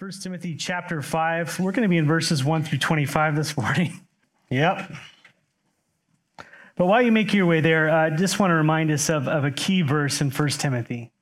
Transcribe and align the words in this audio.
1 0.00 0.10
Timothy 0.22 0.56
chapter 0.56 1.00
5. 1.00 1.60
We're 1.60 1.70
going 1.70 1.84
to 1.84 1.88
be 1.88 1.98
in 1.98 2.06
verses 2.06 2.42
1 2.42 2.64
through 2.64 2.78
25 2.78 3.36
this 3.36 3.56
morning. 3.56 4.00
yep. 4.50 4.90
But 6.74 6.86
while 6.86 7.00
you 7.00 7.12
make 7.12 7.32
your 7.32 7.46
way 7.46 7.60
there, 7.60 7.88
I 7.88 8.08
uh, 8.08 8.16
just 8.16 8.40
want 8.40 8.50
to 8.50 8.54
remind 8.54 8.90
us 8.90 9.08
of, 9.08 9.28
of 9.28 9.44
a 9.44 9.52
key 9.52 9.82
verse 9.82 10.20
in 10.20 10.32
1 10.32 10.48
Timothy. 10.48 11.12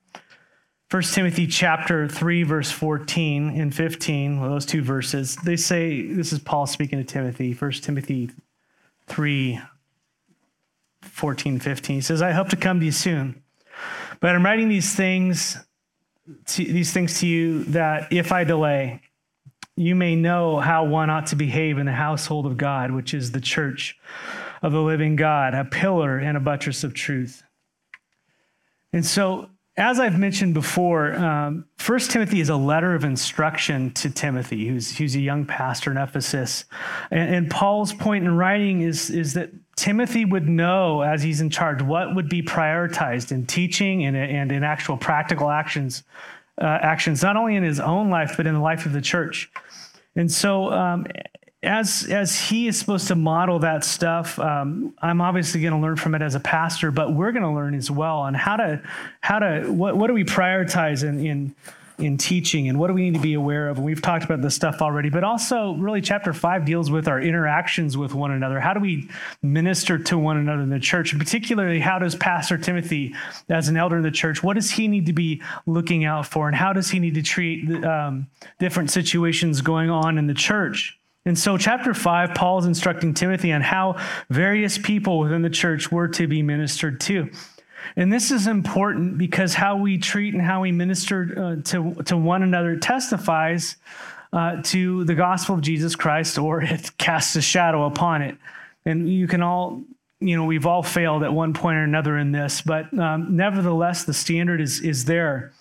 1 0.90 1.02
Timothy 1.02 1.46
chapter 1.46 2.08
3, 2.08 2.44
verse 2.44 2.70
14 2.70 3.60
and 3.60 3.74
15, 3.74 4.40
well, 4.40 4.48
those 4.48 4.64
two 4.64 4.82
verses, 4.82 5.36
they 5.36 5.56
say, 5.56 6.06
this 6.06 6.32
is 6.32 6.38
Paul 6.38 6.66
speaking 6.66 6.98
to 6.98 7.04
Timothy, 7.04 7.52
1 7.52 7.72
Timothy 7.72 8.30
3, 9.06 9.60
14, 11.02 11.58
15. 11.58 11.96
He 11.96 12.00
says, 12.00 12.22
I 12.22 12.30
hope 12.30 12.48
to 12.48 12.56
come 12.56 12.80
to 12.80 12.86
you 12.86 12.92
soon. 12.92 13.42
But 14.20 14.34
I'm 14.34 14.44
writing 14.44 14.70
these 14.70 14.94
things 14.94 15.58
to, 16.46 16.64
these 16.64 16.92
things 16.92 17.20
to 17.20 17.26
you 17.26 17.64
that 17.64 18.12
if 18.12 18.32
I 18.32 18.44
delay, 18.44 19.00
you 19.76 19.94
may 19.94 20.14
know 20.14 20.60
how 20.60 20.84
one 20.84 21.10
ought 21.10 21.28
to 21.28 21.36
behave 21.36 21.78
in 21.78 21.86
the 21.86 21.92
household 21.92 22.46
of 22.46 22.56
God, 22.56 22.90
which 22.92 23.14
is 23.14 23.32
the 23.32 23.40
church 23.40 23.98
of 24.60 24.72
the 24.72 24.82
living 24.82 25.16
God, 25.16 25.54
a 25.54 25.64
pillar 25.64 26.18
and 26.18 26.36
a 26.36 26.40
buttress 26.40 26.84
of 26.84 26.94
truth. 26.94 27.42
And 28.92 29.04
so, 29.04 29.48
as 29.76 29.98
I've 29.98 30.18
mentioned 30.18 30.52
before, 30.52 31.14
um, 31.14 31.64
First 31.78 32.10
Timothy 32.10 32.40
is 32.40 32.50
a 32.50 32.56
letter 32.56 32.94
of 32.94 33.04
instruction 33.04 33.90
to 33.92 34.10
Timothy, 34.10 34.68
who's, 34.68 34.96
who's 34.96 35.14
a 35.14 35.20
young 35.20 35.46
pastor 35.46 35.90
in 35.90 35.96
Ephesus. 35.96 36.66
And, 37.10 37.34
and 37.34 37.50
Paul's 37.50 37.94
point 37.94 38.24
in 38.24 38.36
writing 38.36 38.82
is, 38.82 39.08
is 39.08 39.32
that 39.34 39.50
Timothy 39.76 40.26
would 40.26 40.46
know, 40.46 41.00
as 41.00 41.22
he's 41.22 41.40
in 41.40 41.48
charge, 41.48 41.80
what 41.80 42.14
would 42.14 42.28
be 42.28 42.42
prioritized 42.42 43.32
in 43.32 43.46
teaching 43.46 44.04
and, 44.04 44.14
and 44.14 44.52
in 44.52 44.62
actual 44.62 44.98
practical 44.98 45.48
actions, 45.48 46.02
uh, 46.60 46.78
actions, 46.82 47.22
not 47.22 47.36
only 47.36 47.56
in 47.56 47.62
his 47.62 47.80
own 47.80 48.10
life, 48.10 48.34
but 48.36 48.46
in 48.46 48.52
the 48.52 48.60
life 48.60 48.84
of 48.84 48.92
the 48.92 49.00
church. 49.00 49.50
And 50.14 50.30
so, 50.30 50.70
um, 50.70 51.06
as 51.62 52.08
as 52.10 52.38
he 52.38 52.66
is 52.66 52.78
supposed 52.78 53.06
to 53.08 53.14
model 53.14 53.60
that 53.60 53.84
stuff, 53.84 54.38
um, 54.38 54.94
I'm 55.00 55.20
obviously 55.20 55.60
going 55.60 55.74
to 55.74 55.78
learn 55.78 55.96
from 55.96 56.14
it 56.14 56.22
as 56.22 56.34
a 56.34 56.40
pastor, 56.40 56.90
but 56.90 57.14
we're 57.14 57.30
going 57.30 57.44
to 57.44 57.50
learn 57.50 57.74
as 57.74 57.90
well 57.90 58.18
on 58.18 58.34
how 58.34 58.56
to 58.56 58.82
how 59.20 59.38
to 59.38 59.70
what 59.70 59.96
what 59.96 60.08
do 60.08 60.14
we 60.14 60.24
prioritize 60.24 61.06
in 61.06 61.24
in 61.24 61.54
in 61.98 62.16
teaching 62.16 62.68
and 62.68 62.78
what 62.78 62.88
do 62.88 62.94
we 62.94 63.02
need 63.02 63.14
to 63.14 63.20
be 63.20 63.34
aware 63.34 63.68
of? 63.68 63.76
And 63.76 63.86
we've 63.86 64.02
talked 64.02 64.24
about 64.24 64.42
this 64.42 64.54
stuff 64.54 64.82
already, 64.82 65.08
but 65.08 65.22
also 65.22 65.74
really 65.74 66.00
chapter 66.00 66.32
five 66.32 66.64
deals 66.64 66.90
with 66.90 67.06
our 67.06 67.20
interactions 67.20 67.96
with 67.96 68.12
one 68.12 68.32
another. 68.32 68.58
How 68.58 68.74
do 68.74 68.80
we 68.80 69.08
minister 69.42 69.98
to 69.98 70.18
one 70.18 70.36
another 70.36 70.62
in 70.62 70.70
the 70.70 70.80
church? 70.80 71.12
And 71.12 71.20
particularly, 71.20 71.78
how 71.78 71.98
does 71.98 72.16
Pastor 72.16 72.58
Timothy, 72.58 73.14
as 73.48 73.68
an 73.68 73.76
elder 73.76 73.98
in 73.98 74.02
the 74.02 74.10
church, 74.10 74.42
what 74.42 74.54
does 74.54 74.70
he 74.70 74.88
need 74.88 75.06
to 75.06 75.12
be 75.12 75.42
looking 75.66 76.04
out 76.04 76.26
for? 76.26 76.48
And 76.48 76.56
how 76.56 76.72
does 76.72 76.90
he 76.90 76.98
need 76.98 77.14
to 77.14 77.22
treat 77.22 77.84
um, 77.84 78.26
different 78.58 78.90
situations 78.90 79.60
going 79.60 79.90
on 79.90 80.18
in 80.18 80.26
the 80.26 80.34
church? 80.34 80.98
And 81.24 81.38
so, 81.38 81.56
chapter 81.56 81.94
five, 81.94 82.34
Paul 82.34 82.58
is 82.58 82.66
instructing 82.66 83.14
Timothy 83.14 83.52
on 83.52 83.60
how 83.60 83.96
various 84.28 84.76
people 84.76 85.20
within 85.20 85.42
the 85.42 85.50
church 85.50 85.92
were 85.92 86.08
to 86.08 86.26
be 86.26 86.42
ministered 86.42 87.00
to. 87.02 87.30
And 87.96 88.12
this 88.12 88.30
is 88.30 88.46
important 88.46 89.18
because 89.18 89.54
how 89.54 89.76
we 89.76 89.98
treat 89.98 90.34
and 90.34 90.42
how 90.42 90.62
we 90.62 90.72
minister 90.72 91.34
uh, 91.36 91.62
to, 91.64 91.94
to 92.04 92.16
one 92.16 92.42
another 92.42 92.76
testifies 92.76 93.76
uh, 94.32 94.62
to 94.64 95.04
the 95.04 95.14
gospel 95.14 95.56
of 95.56 95.60
Jesus 95.60 95.94
Christ 95.94 96.38
or 96.38 96.62
it 96.62 96.96
casts 96.98 97.36
a 97.36 97.42
shadow 97.42 97.86
upon 97.86 98.22
it. 98.22 98.36
And 98.84 99.08
you 99.08 99.28
can 99.28 99.42
all, 99.42 99.82
you 100.20 100.36
know, 100.36 100.44
we've 100.44 100.66
all 100.66 100.82
failed 100.82 101.22
at 101.22 101.32
one 101.32 101.52
point 101.52 101.76
or 101.76 101.84
another 101.84 102.18
in 102.18 102.32
this, 102.32 102.62
but 102.62 102.96
um, 102.98 103.36
nevertheless, 103.36 104.04
the 104.04 104.14
standard 104.14 104.60
is, 104.60 104.80
is 104.80 105.04
there. 105.04 105.52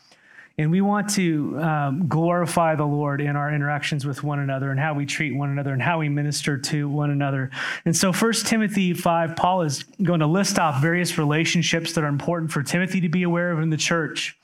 And 0.62 0.70
we 0.70 0.82
want 0.82 1.10
to 1.16 1.60
um, 1.60 2.08
glorify 2.08 2.76
the 2.76 2.86
Lord 2.86 3.20
in 3.20 3.36
our 3.36 3.52
interactions 3.52 4.06
with 4.06 4.24
one 4.24 4.38
another 4.38 4.70
and 4.70 4.80
how 4.80 4.94
we 4.94 5.08
treat 5.08 5.36
one 5.36 5.50
another 5.50 5.74
and 5.74 5.82
how 5.82 5.98
we 5.98 6.08
minister 6.08 6.56
to 6.56 6.88
one 6.88 7.10
another. 7.10 7.50
And 7.84 7.98
so, 7.98 8.14
1 8.14 8.34
Timothy 8.46 8.94
5, 8.94 9.36
Paul 9.36 9.64
is 9.64 9.84
going 10.04 10.20
to 10.20 10.28
list 10.28 10.60
off 10.60 10.80
various 10.80 11.18
relationships 11.18 11.94
that 11.94 12.04
are 12.04 12.08
important 12.08 12.52
for 12.52 12.62
Timothy 12.62 13.02
to 13.02 13.10
be 13.10 13.24
aware 13.24 13.52
of 13.52 13.60
in 13.60 13.72
the 13.72 13.78
church. 13.78 14.38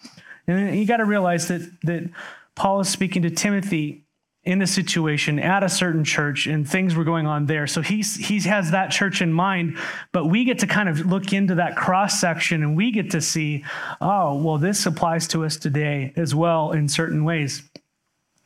And 0.47 0.75
you 0.75 0.87
got 0.87 0.97
to 0.97 1.05
realize 1.05 1.49
that, 1.49 1.61
that 1.83 2.09
Paul 2.55 2.79
is 2.79 2.89
speaking 2.89 3.21
to 3.21 3.29
Timothy 3.29 4.06
in 4.47 4.61
a 4.61 4.67
situation 4.67 5.39
at 5.39 5.61
a 5.61 5.67
certain 5.67 6.05
church 6.05 6.47
and 6.47 6.67
things 6.67 6.95
were 6.95 7.03
going 7.03 7.27
on 7.27 7.47
there. 7.47 7.67
So 7.67 7.81
he's, 7.81 8.15
he 8.15 8.39
has 8.41 8.71
that 8.71 8.91
church 8.91 9.21
in 9.21 9.33
mind, 9.33 9.77
but 10.13 10.27
we 10.27 10.45
get 10.45 10.59
to 10.59 10.67
kind 10.67 10.87
of 10.87 11.05
look 11.05 11.33
into 11.33 11.55
that 11.55 11.75
cross 11.75 12.21
section 12.21 12.63
and 12.63 12.77
we 12.77 12.91
get 12.91 13.11
to 13.11 13.19
see, 13.19 13.65
oh, 13.99 14.41
well, 14.41 14.57
this 14.57 14.85
applies 14.85 15.27
to 15.29 15.43
us 15.43 15.57
today 15.57 16.13
as 16.15 16.33
well 16.33 16.71
in 16.71 16.87
certain 16.87 17.25
ways. 17.25 17.61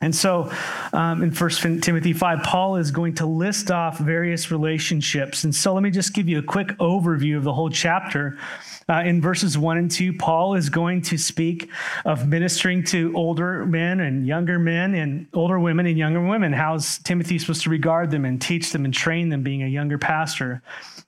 And 0.01 0.15
so 0.15 0.51
um, 0.91 1.21
in 1.21 1.29
1 1.31 1.81
Timothy 1.81 2.13
5, 2.13 2.41
Paul 2.41 2.77
is 2.77 2.89
going 2.89 3.13
to 3.15 3.27
list 3.27 3.69
off 3.69 3.99
various 3.99 4.49
relationships. 4.49 5.43
And 5.43 5.53
so 5.53 5.75
let 5.75 5.83
me 5.83 5.91
just 5.91 6.15
give 6.15 6.27
you 6.27 6.39
a 6.39 6.43
quick 6.43 6.69
overview 6.79 7.37
of 7.37 7.43
the 7.43 7.53
whole 7.53 7.69
chapter. 7.69 8.39
Uh, 8.89 9.03
in 9.05 9.21
verses 9.21 9.57
1 9.57 9.77
and 9.77 9.91
2, 9.91 10.13
Paul 10.13 10.55
is 10.55 10.69
going 10.69 11.01
to 11.03 11.17
speak 11.17 11.69
of 12.05 12.27
ministering 12.27 12.83
to 12.85 13.13
older 13.15 13.65
men 13.65 13.99
and 13.99 14.25
younger 14.25 14.59
men 14.59 14.95
and 14.95 15.27
older 15.33 15.59
women 15.59 15.85
and 15.85 15.97
younger 15.97 16.21
women. 16.21 16.51
How's 16.53 16.97
Timothy 16.99 17.39
supposed 17.39 17.63
to 17.63 17.69
regard 17.69 18.11
them 18.11 18.25
and 18.25 18.41
teach 18.41 18.71
them 18.71 18.85
and 18.85 18.93
train 18.93 19.29
them 19.29 19.43
being 19.43 19.63
a 19.63 19.67
younger 19.67 19.97
pastor? 19.97 20.61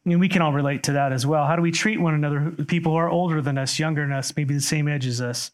And 0.06 0.20
we 0.20 0.28
can 0.28 0.42
all 0.42 0.52
relate 0.52 0.84
to 0.84 0.92
that 0.94 1.14
as 1.14 1.26
well. 1.26 1.46
How 1.46 1.56
do 1.56 1.62
we 1.62 1.72
treat 1.72 2.00
one 2.00 2.14
another? 2.14 2.52
People 2.68 2.92
who 2.92 2.98
are 2.98 3.10
older 3.10 3.42
than 3.42 3.58
us, 3.58 3.80
younger 3.80 4.02
than 4.02 4.12
us, 4.12 4.34
maybe 4.36 4.54
the 4.54 4.60
same 4.60 4.90
age 4.90 5.08
as 5.08 5.22
us. 5.22 5.52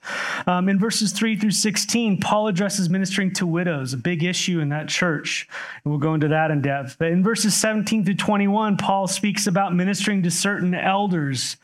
Um, 0.47 0.69
in 0.69 0.80
verses 0.80 1.12
3 1.12 1.36
through 1.36 1.51
16, 1.51 2.19
Paul 2.19 2.47
addresses 2.47 2.90
ministering 2.90 3.31
to 3.36 3.46
widows, 3.46 3.94
a 3.94 3.97
big 3.97 4.24
issue 4.24 4.59
in 4.59 4.69
that 4.69 4.90
church. 4.90 5.47
And 5.84 5.91
we'll 5.91 6.00
go 6.00 6.16
into 6.16 6.30
that 6.30 6.50
in 6.50 6.63
depth. 6.63 6.97
But 6.97 7.09
in 7.09 7.24
verses 7.24 7.56
17 7.56 8.06
through 8.06 8.16
21, 8.16 8.78
Paul 8.78 9.07
speaks 9.07 9.46
about 9.46 9.75
ministering 9.75 10.24
to 10.24 10.31
certain 10.31 10.74
elders 10.74 11.57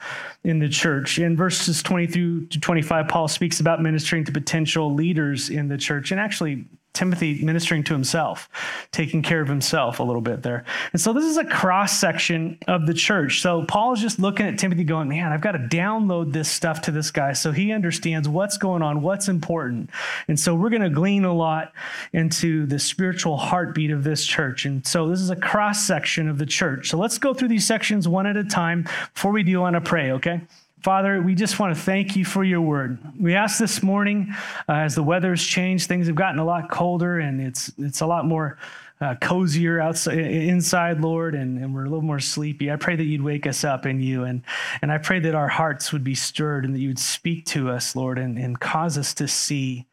in 0.45 0.59
the 0.59 0.69
church. 0.69 1.17
In 1.17 1.35
verses 1.35 1.81
20 1.81 2.07
through 2.07 2.45
to 2.47 2.59
25, 2.59 3.07
Paul 3.07 3.27
speaks 3.27 3.59
about 3.59 3.81
ministering 3.81 4.23
to 4.25 4.31
potential 4.31 4.93
leaders 4.93 5.49
in 5.49 5.67
the 5.67 5.77
church. 5.77 6.11
And 6.11 6.19
actually, 6.19 6.65
Timothy 6.95 7.43
ministering 7.43 7.83
to 7.83 7.93
himself, 7.93 8.49
taking 8.91 9.21
care 9.21 9.41
of 9.41 9.47
himself 9.47 9.99
a 9.99 10.03
little 10.03 10.21
bit 10.21 10.41
there. 10.41 10.63
And 10.93 11.01
so 11.01 11.13
this 11.13 11.25
is 11.25 11.37
a 11.37 11.45
cross 11.45 11.99
section 11.99 12.57
of 12.67 12.87
the 12.87 12.93
church. 12.93 13.41
So 13.41 13.65
Paul 13.65 13.93
is 13.93 14.01
just 14.01 14.17
looking 14.17 14.47
at 14.47 14.57
Timothy 14.57 14.83
going, 14.83 15.09
man, 15.09 15.31
I've 15.31 15.41
got 15.41 15.51
to 15.51 15.59
download 15.59 16.33
this 16.33 16.49
stuff 16.49 16.81
to 16.83 16.91
this 16.91 17.11
guy 17.11 17.33
so 17.33 17.51
he 17.51 17.71
understands 17.71 18.27
what's 18.27 18.57
going 18.57 18.81
on, 18.81 19.01
what's 19.01 19.27
important. 19.27 19.89
And 20.27 20.39
so 20.39 20.55
we're 20.55 20.69
going 20.69 20.81
to 20.81 20.89
glean 20.89 21.25
a 21.25 21.33
lot 21.33 21.73
into 22.13 22.65
the 22.65 22.79
spiritual 22.79 23.37
heartbeat 23.37 23.91
of 23.91 24.03
this 24.03 24.25
church. 24.25 24.65
And 24.65 24.85
so 24.87 25.07
this 25.07 25.19
is 25.19 25.29
a 25.29 25.35
cross 25.35 25.85
section 25.85 26.29
of 26.29 26.37
the 26.37 26.45
church. 26.45 26.89
So 26.89 26.97
let's 26.97 27.17
go 27.17 27.33
through 27.33 27.49
these 27.49 27.67
sections 27.67 28.07
one 28.07 28.25
at 28.25 28.37
a 28.37 28.43
time. 28.43 28.87
Before 29.13 29.31
we 29.31 29.43
do, 29.43 29.59
I 29.59 29.61
want 29.61 29.75
to 29.75 29.81
pray, 29.81 30.11
okay? 30.11 30.41
Father, 30.85 31.19
we 31.19 31.33
just 31.33 31.57
want 31.57 31.75
to 31.75 31.81
thank 31.81 32.15
you 32.15 32.23
for 32.23 32.43
your 32.43 32.61
word. 32.61 32.99
We 33.19 33.33
ask 33.33 33.57
this 33.57 33.81
morning, 33.81 34.31
uh, 34.69 34.73
as 34.73 34.93
the 34.93 35.01
weather's 35.01 35.43
changed, 35.43 35.87
things 35.87 36.05
have 36.05 36.15
gotten 36.15 36.37
a 36.37 36.45
lot 36.45 36.69
colder 36.69 37.17
and 37.17 37.41
it's, 37.41 37.71
it's 37.79 38.01
a 38.01 38.05
lot 38.05 38.27
more 38.27 38.59
uh, 39.01 39.15
cozier 39.19 39.81
outside, 39.81 40.19
inside, 40.19 41.01
Lord, 41.01 41.33
and, 41.33 41.57
and 41.57 41.73
we're 41.73 41.85
a 41.85 41.89
little 41.89 42.03
more 42.03 42.19
sleepy. 42.19 42.71
I 42.71 42.75
pray 42.75 42.95
that 42.97 43.03
you'd 43.03 43.23
wake 43.23 43.47
us 43.47 43.63
up 43.63 43.87
in 43.87 43.99
you. 43.99 44.25
And, 44.25 44.43
and 44.83 44.91
I 44.91 44.99
pray 44.99 45.19
that 45.21 45.33
our 45.33 45.47
hearts 45.47 45.91
would 45.91 46.03
be 46.03 46.13
stirred 46.13 46.65
and 46.65 46.75
that 46.75 46.79
you 46.79 46.89
would 46.89 46.99
speak 46.99 47.45
to 47.47 47.71
us, 47.71 47.95
Lord, 47.95 48.19
and, 48.19 48.37
and 48.37 48.59
cause 48.59 48.95
us 48.95 49.15
to 49.15 49.27
see 49.27 49.87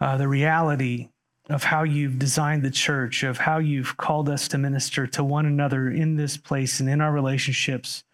uh, 0.00 0.16
the 0.16 0.26
reality 0.26 1.10
of 1.50 1.64
how 1.64 1.82
you've 1.82 2.18
designed 2.18 2.62
the 2.62 2.70
church, 2.70 3.24
of 3.24 3.36
how 3.36 3.58
you've 3.58 3.98
called 3.98 4.30
us 4.30 4.48
to 4.48 4.56
minister 4.56 5.06
to 5.08 5.22
one 5.22 5.44
another 5.44 5.90
in 5.90 6.16
this 6.16 6.38
place 6.38 6.80
and 6.80 6.88
in 6.88 7.02
our 7.02 7.12
relationships. 7.12 8.04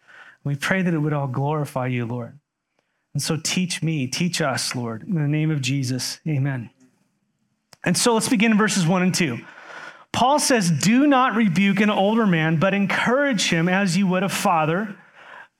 We 0.46 0.54
pray 0.54 0.80
that 0.80 0.94
it 0.94 0.98
would 0.98 1.12
all 1.12 1.26
glorify 1.26 1.88
you, 1.88 2.06
Lord. 2.06 2.38
And 3.14 3.20
so 3.20 3.36
teach 3.36 3.82
me, 3.82 4.06
teach 4.06 4.40
us, 4.40 4.76
Lord, 4.76 5.02
in 5.02 5.14
the 5.14 5.22
name 5.22 5.50
of 5.50 5.60
Jesus. 5.60 6.20
Amen. 6.28 6.70
And 7.84 7.98
so 7.98 8.14
let's 8.14 8.28
begin 8.28 8.52
in 8.52 8.58
verses 8.58 8.86
one 8.86 9.02
and 9.02 9.12
two. 9.12 9.40
Paul 10.12 10.38
says, 10.38 10.70
Do 10.70 11.04
not 11.08 11.34
rebuke 11.34 11.80
an 11.80 11.90
older 11.90 12.28
man, 12.28 12.60
but 12.60 12.74
encourage 12.74 13.48
him 13.48 13.68
as 13.68 13.96
you 13.96 14.06
would 14.06 14.22
a 14.22 14.28
father 14.28 14.96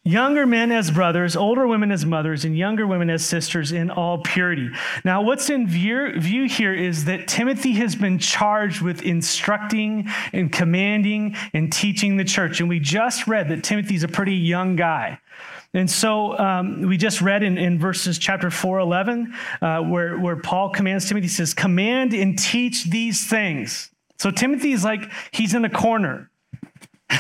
younger 0.07 0.47
men 0.47 0.71
as 0.71 0.91
brothers, 0.91 1.35
older 1.35 1.67
women 1.67 1.91
as 1.91 2.07
mothers, 2.07 2.45
and 2.45 2.57
younger 2.57 2.87
women 2.87 3.11
as 3.11 3.25
sisters 3.25 3.73
in 3.73 3.91
all 3.91 4.19
purity. 4.19 4.71
Now, 5.05 5.23
what's 5.23 5.51
in 5.51 5.67
view 5.67 6.47
here 6.49 6.73
is 6.73 7.07
that 7.07 7.27
Timothy 7.27 7.73
has 7.73 7.97
been 7.97 8.19
charged 8.19 8.81
with 8.81 9.03
instructing 9.03 10.09
and 10.33 10.53
commanding 10.53 11.35
and 11.53 11.73
teaching 11.73 12.17
the 12.17 12.25
church. 12.25 12.61
And 12.61 12.69
we 12.69 12.79
just 12.79 13.27
read 13.27 13.49
that 13.49 13.65
Timothy's 13.65 14.05
a 14.05 14.09
pretty 14.09 14.37
young 14.37 14.77
guy. 14.77 15.19
And 15.75 15.91
so 15.91 16.39
um, 16.39 16.83
we 16.83 16.97
just 16.97 17.21
read 17.21 17.43
in, 17.43 17.59
in 17.59 17.79
verses 17.79 18.17
chapter 18.17 18.51
4, 18.51 18.79
11, 18.79 19.35
uh, 19.61 19.81
where, 19.81 20.19
where 20.19 20.37
Paul 20.37 20.71
commands 20.71 21.09
Timothy, 21.09 21.27
he 21.27 21.29
says, 21.29 21.53
Command 21.53 22.15
and 22.15 22.39
teach 22.39 22.85
these 22.85 23.27
things. 23.29 23.91
So 24.19 24.31
Timothy 24.31 24.73
is 24.73 24.85
like, 24.85 25.11
he's 25.33 25.53
in 25.53 25.65
a 25.65 25.71
corner. 25.71 26.31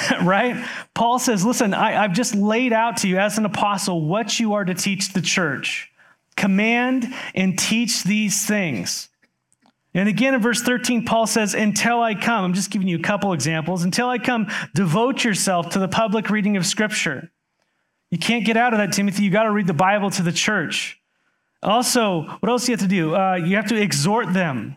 right? 0.22 0.64
Paul 0.94 1.18
says, 1.18 1.44
Listen, 1.44 1.74
I, 1.74 2.02
I've 2.02 2.12
just 2.12 2.34
laid 2.34 2.72
out 2.72 2.98
to 2.98 3.08
you 3.08 3.18
as 3.18 3.38
an 3.38 3.44
apostle 3.44 4.02
what 4.02 4.38
you 4.38 4.54
are 4.54 4.64
to 4.64 4.74
teach 4.74 5.12
the 5.12 5.22
church. 5.22 5.90
Command 6.36 7.12
and 7.34 7.58
teach 7.58 8.02
these 8.04 8.46
things. 8.46 9.08
And 9.94 10.08
again 10.08 10.34
in 10.34 10.42
verse 10.42 10.60
13, 10.60 11.06
Paul 11.06 11.26
says, 11.26 11.54
Until 11.54 12.02
I 12.02 12.14
come, 12.14 12.44
I'm 12.44 12.54
just 12.54 12.70
giving 12.70 12.88
you 12.88 12.96
a 12.96 13.02
couple 13.02 13.32
examples. 13.32 13.82
Until 13.82 14.08
I 14.08 14.18
come, 14.18 14.48
devote 14.74 15.24
yourself 15.24 15.70
to 15.70 15.78
the 15.78 15.88
public 15.88 16.28
reading 16.28 16.56
of 16.56 16.66
Scripture. 16.66 17.30
You 18.10 18.18
can't 18.18 18.44
get 18.44 18.56
out 18.56 18.72
of 18.72 18.78
that, 18.78 18.92
Timothy. 18.92 19.24
You 19.24 19.30
got 19.30 19.44
to 19.44 19.50
read 19.50 19.66
the 19.66 19.74
Bible 19.74 20.10
to 20.10 20.22
the 20.22 20.32
church. 20.32 21.00
Also, 21.62 22.22
what 22.40 22.48
else 22.48 22.66
do 22.66 22.72
you 22.72 22.76
have 22.76 22.82
to 22.82 22.88
do? 22.88 23.16
Uh, 23.16 23.34
you 23.34 23.56
have 23.56 23.68
to 23.68 23.80
exhort 23.80 24.32
them. 24.32 24.76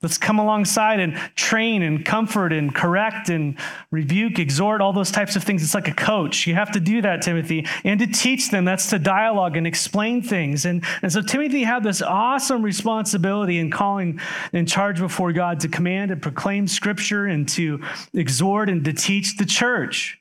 Let's 0.00 0.16
come 0.16 0.38
alongside 0.38 1.00
and 1.00 1.16
train 1.34 1.82
and 1.82 2.04
comfort 2.04 2.52
and 2.52 2.72
correct 2.72 3.30
and 3.30 3.58
rebuke, 3.90 4.38
exhort, 4.38 4.80
all 4.80 4.92
those 4.92 5.10
types 5.10 5.34
of 5.34 5.42
things. 5.42 5.60
It's 5.60 5.74
like 5.74 5.88
a 5.88 5.94
coach. 5.94 6.46
You 6.46 6.54
have 6.54 6.70
to 6.72 6.80
do 6.80 7.02
that, 7.02 7.20
Timothy. 7.20 7.66
And 7.82 7.98
to 7.98 8.06
teach 8.06 8.52
them, 8.52 8.64
that's 8.64 8.90
to 8.90 9.00
dialogue 9.00 9.56
and 9.56 9.66
explain 9.66 10.22
things. 10.22 10.64
And, 10.66 10.84
and 11.02 11.12
so 11.12 11.20
Timothy 11.20 11.64
had 11.64 11.82
this 11.82 12.00
awesome 12.00 12.62
responsibility 12.62 13.58
in 13.58 13.72
calling 13.72 14.20
in 14.52 14.66
charge 14.66 15.00
before 15.00 15.32
God 15.32 15.58
to 15.60 15.68
command 15.68 16.12
and 16.12 16.22
proclaim 16.22 16.68
scripture 16.68 17.26
and 17.26 17.48
to 17.50 17.82
exhort 18.14 18.70
and 18.70 18.84
to 18.84 18.92
teach 18.92 19.36
the 19.36 19.46
church. 19.46 20.20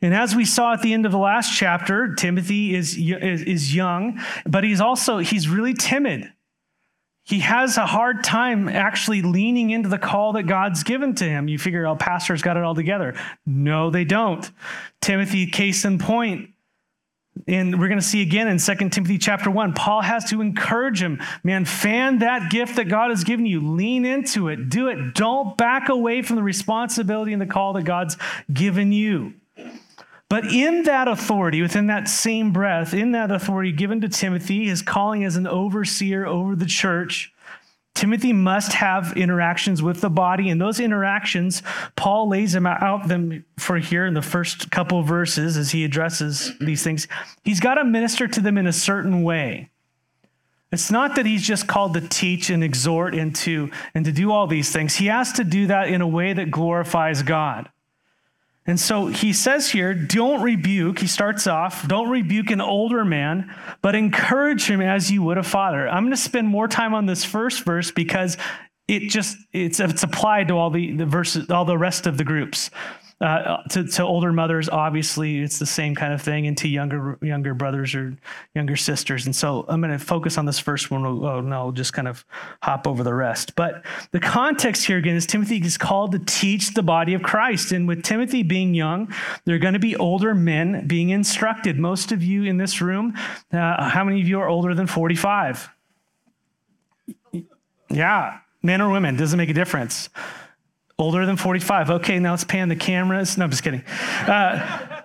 And 0.00 0.14
as 0.14 0.34
we 0.34 0.46
saw 0.46 0.72
at 0.72 0.80
the 0.80 0.94
end 0.94 1.04
of 1.04 1.12
the 1.12 1.18
last 1.18 1.54
chapter, 1.54 2.14
Timothy 2.14 2.74
is, 2.74 2.96
is, 2.96 3.42
is 3.42 3.74
young, 3.74 4.18
but 4.46 4.64
he's 4.64 4.80
also, 4.80 5.18
he's 5.18 5.46
really 5.46 5.74
timid 5.74 6.32
he 7.28 7.40
has 7.40 7.76
a 7.76 7.84
hard 7.84 8.24
time 8.24 8.70
actually 8.70 9.20
leaning 9.20 9.68
into 9.68 9.90
the 9.90 9.98
call 9.98 10.32
that 10.32 10.44
God's 10.44 10.82
given 10.82 11.14
to 11.16 11.24
him. 11.24 11.46
You 11.46 11.58
figure, 11.58 11.86
oh, 11.86 11.94
pastor's 11.94 12.40
got 12.40 12.56
it 12.56 12.62
all 12.62 12.74
together. 12.74 13.14
No, 13.44 13.90
they 13.90 14.04
don't. 14.04 14.50
Timothy, 15.02 15.46
case 15.46 15.84
in 15.84 15.98
point. 15.98 16.48
And 17.46 17.78
we're 17.78 17.88
going 17.88 18.00
to 18.00 18.06
see 18.06 18.22
again 18.22 18.48
in 18.48 18.56
2 18.56 18.88
Timothy 18.88 19.18
chapter 19.18 19.50
1, 19.50 19.74
Paul 19.74 20.00
has 20.00 20.30
to 20.30 20.40
encourage 20.40 21.02
him, 21.02 21.20
man, 21.44 21.66
fan 21.66 22.20
that 22.20 22.50
gift 22.50 22.76
that 22.76 22.86
God 22.86 23.10
has 23.10 23.24
given 23.24 23.44
you. 23.44 23.60
Lean 23.60 24.06
into 24.06 24.48
it. 24.48 24.70
Do 24.70 24.88
it. 24.88 25.14
Don't 25.14 25.54
back 25.58 25.90
away 25.90 26.22
from 26.22 26.36
the 26.36 26.42
responsibility 26.42 27.34
and 27.34 27.42
the 27.42 27.46
call 27.46 27.74
that 27.74 27.84
God's 27.84 28.16
given 28.50 28.90
you. 28.90 29.34
But 30.28 30.52
in 30.52 30.82
that 30.82 31.08
authority, 31.08 31.62
within 31.62 31.86
that 31.86 32.06
same 32.06 32.52
breath, 32.52 32.92
in 32.92 33.12
that 33.12 33.30
authority 33.30 33.72
given 33.72 34.00
to 34.02 34.08
Timothy, 34.08 34.66
his 34.66 34.82
calling 34.82 35.24
as 35.24 35.36
an 35.36 35.46
overseer 35.46 36.26
over 36.26 36.54
the 36.54 36.66
church, 36.66 37.32
Timothy 37.94 38.32
must 38.32 38.74
have 38.74 39.16
interactions 39.16 39.82
with 39.82 40.02
the 40.02 40.10
body. 40.10 40.50
And 40.50 40.60
those 40.60 40.78
interactions, 40.80 41.62
Paul 41.96 42.28
lays 42.28 42.52
them 42.52 42.66
out 42.66 43.08
them 43.08 43.44
for 43.56 43.78
here 43.78 44.06
in 44.06 44.14
the 44.14 44.22
first 44.22 44.70
couple 44.70 45.02
verses 45.02 45.56
as 45.56 45.72
he 45.72 45.84
addresses 45.84 46.52
these 46.60 46.84
things. 46.84 47.08
He's 47.42 47.58
got 47.58 47.74
to 47.74 47.84
minister 47.84 48.28
to 48.28 48.40
them 48.40 48.58
in 48.58 48.66
a 48.66 48.72
certain 48.72 49.22
way. 49.22 49.70
It's 50.70 50.90
not 50.90 51.16
that 51.16 51.24
he's 51.24 51.42
just 51.42 51.66
called 51.66 51.94
to 51.94 52.02
teach 52.02 52.50
and 52.50 52.62
exhort 52.62 53.14
and 53.14 53.34
to, 53.36 53.70
and 53.94 54.04
to 54.04 54.12
do 54.12 54.30
all 54.30 54.46
these 54.46 54.70
things. 54.70 54.94
He 54.94 55.06
has 55.06 55.32
to 55.32 55.42
do 55.42 55.66
that 55.68 55.88
in 55.88 56.02
a 56.02 56.06
way 56.06 56.34
that 56.34 56.50
glorifies 56.50 57.22
God. 57.22 57.70
And 58.68 58.78
so 58.78 59.06
he 59.06 59.32
says 59.32 59.70
here, 59.70 59.94
don't 59.94 60.42
rebuke. 60.42 60.98
He 60.98 61.06
starts 61.06 61.46
off, 61.46 61.88
don't 61.88 62.10
rebuke 62.10 62.50
an 62.50 62.60
older 62.60 63.02
man, 63.02 63.50
but 63.80 63.94
encourage 63.94 64.68
him 64.68 64.82
as 64.82 65.10
you 65.10 65.22
would 65.22 65.38
a 65.38 65.42
father. 65.42 65.88
I'm 65.88 66.02
going 66.04 66.10
to 66.10 66.18
spend 66.18 66.48
more 66.48 66.68
time 66.68 66.92
on 66.92 67.06
this 67.06 67.24
first 67.24 67.64
verse 67.64 67.90
because 67.90 68.36
it 68.86 69.08
just 69.08 69.38
it's 69.54 69.80
it's 69.80 70.02
applied 70.02 70.48
to 70.48 70.54
all 70.58 70.68
the, 70.68 70.92
the 70.92 71.06
verses, 71.06 71.50
all 71.50 71.64
the 71.64 71.78
rest 71.78 72.06
of 72.06 72.18
the 72.18 72.24
groups. 72.24 72.70
Uh, 73.20 73.62
to, 73.64 73.84
to 73.84 74.04
older 74.04 74.32
mothers, 74.32 74.68
obviously, 74.68 75.40
it's 75.40 75.58
the 75.58 75.66
same 75.66 75.92
kind 75.92 76.12
of 76.12 76.22
thing, 76.22 76.46
and 76.46 76.56
to 76.56 76.68
younger 76.68 77.18
younger 77.20 77.52
brothers 77.52 77.92
or 77.94 78.16
younger 78.54 78.76
sisters. 78.76 79.26
And 79.26 79.34
so 79.34 79.64
I'm 79.68 79.80
going 79.80 79.92
to 79.92 79.98
focus 79.98 80.38
on 80.38 80.46
this 80.46 80.60
first 80.60 80.92
one. 80.92 81.04
Oh, 81.04 81.40
no, 81.40 81.56
I'll 81.56 81.72
just 81.72 81.92
kind 81.92 82.06
of 82.06 82.24
hop 82.62 82.86
over 82.86 83.02
the 83.02 83.14
rest. 83.14 83.56
But 83.56 83.84
the 84.12 84.20
context 84.20 84.86
here 84.86 84.98
again 84.98 85.16
is 85.16 85.26
Timothy 85.26 85.58
is 85.58 85.76
called 85.76 86.12
to 86.12 86.20
teach 86.20 86.74
the 86.74 86.82
body 86.82 87.14
of 87.14 87.22
Christ. 87.24 87.72
And 87.72 87.88
with 87.88 88.04
Timothy 88.04 88.44
being 88.44 88.72
young, 88.72 89.12
there 89.44 89.56
are 89.56 89.60
going 89.60 89.74
to 89.74 89.80
be 89.80 89.96
older 89.96 90.32
men 90.32 90.86
being 90.86 91.10
instructed. 91.10 91.76
Most 91.76 92.12
of 92.12 92.22
you 92.22 92.44
in 92.44 92.56
this 92.56 92.80
room, 92.80 93.14
uh, 93.52 93.90
how 93.90 94.04
many 94.04 94.20
of 94.20 94.28
you 94.28 94.38
are 94.38 94.48
older 94.48 94.74
than 94.74 94.86
45? 94.86 95.70
Yeah, 97.90 98.38
men 98.62 98.80
or 98.80 98.90
women, 98.90 99.16
doesn't 99.16 99.38
make 99.38 99.48
a 99.48 99.54
difference. 99.54 100.08
Older 101.00 101.26
than 101.26 101.36
45. 101.36 101.90
Okay, 101.90 102.18
now 102.18 102.32
let's 102.32 102.42
pan 102.44 102.68
the 102.68 102.76
cameras. 102.76 103.38
No, 103.38 103.44
I'm 103.44 103.50
just 103.50 103.62
kidding. 103.62 103.84
Uh, 104.26 105.04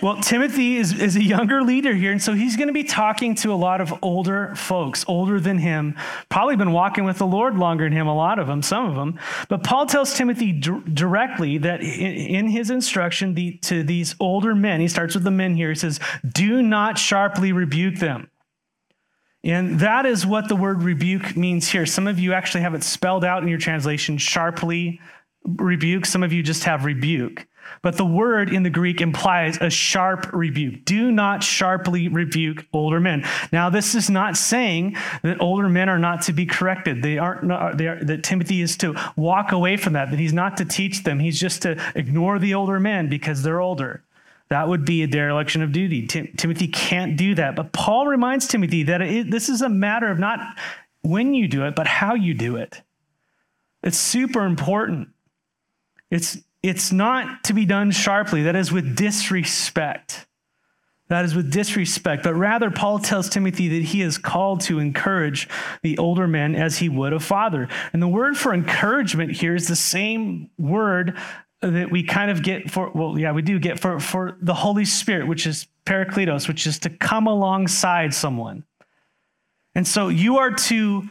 well, 0.00 0.20
Timothy 0.20 0.76
is, 0.76 1.00
is 1.00 1.16
a 1.16 1.22
younger 1.22 1.62
leader 1.62 1.92
here, 1.94 2.12
and 2.12 2.22
so 2.22 2.34
he's 2.34 2.56
going 2.56 2.68
to 2.68 2.74
be 2.74 2.84
talking 2.84 3.34
to 3.36 3.52
a 3.52 3.56
lot 3.56 3.80
of 3.80 3.92
older 4.02 4.54
folks, 4.54 5.04
older 5.08 5.40
than 5.40 5.58
him, 5.58 5.96
probably 6.28 6.54
been 6.54 6.72
walking 6.72 7.04
with 7.04 7.18
the 7.18 7.26
Lord 7.26 7.56
longer 7.56 7.84
than 7.84 7.92
him, 7.92 8.06
a 8.06 8.14
lot 8.14 8.38
of 8.38 8.46
them, 8.46 8.62
some 8.62 8.86
of 8.86 8.94
them. 8.94 9.18
But 9.48 9.64
Paul 9.64 9.86
tells 9.86 10.14
Timothy 10.14 10.52
d- 10.52 10.82
directly 10.92 11.58
that 11.58 11.80
in, 11.80 12.12
in 12.12 12.48
his 12.48 12.70
instruction 12.70 13.34
the, 13.34 13.56
to 13.62 13.82
these 13.82 14.14
older 14.20 14.54
men, 14.54 14.80
he 14.80 14.86
starts 14.86 15.14
with 15.14 15.24
the 15.24 15.30
men 15.32 15.56
here, 15.56 15.70
he 15.70 15.74
says, 15.74 15.98
Do 16.30 16.62
not 16.62 16.98
sharply 16.98 17.52
rebuke 17.52 17.96
them. 17.96 18.28
And 19.44 19.80
that 19.80 20.06
is 20.06 20.24
what 20.24 20.48
the 20.48 20.56
word 20.56 20.82
rebuke 20.82 21.36
means 21.36 21.68
here. 21.68 21.86
Some 21.86 22.06
of 22.06 22.18
you 22.18 22.32
actually 22.32 22.60
have 22.60 22.74
it 22.74 22.84
spelled 22.84 23.24
out 23.24 23.42
in 23.42 23.48
your 23.48 23.58
translation 23.58 24.18
sharply 24.18 25.00
rebuke. 25.44 26.06
Some 26.06 26.22
of 26.22 26.32
you 26.32 26.42
just 26.42 26.64
have 26.64 26.84
rebuke. 26.84 27.46
But 27.80 27.96
the 27.96 28.04
word 28.04 28.52
in 28.52 28.62
the 28.62 28.70
Greek 28.70 29.00
implies 29.00 29.58
a 29.60 29.70
sharp 29.70 30.32
rebuke. 30.32 30.84
Do 30.84 31.10
not 31.10 31.42
sharply 31.42 32.08
rebuke 32.08 32.66
older 32.72 33.00
men. 33.00 33.24
Now, 33.52 33.70
this 33.70 33.94
is 33.94 34.10
not 34.10 34.36
saying 34.36 34.96
that 35.22 35.40
older 35.40 35.68
men 35.68 35.88
are 35.88 35.98
not 35.98 36.22
to 36.22 36.32
be 36.32 36.46
corrected. 36.46 37.02
They 37.02 37.18
aren't, 37.18 37.78
they 37.78 37.86
are, 37.86 38.04
that 38.04 38.24
Timothy 38.24 38.62
is 38.62 38.76
to 38.78 38.94
walk 39.16 39.52
away 39.52 39.76
from 39.76 39.94
that, 39.94 40.10
that 40.10 40.18
he's 40.18 40.32
not 40.32 40.56
to 40.58 40.64
teach 40.64 41.04
them. 41.04 41.18
He's 41.18 41.40
just 41.40 41.62
to 41.62 41.80
ignore 41.94 42.38
the 42.38 42.54
older 42.54 42.78
men 42.78 43.08
because 43.08 43.42
they're 43.42 43.60
older. 43.60 44.04
That 44.52 44.68
would 44.68 44.84
be 44.84 45.02
a 45.02 45.06
dereliction 45.06 45.62
of 45.62 45.72
duty. 45.72 46.06
Tim- 46.06 46.34
Timothy 46.36 46.68
can't 46.68 47.16
do 47.16 47.34
that. 47.36 47.56
But 47.56 47.72
Paul 47.72 48.06
reminds 48.06 48.46
Timothy 48.46 48.82
that 48.82 49.00
it, 49.00 49.30
this 49.30 49.48
is 49.48 49.62
a 49.62 49.68
matter 49.70 50.08
of 50.08 50.18
not 50.18 50.40
when 51.00 51.32
you 51.32 51.48
do 51.48 51.64
it, 51.64 51.74
but 51.74 51.86
how 51.86 52.12
you 52.12 52.34
do 52.34 52.56
it. 52.56 52.82
It's 53.82 53.96
super 53.96 54.44
important. 54.44 55.08
It's, 56.10 56.36
it's 56.62 56.92
not 56.92 57.44
to 57.44 57.54
be 57.54 57.64
done 57.64 57.92
sharply, 57.92 58.42
that 58.42 58.54
is 58.54 58.70
with 58.70 58.94
disrespect. 58.94 60.26
That 61.08 61.24
is 61.24 61.34
with 61.34 61.50
disrespect, 61.50 62.22
but 62.22 62.34
rather, 62.34 62.70
Paul 62.70 62.98
tells 62.98 63.30
Timothy 63.30 63.68
that 63.68 63.84
he 63.84 64.02
is 64.02 64.18
called 64.18 64.60
to 64.62 64.78
encourage 64.78 65.48
the 65.82 65.96
older 65.96 66.28
men 66.28 66.56
as 66.56 66.76
he 66.76 66.90
would 66.90 67.14
a 67.14 67.20
father. 67.20 67.68
And 67.94 68.02
the 68.02 68.08
word 68.08 68.36
for 68.36 68.52
encouragement 68.52 69.32
here 69.32 69.54
is 69.54 69.68
the 69.68 69.76
same 69.76 70.50
word 70.58 71.18
that 71.62 71.90
we 71.90 72.02
kind 72.02 72.30
of 72.30 72.42
get 72.42 72.70
for 72.70 72.90
well 72.90 73.18
yeah 73.18 73.32
we 73.32 73.42
do 73.42 73.58
get 73.58 73.78
for 73.78 74.00
for 74.00 74.36
the 74.40 74.54
holy 74.54 74.84
spirit 74.84 75.26
which 75.26 75.46
is 75.46 75.68
parakletos 75.86 76.48
which 76.48 76.66
is 76.66 76.78
to 76.80 76.90
come 76.90 77.26
alongside 77.26 78.12
someone. 78.14 78.64
And 79.74 79.86
so 79.86 80.08
you 80.08 80.38
are 80.38 80.50
to 80.50 81.08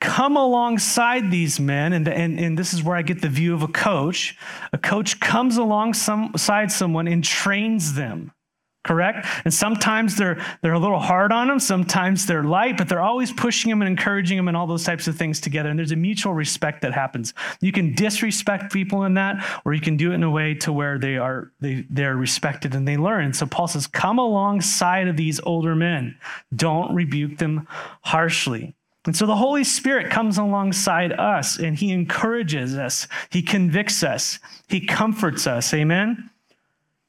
come 0.00 0.36
alongside 0.36 1.30
these 1.30 1.60
men 1.60 1.92
and, 1.92 2.08
and, 2.08 2.40
and 2.40 2.58
this 2.58 2.72
is 2.72 2.82
where 2.82 2.96
i 2.96 3.02
get 3.02 3.20
the 3.20 3.28
view 3.28 3.54
of 3.54 3.62
a 3.62 3.68
coach. 3.68 4.36
A 4.72 4.78
coach 4.78 5.20
comes 5.20 5.58
alongside 5.58 6.72
someone 6.72 7.06
and 7.06 7.22
trains 7.22 7.94
them 7.94 8.32
correct? 8.82 9.26
And 9.44 9.52
sometimes 9.52 10.16
they're 10.16 10.42
they're 10.62 10.72
a 10.72 10.78
little 10.78 10.98
hard 10.98 11.32
on 11.32 11.48
them 11.48 11.60
sometimes 11.60 12.26
they're 12.26 12.42
light 12.42 12.78
but 12.78 12.88
they're 12.88 13.00
always 13.00 13.32
pushing 13.32 13.70
them 13.70 13.82
and 13.82 13.88
encouraging 13.88 14.36
them 14.36 14.48
and 14.48 14.56
all 14.56 14.66
those 14.66 14.84
types 14.84 15.06
of 15.06 15.16
things 15.16 15.40
together. 15.40 15.68
And 15.68 15.78
there's 15.78 15.92
a 15.92 15.96
mutual 15.96 16.34
respect 16.34 16.82
that 16.82 16.94
happens. 16.94 17.34
You 17.60 17.72
can 17.72 17.94
disrespect 17.94 18.72
people 18.72 19.04
in 19.04 19.14
that 19.14 19.44
or 19.64 19.74
you 19.74 19.80
can 19.80 19.96
do 19.96 20.12
it 20.12 20.14
in 20.14 20.22
a 20.22 20.30
way 20.30 20.54
to 20.54 20.72
where 20.72 20.98
they 20.98 21.16
are 21.16 21.52
they 21.60 21.84
they're 21.90 22.16
respected 22.16 22.74
and 22.74 22.88
they 22.88 22.96
learn. 22.96 23.32
So 23.32 23.46
paul 23.46 23.68
says 23.68 23.86
come 23.86 24.18
alongside 24.18 25.08
of 25.08 25.16
these 25.16 25.40
older 25.40 25.74
men. 25.74 26.16
Don't 26.54 26.94
rebuke 26.94 27.38
them 27.38 27.66
harshly. 28.02 28.74
And 29.06 29.16
so 29.16 29.26
the 29.26 29.36
Holy 29.36 29.64
Spirit 29.64 30.10
comes 30.10 30.36
alongside 30.36 31.12
us 31.12 31.58
and 31.58 31.76
he 31.76 31.90
encourages 31.90 32.76
us, 32.76 33.08
he 33.30 33.42
convicts 33.42 34.02
us, 34.02 34.38
he 34.68 34.86
comforts 34.86 35.46
us. 35.46 35.72
Amen. 35.72 36.29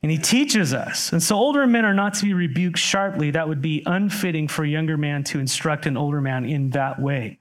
And 0.03 0.11
he 0.11 0.17
teaches 0.17 0.73
us. 0.73 1.11
And 1.11 1.21
so 1.21 1.35
older 1.35 1.67
men 1.67 1.85
are 1.85 1.93
not 1.93 2.15
to 2.15 2.25
be 2.25 2.33
rebuked 2.33 2.79
sharply. 2.79 3.29
That 3.31 3.47
would 3.47 3.61
be 3.61 3.83
unfitting 3.85 4.47
for 4.47 4.63
a 4.63 4.67
younger 4.67 4.97
man 4.97 5.23
to 5.25 5.39
instruct 5.39 5.85
an 5.85 5.95
older 5.95 6.19
man 6.19 6.43
in 6.43 6.71
that 6.71 6.99
way. 6.99 7.37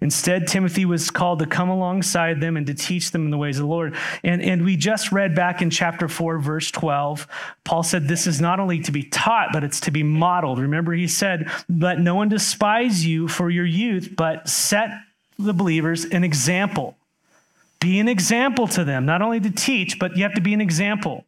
Instead, 0.00 0.46
Timothy 0.46 0.84
was 0.84 1.10
called 1.10 1.40
to 1.40 1.46
come 1.46 1.68
alongside 1.68 2.40
them 2.40 2.56
and 2.56 2.66
to 2.68 2.74
teach 2.74 3.10
them 3.10 3.24
in 3.24 3.30
the 3.30 3.38
ways 3.38 3.56
of 3.56 3.62
the 3.62 3.68
Lord. 3.68 3.96
And, 4.22 4.40
and 4.40 4.64
we 4.64 4.76
just 4.76 5.10
read 5.10 5.34
back 5.34 5.62
in 5.62 5.70
chapter 5.70 6.06
4, 6.06 6.38
verse 6.38 6.70
12, 6.70 7.26
Paul 7.64 7.82
said 7.82 8.06
this 8.06 8.28
is 8.28 8.40
not 8.40 8.60
only 8.60 8.80
to 8.82 8.92
be 8.92 9.02
taught, 9.02 9.48
but 9.52 9.64
it's 9.64 9.80
to 9.80 9.90
be 9.90 10.04
modeled. 10.04 10.60
Remember, 10.60 10.92
he 10.92 11.08
said, 11.08 11.50
Let 11.68 11.98
no 11.98 12.14
one 12.14 12.28
despise 12.28 13.04
you 13.04 13.26
for 13.26 13.50
your 13.50 13.66
youth, 13.66 14.10
but 14.14 14.48
set 14.48 14.90
the 15.40 15.54
believers 15.54 16.04
an 16.04 16.22
example. 16.22 16.96
Be 17.80 17.98
an 17.98 18.08
example 18.08 18.68
to 18.68 18.84
them, 18.84 19.06
not 19.06 19.22
only 19.22 19.40
to 19.40 19.50
teach, 19.50 19.98
but 19.98 20.16
you 20.16 20.22
have 20.22 20.34
to 20.34 20.40
be 20.40 20.54
an 20.54 20.60
example. 20.60 21.24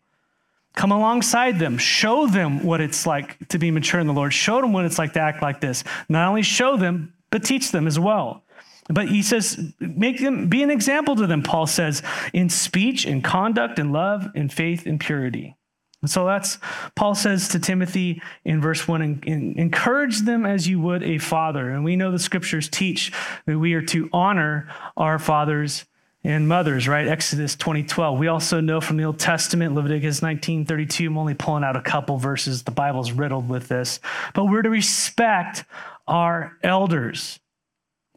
Come 0.75 0.92
alongside 0.92 1.58
them. 1.58 1.78
Show 1.78 2.26
them 2.26 2.62
what 2.62 2.80
it's 2.80 3.06
like 3.06 3.48
to 3.48 3.58
be 3.58 3.70
mature 3.70 4.00
in 4.00 4.06
the 4.06 4.12
Lord. 4.12 4.32
Show 4.32 4.60
them 4.60 4.72
what 4.72 4.84
it's 4.84 4.98
like 4.98 5.12
to 5.14 5.20
act 5.20 5.42
like 5.42 5.60
this. 5.60 5.82
Not 6.08 6.28
only 6.28 6.42
show 6.42 6.76
them, 6.76 7.14
but 7.30 7.44
teach 7.44 7.72
them 7.72 7.87
as 7.87 7.98
well. 7.98 8.44
But 8.88 9.08
he 9.08 9.22
says, 9.22 9.72
make 9.80 10.18
them 10.20 10.48
be 10.48 10.62
an 10.62 10.70
example 10.70 11.14
to 11.16 11.26
them, 11.26 11.42
Paul 11.42 11.66
says, 11.66 12.02
in 12.32 12.48
speech, 12.48 13.04
in 13.04 13.20
conduct, 13.20 13.78
in 13.78 13.92
love, 13.92 14.28
in 14.34 14.48
faith, 14.48 14.87
in 14.87 14.98
purity. 14.98 15.56
And 16.00 16.10
so 16.10 16.25
that's, 16.25 16.58
Paul 16.94 17.14
says 17.14 17.48
to 17.48 17.58
Timothy 17.58 18.22
in 18.44 18.60
verse 18.60 18.87
1 18.87 19.02
in, 19.02 19.22
in, 19.25 19.58
encourage 19.58 20.20
them 20.20 20.46
as 20.46 20.68
you 20.68 20.80
would 20.80 21.02
a 21.02 21.18
father. 21.18 21.70
And 21.70 21.84
we 21.84 21.96
know 21.96 22.12
the 22.12 22.18
scriptures 22.18 22.68
teach 22.68 23.12
that 23.46 23.58
we 23.58 23.75
are 23.75 23.82
to 23.82 24.08
honor 24.12 24.68
our 24.96 25.18
fathers 25.18 25.84
and 26.25 26.48
mothers, 26.48 26.88
right? 26.88 27.06
Exodus 27.06 27.56
20:12. 27.56 28.18
We 28.18 28.28
also 28.28 28.60
know 28.60 28.80
from 28.80 28.96
the 28.96 29.04
Old 29.04 29.18
Testament, 29.18 29.75
Leviticus 29.75 30.20
19:32. 30.20 31.06
I'm 31.06 31.18
only 31.18 31.34
pulling 31.34 31.64
out 31.64 31.76
a 31.76 31.80
couple 31.80 32.18
verses. 32.18 32.64
The 32.64 32.70
Bible's 32.70 33.12
riddled 33.12 33.48
with 33.48 33.68
this. 33.68 34.00
But 34.34 34.46
we're 34.46 34.62
to 34.62 34.70
respect 34.70 35.64
our 36.06 36.56
elders. 36.62 37.38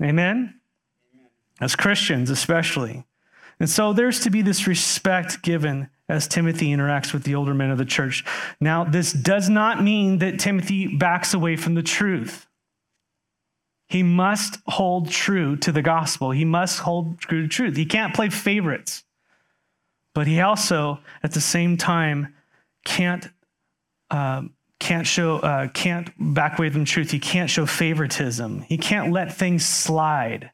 Amen? 0.01 0.55
As 1.59 1.75
Christians, 1.75 2.29
especially. 2.29 3.05
And 3.59 3.69
so 3.69 3.93
there's 3.93 4.21
to 4.21 4.31
be 4.31 4.41
this 4.41 4.65
respect 4.65 5.43
given 5.43 5.89
as 6.09 6.27
Timothy 6.27 6.69
interacts 6.69 7.13
with 7.13 7.23
the 7.23 7.35
older 7.35 7.53
men 7.53 7.69
of 7.69 7.77
the 7.77 7.85
church. 7.85 8.25
Now, 8.59 8.83
this 8.83 9.13
does 9.13 9.49
not 9.49 9.83
mean 9.83 10.17
that 10.17 10.39
Timothy 10.39 10.87
backs 10.97 11.33
away 11.33 11.55
from 11.55 11.75
the 11.75 11.83
truth. 11.83 12.47
He 13.91 14.03
must 14.03 14.59
hold 14.67 15.09
true 15.09 15.57
to 15.57 15.71
the 15.73 15.81
gospel. 15.81 16.31
He 16.31 16.45
must 16.45 16.79
hold 16.79 17.19
true 17.19 17.41
to 17.41 17.47
truth. 17.49 17.75
He 17.75 17.85
can't 17.85 18.15
play 18.15 18.29
favorites. 18.29 19.03
But 20.15 20.27
he 20.27 20.39
also, 20.39 20.99
at 21.23 21.33
the 21.33 21.41
same 21.41 21.75
time, 21.75 22.33
can't 22.85 23.27
uh, 24.09 24.43
can't 24.79 25.05
show 25.05 25.39
uh, 25.39 25.67
can't 25.67 26.09
back 26.17 26.57
away 26.57 26.69
from 26.69 26.85
truth. 26.85 27.11
He 27.11 27.19
can't 27.19 27.49
show 27.49 27.65
favoritism. 27.65 28.61
He 28.61 28.77
can't 28.77 29.11
let 29.11 29.35
things 29.35 29.65
slide. 29.65 30.51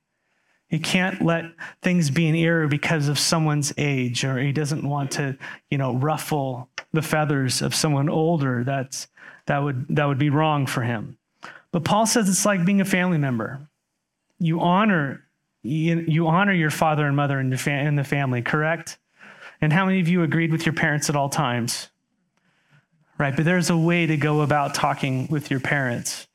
He 0.68 0.80
can't 0.80 1.22
let 1.22 1.46
things 1.84 2.10
be 2.10 2.28
in 2.28 2.36
error 2.36 2.68
because 2.68 3.08
of 3.08 3.20
someone's 3.20 3.72
age, 3.78 4.26
or 4.26 4.40
he 4.40 4.52
doesn't 4.52 4.82
want 4.82 5.12
to, 5.12 5.38
you 5.70 5.78
know, 5.78 5.94
ruffle 5.94 6.70
the 6.92 7.04
feathers 7.04 7.62
of 7.62 7.76
someone 7.76 8.10
older. 8.10 8.64
That's 8.64 9.08
that 9.46 9.60
would 9.60 9.86
that 9.90 10.06
would 10.06 10.18
be 10.18 10.32
wrong 10.32 10.66
for 10.66 10.82
him. 10.82 11.20
But 11.72 11.84
Paul 11.84 12.06
says 12.06 12.30
it's 12.30 12.46
like 12.46 12.66
being 12.66 12.82
a 12.82 12.86
family 12.86 13.18
member. 13.18 13.68
You 14.40 14.62
honor 14.62 15.28
you, 15.68 16.28
honor 16.28 16.54
your 16.54 16.70
father 16.70 17.06
and 17.06 17.16
mother 17.16 17.40
in 17.40 17.50
the, 17.50 17.58
fa- 17.58 17.72
in 17.72 17.96
the 17.96 18.04
family, 18.04 18.42
correct? 18.42 18.98
And 19.60 19.74
how 19.74 19.86
many 19.86 20.00
of 20.00 20.08
you 20.08 20.24
agreed 20.24 20.52
with 20.52 20.66
your 20.66 20.74
parents 20.74 21.10
at 21.10 21.16
all 21.16 21.30
times? 21.30 21.90
Right, 23.18 23.36
but 23.36 23.46
there's 23.46 23.70
a 23.70 23.78
way 23.78 24.06
to 24.06 24.16
go 24.16 24.42
about 24.42 24.76
talking 24.76 25.28
with 25.28 25.50
your 25.50 25.60
parents 25.60 26.28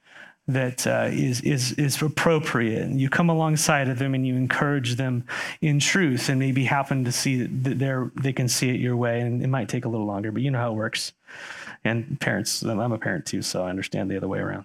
that 0.49 0.85
uh, 0.89 1.09
is 1.12 1.41
is 1.43 1.73
is 1.75 2.03
appropriate. 2.03 2.91
You 2.91 3.09
come 3.09 3.31
alongside 3.31 3.89
of 3.89 4.01
them 4.01 4.15
and 4.15 4.27
you 4.27 4.35
encourage 4.35 4.97
them 4.97 5.25
in 5.61 5.79
truth, 5.79 6.29
and 6.29 6.41
maybe 6.41 6.65
happen 6.65 7.05
to 7.05 7.12
see 7.12 7.45
that 7.45 7.79
they 7.79 7.95
they 8.21 8.33
can 8.33 8.49
see 8.49 8.71
it 8.71 8.81
your 8.81 8.97
way, 8.97 9.21
and 9.21 9.41
it 9.41 9.47
might 9.47 9.69
take 9.69 9.85
a 9.85 9.89
little 9.89 10.07
longer, 10.07 10.33
but 10.33 10.43
you 10.43 10.51
know 10.51 10.59
how 10.59 10.73
it 10.73 10.75
works. 10.75 11.12
And 11.85 12.19
parents, 12.21 12.62
I'm 12.62 12.81
a 12.81 12.99
parent 12.99 13.27
too, 13.27 13.43
so 13.43 13.62
I 13.62 13.71
understand 13.71 14.11
the 14.11 14.17
other 14.17 14.29
way 14.29 14.41
around. 14.41 14.65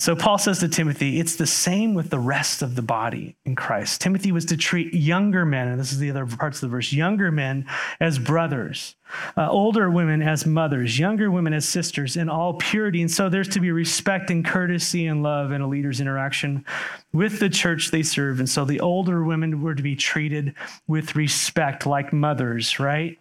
So 0.00 0.16
Paul 0.16 0.38
says 0.38 0.60
to 0.60 0.68
Timothy, 0.68 1.20
it's 1.20 1.36
the 1.36 1.46
same 1.46 1.92
with 1.92 2.08
the 2.08 2.18
rest 2.18 2.62
of 2.62 2.74
the 2.74 2.80
body 2.80 3.36
in 3.44 3.54
Christ. 3.54 4.00
Timothy 4.00 4.32
was 4.32 4.46
to 4.46 4.56
treat 4.56 4.94
younger 4.94 5.44
men, 5.44 5.68
and 5.68 5.78
this 5.78 5.92
is 5.92 5.98
the 5.98 6.08
other 6.08 6.24
parts 6.24 6.56
of 6.56 6.70
the 6.70 6.74
verse, 6.74 6.90
younger 6.90 7.30
men 7.30 7.66
as 8.00 8.18
brothers, 8.18 8.96
uh, 9.36 9.50
older 9.50 9.90
women 9.90 10.22
as 10.22 10.46
mothers, 10.46 10.98
younger 10.98 11.30
women 11.30 11.52
as 11.52 11.68
sisters 11.68 12.16
in 12.16 12.30
all 12.30 12.54
purity. 12.54 13.02
And 13.02 13.10
so 13.10 13.28
there's 13.28 13.48
to 13.48 13.60
be 13.60 13.72
respect 13.72 14.30
and 14.30 14.42
courtesy 14.42 15.06
and 15.06 15.22
love 15.22 15.52
in 15.52 15.60
a 15.60 15.68
leader's 15.68 16.00
interaction 16.00 16.64
with 17.12 17.38
the 17.38 17.50
church 17.50 17.90
they 17.90 18.02
serve. 18.02 18.38
And 18.38 18.48
so 18.48 18.64
the 18.64 18.80
older 18.80 19.22
women 19.22 19.60
were 19.60 19.74
to 19.74 19.82
be 19.82 19.96
treated 19.96 20.54
with 20.86 21.14
respect 21.14 21.84
like 21.84 22.10
mothers, 22.10 22.80
right? 22.80 23.18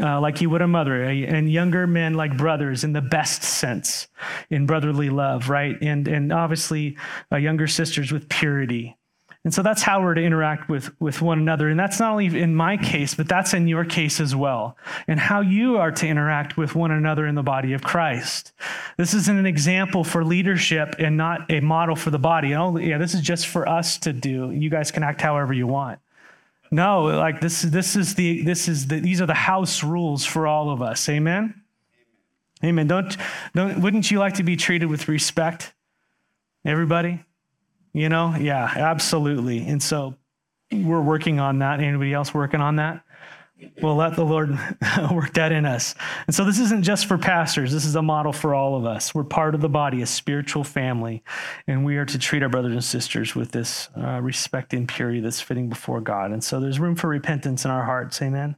Uh, 0.00 0.20
like 0.20 0.40
you 0.40 0.48
would 0.50 0.62
a 0.62 0.68
mother, 0.68 1.02
and 1.04 1.50
younger 1.50 1.86
men 1.86 2.14
like 2.14 2.36
brothers 2.36 2.84
in 2.84 2.92
the 2.92 3.02
best 3.02 3.42
sense, 3.42 4.08
in 4.50 4.66
brotherly 4.66 5.10
love, 5.10 5.48
right? 5.48 5.76
And 5.82 6.08
and 6.08 6.32
obviously 6.32 6.96
uh, 7.30 7.36
younger 7.36 7.66
sisters 7.66 8.12
with 8.12 8.28
purity. 8.28 8.96
And 9.44 9.52
so 9.52 9.62
that's 9.62 9.82
how 9.82 10.00
we're 10.00 10.14
to 10.14 10.22
interact 10.22 10.68
with, 10.68 10.92
with 11.00 11.20
one 11.20 11.40
another. 11.40 11.68
And 11.68 11.78
that's 11.78 11.98
not 11.98 12.12
only 12.12 12.26
in 12.40 12.54
my 12.54 12.76
case, 12.76 13.14
but 13.14 13.28
that's 13.28 13.54
in 13.54 13.66
your 13.66 13.84
case 13.84 14.20
as 14.20 14.36
well. 14.36 14.76
And 15.08 15.18
how 15.18 15.40
you 15.40 15.78
are 15.78 15.90
to 15.90 16.06
interact 16.06 16.56
with 16.56 16.76
one 16.76 16.92
another 16.92 17.26
in 17.26 17.34
the 17.34 17.42
body 17.42 17.72
of 17.72 17.82
Christ. 17.82 18.52
This 18.98 19.14
is 19.14 19.26
an 19.26 19.44
example 19.44 20.04
for 20.04 20.24
leadership 20.24 20.94
and 21.00 21.16
not 21.16 21.50
a 21.50 21.58
model 21.58 21.96
for 21.96 22.10
the 22.10 22.20
body. 22.20 22.54
Only, 22.54 22.88
yeah, 22.90 22.98
this 22.98 23.14
is 23.14 23.20
just 23.20 23.48
for 23.48 23.68
us 23.68 23.98
to 23.98 24.12
do. 24.12 24.52
You 24.52 24.70
guys 24.70 24.92
can 24.92 25.02
act 25.02 25.20
however 25.20 25.52
you 25.52 25.66
want. 25.66 25.98
No, 26.72 27.02
like 27.02 27.42
this, 27.42 27.64
is 27.64 27.70
this 27.70 27.96
is 27.96 28.14
the, 28.14 28.42
this 28.42 28.66
is 28.66 28.86
the, 28.86 28.98
these 28.98 29.20
are 29.20 29.26
the 29.26 29.34
house 29.34 29.84
rules 29.84 30.24
for 30.24 30.46
all 30.46 30.70
of 30.70 30.80
us. 30.80 31.06
Amen. 31.06 31.54
Amen. 32.64 32.86
Don't, 32.86 33.14
don't, 33.54 33.82
wouldn't 33.82 34.10
you 34.10 34.18
like 34.18 34.34
to 34.34 34.42
be 34.42 34.56
treated 34.56 34.86
with 34.86 35.06
respect? 35.06 35.74
Everybody? 36.64 37.22
You 37.92 38.08
know? 38.08 38.34
Yeah, 38.40 38.64
absolutely. 38.74 39.68
And 39.68 39.82
so 39.82 40.14
we're 40.72 41.02
working 41.02 41.40
on 41.40 41.58
that. 41.58 41.80
Anybody 41.80 42.14
else 42.14 42.32
working 42.32 42.62
on 42.62 42.76
that? 42.76 43.04
We'll 43.80 43.96
let 43.96 44.16
the 44.16 44.24
Lord 44.24 44.50
work 45.10 45.34
that 45.34 45.52
in 45.52 45.64
us. 45.64 45.94
And 46.26 46.34
so 46.34 46.44
this 46.44 46.58
isn't 46.58 46.82
just 46.82 47.06
for 47.06 47.18
pastors. 47.18 47.72
This 47.72 47.84
is 47.84 47.96
a 47.96 48.02
model 48.02 48.32
for 48.32 48.54
all 48.54 48.76
of 48.76 48.84
us. 48.84 49.14
We're 49.14 49.24
part 49.24 49.54
of 49.54 49.60
the 49.60 49.68
body, 49.68 50.02
a 50.02 50.06
spiritual 50.06 50.64
family, 50.64 51.22
and 51.66 51.84
we 51.84 51.96
are 51.96 52.06
to 52.06 52.18
treat 52.18 52.42
our 52.42 52.48
brothers 52.48 52.72
and 52.72 52.84
sisters 52.84 53.34
with 53.34 53.52
this 53.52 53.88
uh, 53.96 54.20
respect 54.20 54.72
and 54.72 54.88
purity 54.88 55.20
that's 55.20 55.40
fitting 55.40 55.68
before 55.68 56.00
God. 56.00 56.30
And 56.32 56.42
so 56.42 56.60
there's 56.60 56.80
room 56.80 56.96
for 56.96 57.08
repentance 57.08 57.64
in 57.64 57.70
our 57.70 57.84
hearts. 57.84 58.20
Amen. 58.22 58.56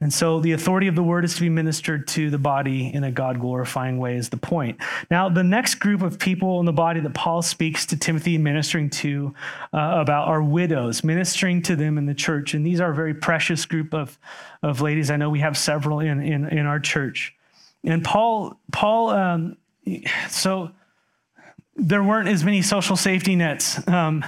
And 0.00 0.12
so 0.12 0.40
the 0.40 0.52
authority 0.52 0.88
of 0.88 0.94
the 0.94 1.02
word 1.02 1.24
is 1.24 1.34
to 1.36 1.40
be 1.40 1.48
ministered 1.48 2.06
to 2.08 2.28
the 2.28 2.38
body 2.38 2.92
in 2.92 3.02
a 3.02 3.10
God 3.10 3.40
glorifying 3.40 3.98
way, 3.98 4.16
is 4.16 4.28
the 4.28 4.36
point. 4.36 4.78
Now, 5.10 5.30
the 5.30 5.42
next 5.42 5.76
group 5.76 6.02
of 6.02 6.18
people 6.18 6.60
in 6.60 6.66
the 6.66 6.72
body 6.72 7.00
that 7.00 7.14
Paul 7.14 7.40
speaks 7.40 7.86
to 7.86 7.96
Timothy 7.96 8.36
ministering 8.36 8.90
to 8.90 9.34
uh, 9.72 9.94
about 9.98 10.28
are 10.28 10.42
widows, 10.42 11.02
ministering 11.02 11.62
to 11.62 11.76
them 11.76 11.96
in 11.96 12.04
the 12.04 12.14
church. 12.14 12.52
And 12.52 12.64
these 12.64 12.78
are 12.78 12.90
a 12.90 12.94
very 12.94 13.14
precious 13.14 13.64
group 13.64 13.94
of, 13.94 14.18
of 14.62 14.82
ladies. 14.82 15.10
I 15.10 15.16
know 15.16 15.30
we 15.30 15.40
have 15.40 15.56
several 15.56 16.00
in, 16.00 16.20
in, 16.20 16.46
in 16.46 16.66
our 16.66 16.78
church. 16.78 17.34
And 17.82 18.04
Paul, 18.04 18.58
Paul, 18.72 19.10
um, 19.10 19.56
so 20.28 20.72
there 21.74 22.02
weren't 22.02 22.28
as 22.28 22.44
many 22.44 22.60
social 22.60 22.96
safety 22.96 23.34
nets 23.34 23.86
um, 23.88 24.24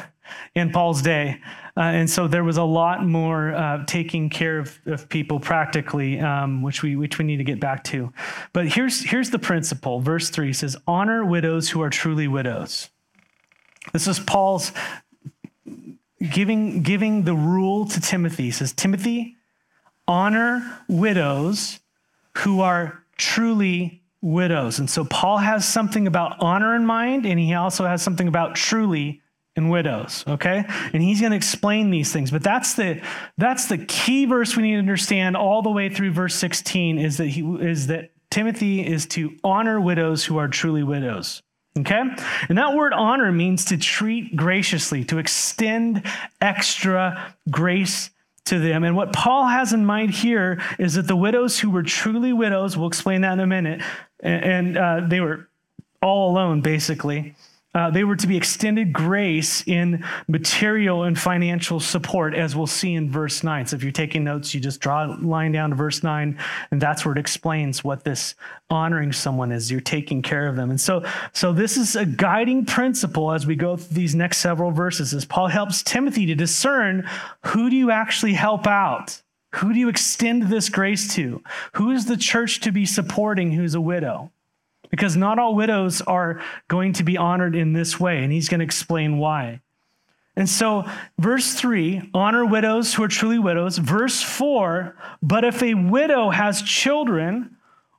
in 0.54 0.70
Paul's 0.70 1.02
day. 1.02 1.40
Uh, 1.76 1.82
and 1.82 2.11
so 2.11 2.26
there 2.26 2.42
was 2.42 2.56
a 2.56 2.64
lot 2.64 3.06
more 3.06 3.54
uh, 3.54 3.85
taking 3.87 4.28
care 4.28 4.58
of, 4.58 4.80
of 4.87 5.08
people 5.08 5.38
practically, 5.38 6.18
um, 6.18 6.61
which 6.61 6.82
we 6.82 6.97
which 6.97 7.18
we 7.18 7.25
need 7.25 7.37
to 7.37 7.44
get 7.44 7.61
back 7.61 7.85
to. 7.85 8.12
But 8.52 8.66
here's 8.66 9.04
here's 9.04 9.30
the 9.30 9.38
principle. 9.38 10.00
Verse 10.00 10.28
three 10.28 10.52
says, 10.52 10.76
"Honor 10.88 11.25
widows 11.25 11.70
who 11.70 11.80
are 11.80 11.90
truly 11.90 12.26
widows." 12.26 12.90
This 13.92 14.08
is 14.08 14.18
Paul's 14.18 14.73
giving 16.32 16.82
giving 16.82 17.23
the 17.23 17.35
rule 17.35 17.87
to 17.87 18.00
Timothy. 18.00 18.44
He 18.44 18.50
says, 18.50 18.73
"Timothy, 18.73 19.37
honor 20.08 20.82
widows 20.88 21.78
who 22.38 22.61
are 22.61 23.04
truly 23.16 24.02
widows." 24.20 24.80
And 24.80 24.90
so 24.90 25.04
Paul 25.04 25.38
has 25.38 25.66
something 25.66 26.08
about 26.08 26.40
honor 26.40 26.75
in 26.75 26.85
mind, 26.85 27.25
and 27.25 27.38
he 27.38 27.54
also 27.54 27.87
has 27.87 28.02
something 28.02 28.26
about 28.26 28.56
truly 28.56 29.23
and 29.59 29.71
widows 29.71 30.25
okay? 30.27 30.65
And 30.93 31.03
he's 31.03 31.21
going 31.21 31.33
to 31.33 31.37
explain 31.37 31.91
these 31.91 32.12
things 32.12 32.31
but 32.31 32.43
that's 32.43 32.75
the 32.75 33.03
that's 33.37 33.67
the 33.67 33.79
key 33.79 34.25
verse 34.25 34.57
we 34.57 34.62
need 34.62 34.73
to 34.73 34.79
understand 34.79 35.37
all 35.37 35.61
the 35.61 35.71
way 35.71 35.91
through 35.91 36.12
verse 36.12 36.35
16 36.37 36.99
is 36.99 37.19
that 37.19 37.27
he 37.27 37.43
is 37.61 37.88
that 37.88 38.11
timothy 38.31 38.87
is 38.87 39.05
to 39.07 39.37
honor 39.45 39.81
widows 39.81 40.25
who 40.25 40.38
are 40.38 40.49
truly 40.49 40.83
widows 40.83 41.43
okay? 41.79 42.03
And 42.49 42.59
that 42.59 42.75
word 42.75 42.93
honor 42.93 43.31
means 43.31 43.67
to 43.67 43.77
treat 43.77 44.35
graciously 44.35 45.05
to 45.07 45.19
extend 45.19 46.03
extra 46.41 47.35
grace 47.50 48.11
to 48.47 48.59
them. 48.59 48.83
And 48.85 48.97
what 48.97 49.12
paul 49.12 49.47
has 49.47 49.73
in 49.73 49.85
mind 49.85 50.11
here 50.11 50.61
is 50.79 50.95
that 50.95 51.07
the 51.07 51.17
widows 51.17 51.59
who 51.59 51.71
were 51.71 51.83
truly 51.83 52.33
widows 52.33 52.77
we'll 52.77 52.88
explain 52.88 53.21
that 53.21 53.35
in 53.35 53.41
a 53.41 53.47
minute 53.47 53.83
and, 54.21 54.45
and 54.45 54.79
uh, 54.79 55.00
they 55.07 55.21
were 55.21 55.49
all 56.00 56.31
alone 56.31 56.61
basically 56.61 57.35
uh, 57.78 57.90
they 57.90 58.02
were 58.02 58.16
to 58.16 58.26
be 58.26 58.37
extended 58.37 58.92
grace 58.92 59.62
in 59.68 60.04
material 60.26 61.04
and 61.04 61.16
financial 61.16 61.78
support, 61.78 62.35
as 62.35 62.56
we'll 62.56 62.66
see 62.66 62.94
in 62.94 63.08
verse 63.08 63.44
9. 63.44 63.66
So 63.66 63.76
if 63.76 63.85
you're 63.85 63.92
taking 63.92 64.25
notes, 64.25 64.52
you 64.52 64.58
just 64.58 64.80
draw 64.80 65.06
a 65.06 65.14
line 65.23 65.52
down 65.52 65.70
to 65.70 65.76
verse 65.76 66.02
9, 66.02 66.37
and 66.73 66.80
that's 66.80 67.04
where 67.04 67.12
it 67.12 67.18
explains 67.18 67.85
what 67.85 68.02
this 68.02 68.35
honoring 68.68 69.12
someone 69.12 69.52
is. 69.52 69.70
You're 69.70 69.80
taking 69.80 70.23
care 70.23 70.49
of 70.49 70.56
them. 70.56 70.70
And 70.70 70.80
so, 70.80 71.04
so 71.32 71.52
this 71.52 71.76
is 71.76 71.94
a 71.94 72.04
guiding 72.04 72.66
principle 72.66 73.30
as 73.30 73.47
we 73.47 73.54
go 73.54 73.76
through 73.76 73.94
these 73.94 74.14
next 74.14 74.38
several 74.38 74.73
verses, 74.73 75.14
as 75.14 75.25
Paul 75.25 75.47
helps 75.47 75.80
Timothy 75.85 76.26
to 76.26 76.35
discern 76.35 77.08
who 77.44 77.70
do 77.70 77.76
you 77.76 77.92
actually 77.92 78.35
help 78.35 78.66
out? 78.66 79.23
Who 79.54 79.73
do 79.73 79.78
you 79.78 79.88
extend 79.88 80.49
this 80.49 80.68
grace 80.68 81.14
to? 81.14 81.44
Who 81.75 81.92
is 81.92 82.06
the 82.06 82.16
church 82.16 82.58
to 82.61 82.73
be 82.73 82.85
supporting 82.85 83.52
who's 83.52 83.76
a 83.76 83.80
widow? 83.80 84.32
Because 84.90 85.16
not 85.16 85.38
all 85.38 85.54
widows 85.54 86.00
are 86.02 86.40
going 86.68 86.92
to 86.95 87.02
be 87.02 87.16
honored 87.16 87.54
in 87.54 87.73
this 87.73 87.99
way, 87.99 88.23
and 88.23 88.33
he's 88.33 88.49
going 88.49 88.61
to 88.61 88.64
explain 88.64 89.18
why. 89.18 89.61
And 90.38 90.49
so, 90.49 90.85
verse 91.18 91.54
3, 91.54 92.11
honor 92.14 92.47
widows 92.47 92.95
who 92.95 93.02
are 93.02 93.09
truly 93.09 93.40
widows. 93.40 93.78
Verse 93.78 94.23
4, 94.23 94.97
but 95.21 95.45
if 95.45 95.62
a 95.64 95.75
widow 95.75 96.30
has 96.30 96.62
children 96.62 97.57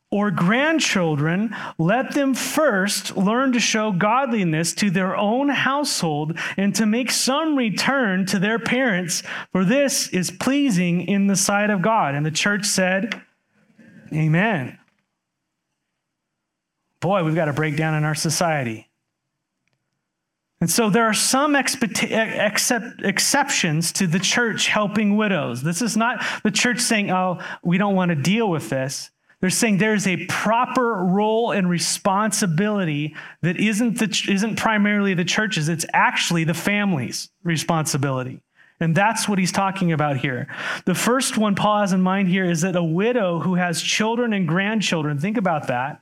or 0.10 0.31
grandchildren, 0.31 1.53
let 1.77 2.13
them 2.13 2.34
first 2.34 3.17
learn 3.17 3.51
to 3.51 3.60
show 3.60 3.91
godliness 3.91 4.74
to 4.75 4.89
their 4.89 5.17
own 5.17 5.50
household 5.50 6.39
and 6.55 6.74
to 6.75 6.86
make 6.86 7.12
some 7.12 7.58
return 7.58 8.25
to 8.27 8.39
their 8.39 8.58
parents, 8.58 9.22
for 9.51 9.65
this 9.65 10.08
is 10.08 10.31
pleasing 10.31 11.01
in 11.01 11.27
the 11.27 11.36
sight 11.36 11.69
of 11.69 11.81
God. 11.81 12.15
And 12.15 12.25
the 12.25 12.31
church 12.31 12.65
said, 12.65 13.22
Amen. 14.13 14.79
Boy, 17.00 17.24
we've 17.24 17.36
got 17.36 17.50
a 17.50 17.53
breakdown 17.53 17.96
in 17.96 18.03
our 18.03 18.15
society. 18.15 18.89
And 20.62 20.70
so 20.70 20.89
there 20.89 21.06
are 21.06 21.13
some 21.13 21.56
except, 21.56 23.01
exceptions 23.01 23.94
to 23.94 24.08
the 24.08 24.20
church 24.20 24.68
helping 24.68 25.15
widows. 25.15 25.63
This 25.63 25.82
is 25.82 25.96
not 25.96 26.22
the 26.44 26.51
church 26.51 26.82
saying, 26.82 27.12
oh, 27.12 27.39
we 27.63 27.77
don't 27.77 27.96
want 27.96 28.10
to 28.10 28.15
deal 28.15 28.50
with 28.50 28.70
this. 28.70 29.10
They're 29.39 29.50
saying 29.50 29.77
there's 29.77 30.06
a 30.06 30.25
proper 30.25 31.06
role 31.06 31.51
and 31.51 31.70
responsibility 31.70 33.15
that 33.41 33.58
isn't, 33.58 34.00
the, 34.00 34.25
isn't 34.29 34.58
primarily 34.58 35.13
the 35.13 35.24
church's, 35.24 35.70
it's 35.70 35.86
actually 35.94 36.44
the 36.44 36.53
family's 36.53 37.29
responsibility. 37.44 38.41
And 38.82 38.94
that's 38.94 39.29
what 39.29 39.39
he's 39.39 39.53
talking 39.53 39.94
about 39.94 40.18
here. 40.18 40.48
The 40.84 40.96
first 40.96 41.38
one 41.38 41.56
Paul 41.56 41.79
has 41.79 41.94
in 41.94 42.01
mind 42.01 42.27
here 42.27 42.44
is 42.44 42.62
that 42.62 42.75
a 42.75 42.84
widow 42.84 43.39
who 43.39 43.56
has 43.56 43.82
children 43.82 44.34
and 44.34 44.46
grandchildren, 44.46 45.20
think 45.20 45.38
about 45.38 45.68
that 45.68 46.01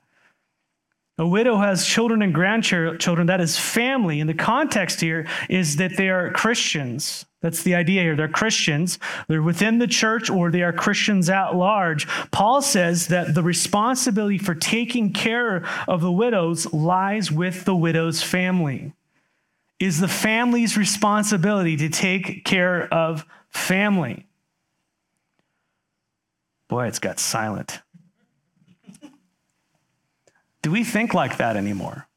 a 1.17 1.27
widow 1.27 1.57
has 1.57 1.85
children 1.85 2.21
and 2.21 2.33
grandchildren, 2.33 3.27
that 3.27 3.41
is 3.41 3.57
family. 3.57 4.19
And 4.19 4.29
the 4.29 4.35
context 4.35 5.01
here 5.01 5.27
is 5.49 5.77
that 5.77 5.97
they 5.97 6.09
are 6.09 6.31
Christians. 6.31 7.25
That's 7.41 7.63
the 7.63 7.75
idea 7.75 8.01
here. 8.01 8.15
They're 8.15 8.27
Christians. 8.27 8.99
They're 9.27 9.41
within 9.41 9.79
the 9.79 9.87
church 9.87 10.29
or 10.29 10.51
they 10.51 10.61
are 10.61 10.73
Christians 10.73 11.29
at 11.29 11.55
large. 11.55 12.07
Paul 12.31 12.61
says 12.61 13.07
that 13.07 13.33
the 13.33 13.43
responsibility 13.43 14.37
for 14.37 14.55
taking 14.55 15.13
care 15.13 15.65
of 15.87 16.01
the 16.01 16.11
widows 16.11 16.71
lies 16.73 17.31
with 17.31 17.65
the 17.65 17.75
widow's 17.75 18.21
family. 18.21 18.93
Is 19.79 19.99
the 19.99 20.07
family's 20.07 20.77
responsibility 20.77 21.77
to 21.77 21.89
take 21.89 22.43
care 22.43 22.91
of 22.91 23.25
family. 23.49 24.25
Boy, 26.67 26.87
it's 26.87 26.99
got 26.99 27.19
silent. 27.19 27.81
Do 30.61 30.71
we 30.71 30.83
think 30.83 31.13
like 31.13 31.37
that 31.37 31.55
anymore? 31.55 32.07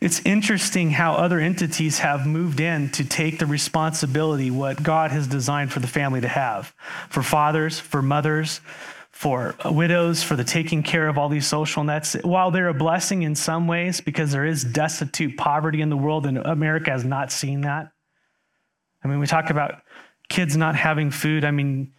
It's 0.00 0.20
interesting 0.20 0.90
how 0.90 1.14
other 1.14 1.40
entities 1.40 2.00
have 2.00 2.26
moved 2.26 2.60
in 2.60 2.90
to 2.90 3.04
take 3.04 3.38
the 3.38 3.46
responsibility, 3.46 4.50
what 4.50 4.82
God 4.82 5.10
has 5.10 5.26
designed 5.26 5.72
for 5.72 5.80
the 5.80 5.86
family 5.86 6.20
to 6.20 6.28
have 6.28 6.74
for 7.08 7.22
fathers, 7.22 7.80
for 7.80 8.02
mothers, 8.02 8.60
for 9.10 9.54
widows, 9.64 10.22
for 10.22 10.36
the 10.36 10.44
taking 10.44 10.82
care 10.82 11.08
of 11.08 11.16
all 11.16 11.30
these 11.30 11.46
social 11.46 11.82
nets. 11.82 12.14
While 12.22 12.50
they're 12.50 12.68
a 12.68 12.74
blessing 12.74 13.22
in 13.22 13.34
some 13.34 13.66
ways, 13.66 14.02
because 14.02 14.30
there 14.30 14.44
is 14.44 14.62
destitute 14.62 15.38
poverty 15.38 15.80
in 15.80 15.88
the 15.88 15.96
world, 15.96 16.26
and 16.26 16.36
America 16.36 16.90
has 16.90 17.04
not 17.04 17.32
seen 17.32 17.62
that. 17.62 17.90
I 19.02 19.08
mean, 19.08 19.18
we 19.18 19.26
talk 19.26 19.48
about 19.48 19.80
kids 20.28 20.56
not 20.56 20.76
having 20.76 21.10
food. 21.10 21.44
I 21.44 21.50
mean, 21.50 21.94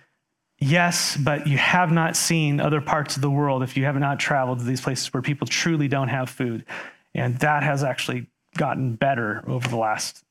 Yes, 0.60 1.16
but 1.16 1.46
you 1.46 1.58
have 1.58 1.92
not 1.92 2.16
seen 2.16 2.60
other 2.60 2.82
parts 2.82 3.16
of 3.16 3.22
the 3.22 3.30
world 3.30 3.62
if 3.62 3.78
you 3.78 3.86
have 3.86 3.98
not 3.98 4.20
traveled 4.20 4.60
to 4.60 4.66
these 4.66 4.82
places 4.82 5.14
where 5.14 5.22
people 5.22 5.46
truly 5.46 5.88
don't 5.88 6.08
have 6.08 6.30
food. 6.30 6.66
And 7.14 7.38
that 7.40 7.64
has 7.64 7.84
actually 7.84 8.28
gotten 8.58 8.96
better 8.96 9.44
over 9.48 9.68
the 9.68 9.78
last 9.78 10.24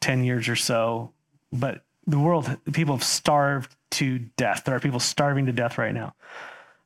10 0.00 0.24
years 0.24 0.48
or 0.48 0.56
so. 0.56 1.12
But 1.52 1.84
the 2.06 2.18
world, 2.18 2.56
people 2.72 2.96
have 2.96 3.04
starved 3.04 3.74
to 3.92 4.18
death. 4.36 4.64
There 4.64 4.74
are 4.74 4.80
people 4.80 5.00
starving 5.00 5.46
to 5.46 5.52
death 5.52 5.78
right 5.78 5.94
now. 5.94 6.14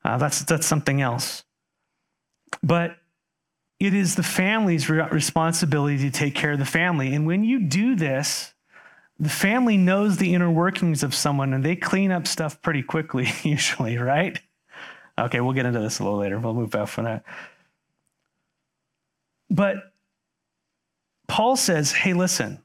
Uh, 0.05 0.19
that's, 0.19 0.41
that's 0.41 0.67
something 0.67 1.01
else. 1.01 1.45
But 2.63 2.97
it 3.81 3.95
is 3.95 4.17
the 4.17 4.23
family's 4.23 4.89
responsibility 4.89 5.99
to 5.99 6.11
take 6.11 6.35
care 6.35 6.53
of 6.53 6.59
the 6.59 6.65
family. 6.65 7.15
And 7.15 7.27
when 7.27 7.43
you 7.43 7.61
do 7.61 7.97
this, 7.97 8.55
the 9.19 9.29
family 9.29 9.77
knows 9.77 10.19
the 10.19 10.35
inner 10.35 10.51
workings 10.51 11.03
of 11.03 11.15
someone 11.15 11.53
and 11.53 11.65
they 11.65 11.77
clean 11.77 12.13
up 12.13 12.27
stuff 12.27 12.61
pretty 12.61 12.83
quickly, 12.83 13.29
usually, 13.43 13.97
right? 13.97 14.39
Okay, 15.19 15.41
we'll 15.41 15.55
get 15.55 15.67
into 15.67 15.81
this 15.81 15.99
a 15.99 16.05
little 16.05 16.19
later. 16.19 16.39
We'll 16.39 16.55
move 16.55 16.71
back 16.71 16.89
from 16.89 17.05
that. 17.05 17.25
But 19.49 19.77
Paul 21.29 21.57
says, 21.57 21.93
hey, 21.93 22.13
listen, 22.13 22.63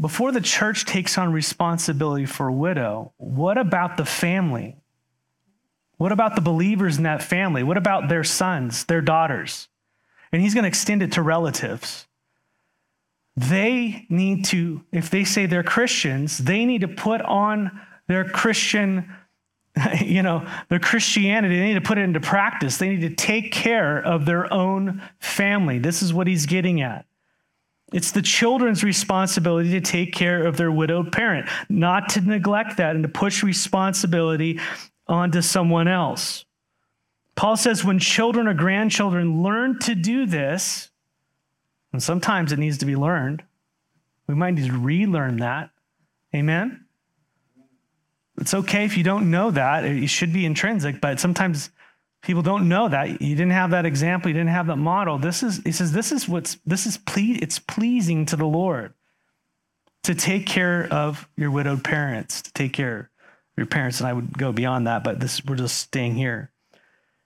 before 0.00 0.32
the 0.32 0.40
church 0.40 0.84
takes 0.84 1.16
on 1.16 1.32
responsibility 1.32 2.26
for 2.26 2.48
a 2.48 2.52
widow, 2.52 3.12
what 3.18 3.56
about 3.56 3.96
the 3.96 4.04
family? 4.04 4.76
What 5.98 6.12
about 6.12 6.34
the 6.34 6.40
believers 6.40 6.96
in 6.98 7.04
that 7.04 7.22
family? 7.22 7.62
What 7.62 7.76
about 7.76 8.08
their 8.08 8.24
sons, 8.24 8.84
their 8.84 9.00
daughters? 9.00 9.68
And 10.32 10.42
he's 10.42 10.54
going 10.54 10.64
to 10.64 10.68
extend 10.68 11.02
it 11.02 11.12
to 11.12 11.22
relatives 11.22 12.06
they 13.36 14.06
need 14.08 14.46
to, 14.46 14.82
if 14.92 15.10
they 15.10 15.24
say 15.24 15.46
they're 15.46 15.62
Christians, 15.62 16.38
they 16.38 16.64
need 16.64 16.80
to 16.80 16.88
put 16.88 17.20
on 17.20 17.80
their 18.08 18.24
Christian, 18.24 19.12
you 20.02 20.22
know, 20.22 20.46
their 20.68 20.78
Christianity. 20.78 21.58
They 21.58 21.66
need 21.66 21.74
to 21.74 21.80
put 21.80 21.98
it 21.98 22.02
into 22.02 22.20
practice. 22.20 22.78
They 22.78 22.88
need 22.88 23.02
to 23.02 23.14
take 23.14 23.52
care 23.52 23.98
of 23.98 24.24
their 24.24 24.52
own 24.52 25.02
family. 25.20 25.78
This 25.78 26.02
is 26.02 26.14
what 26.14 26.26
he's 26.26 26.46
getting 26.46 26.80
at. 26.80 27.04
It's 27.92 28.10
the 28.10 28.22
children's 28.22 28.82
responsibility 28.82 29.70
to 29.70 29.80
take 29.80 30.12
care 30.12 30.44
of 30.44 30.56
their 30.56 30.72
widowed 30.72 31.12
parent, 31.12 31.48
not 31.68 32.08
to 32.10 32.20
neglect 32.20 32.78
that 32.78 32.96
and 32.96 33.04
to 33.04 33.08
push 33.08 33.42
responsibility 33.42 34.58
onto 35.06 35.40
someone 35.40 35.86
else. 35.86 36.44
Paul 37.36 37.56
says 37.56 37.84
when 37.84 37.98
children 37.98 38.48
or 38.48 38.54
grandchildren 38.54 39.42
learn 39.42 39.78
to 39.80 39.94
do 39.94 40.26
this, 40.26 40.90
and 41.96 42.02
sometimes 42.02 42.52
it 42.52 42.58
needs 42.58 42.76
to 42.76 42.84
be 42.84 42.94
learned. 42.94 43.42
We 44.26 44.34
might 44.34 44.50
need 44.50 44.66
to 44.66 44.78
relearn 44.78 45.38
that. 45.38 45.70
Amen? 46.34 46.84
It's 48.38 48.52
okay 48.52 48.84
if 48.84 48.98
you 48.98 49.02
don't 49.02 49.30
know 49.30 49.50
that. 49.50 49.86
It 49.86 50.08
should 50.08 50.30
be 50.30 50.44
intrinsic, 50.44 51.00
but 51.00 51.18
sometimes 51.18 51.70
people 52.20 52.42
don't 52.42 52.68
know 52.68 52.86
that. 52.90 53.22
You 53.22 53.34
didn't 53.34 53.52
have 53.52 53.70
that 53.70 53.86
example, 53.86 54.28
you 54.28 54.34
didn't 54.34 54.50
have 54.50 54.66
that 54.66 54.76
model. 54.76 55.16
This 55.16 55.42
is, 55.42 55.62
he 55.64 55.72
says, 55.72 55.90
this 55.90 56.12
is 56.12 56.28
what's, 56.28 56.58
this 56.66 56.84
is, 56.84 56.98
ple- 56.98 57.40
it's 57.40 57.58
pleasing 57.58 58.26
to 58.26 58.36
the 58.36 58.44
Lord 58.44 58.92
to 60.02 60.14
take 60.14 60.44
care 60.44 60.86
of 60.92 61.26
your 61.34 61.50
widowed 61.50 61.82
parents, 61.82 62.42
to 62.42 62.52
take 62.52 62.74
care 62.74 62.98
of 62.98 63.56
your 63.56 63.64
parents. 63.64 64.00
And 64.00 64.06
I 64.06 64.12
would 64.12 64.36
go 64.36 64.52
beyond 64.52 64.86
that, 64.86 65.02
but 65.02 65.18
this, 65.18 65.42
we're 65.46 65.56
just 65.56 65.78
staying 65.78 66.16
here. 66.16 66.50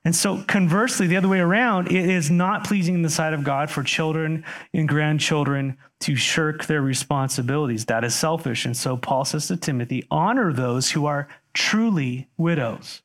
And 0.02 0.16
so, 0.16 0.42
conversely, 0.44 1.06
the 1.06 1.18
other 1.18 1.28
way 1.28 1.40
around, 1.40 1.88
it 1.88 2.08
is 2.08 2.30
not 2.30 2.64
pleasing 2.64 2.94
in 2.94 3.02
the 3.02 3.10
sight 3.10 3.34
of 3.34 3.44
God 3.44 3.70
for 3.70 3.82
children 3.82 4.44
and 4.72 4.88
grandchildren 4.88 5.76
to 6.00 6.16
shirk 6.16 6.64
their 6.64 6.80
responsibilities. 6.80 7.84
That 7.84 8.02
is 8.02 8.14
selfish. 8.14 8.64
And 8.64 8.74
so, 8.74 8.96
Paul 8.96 9.26
says 9.26 9.48
to 9.48 9.58
Timothy, 9.58 10.06
honor 10.10 10.54
those 10.54 10.92
who 10.92 11.04
are 11.04 11.28
truly 11.52 12.28
widows. 12.38 13.02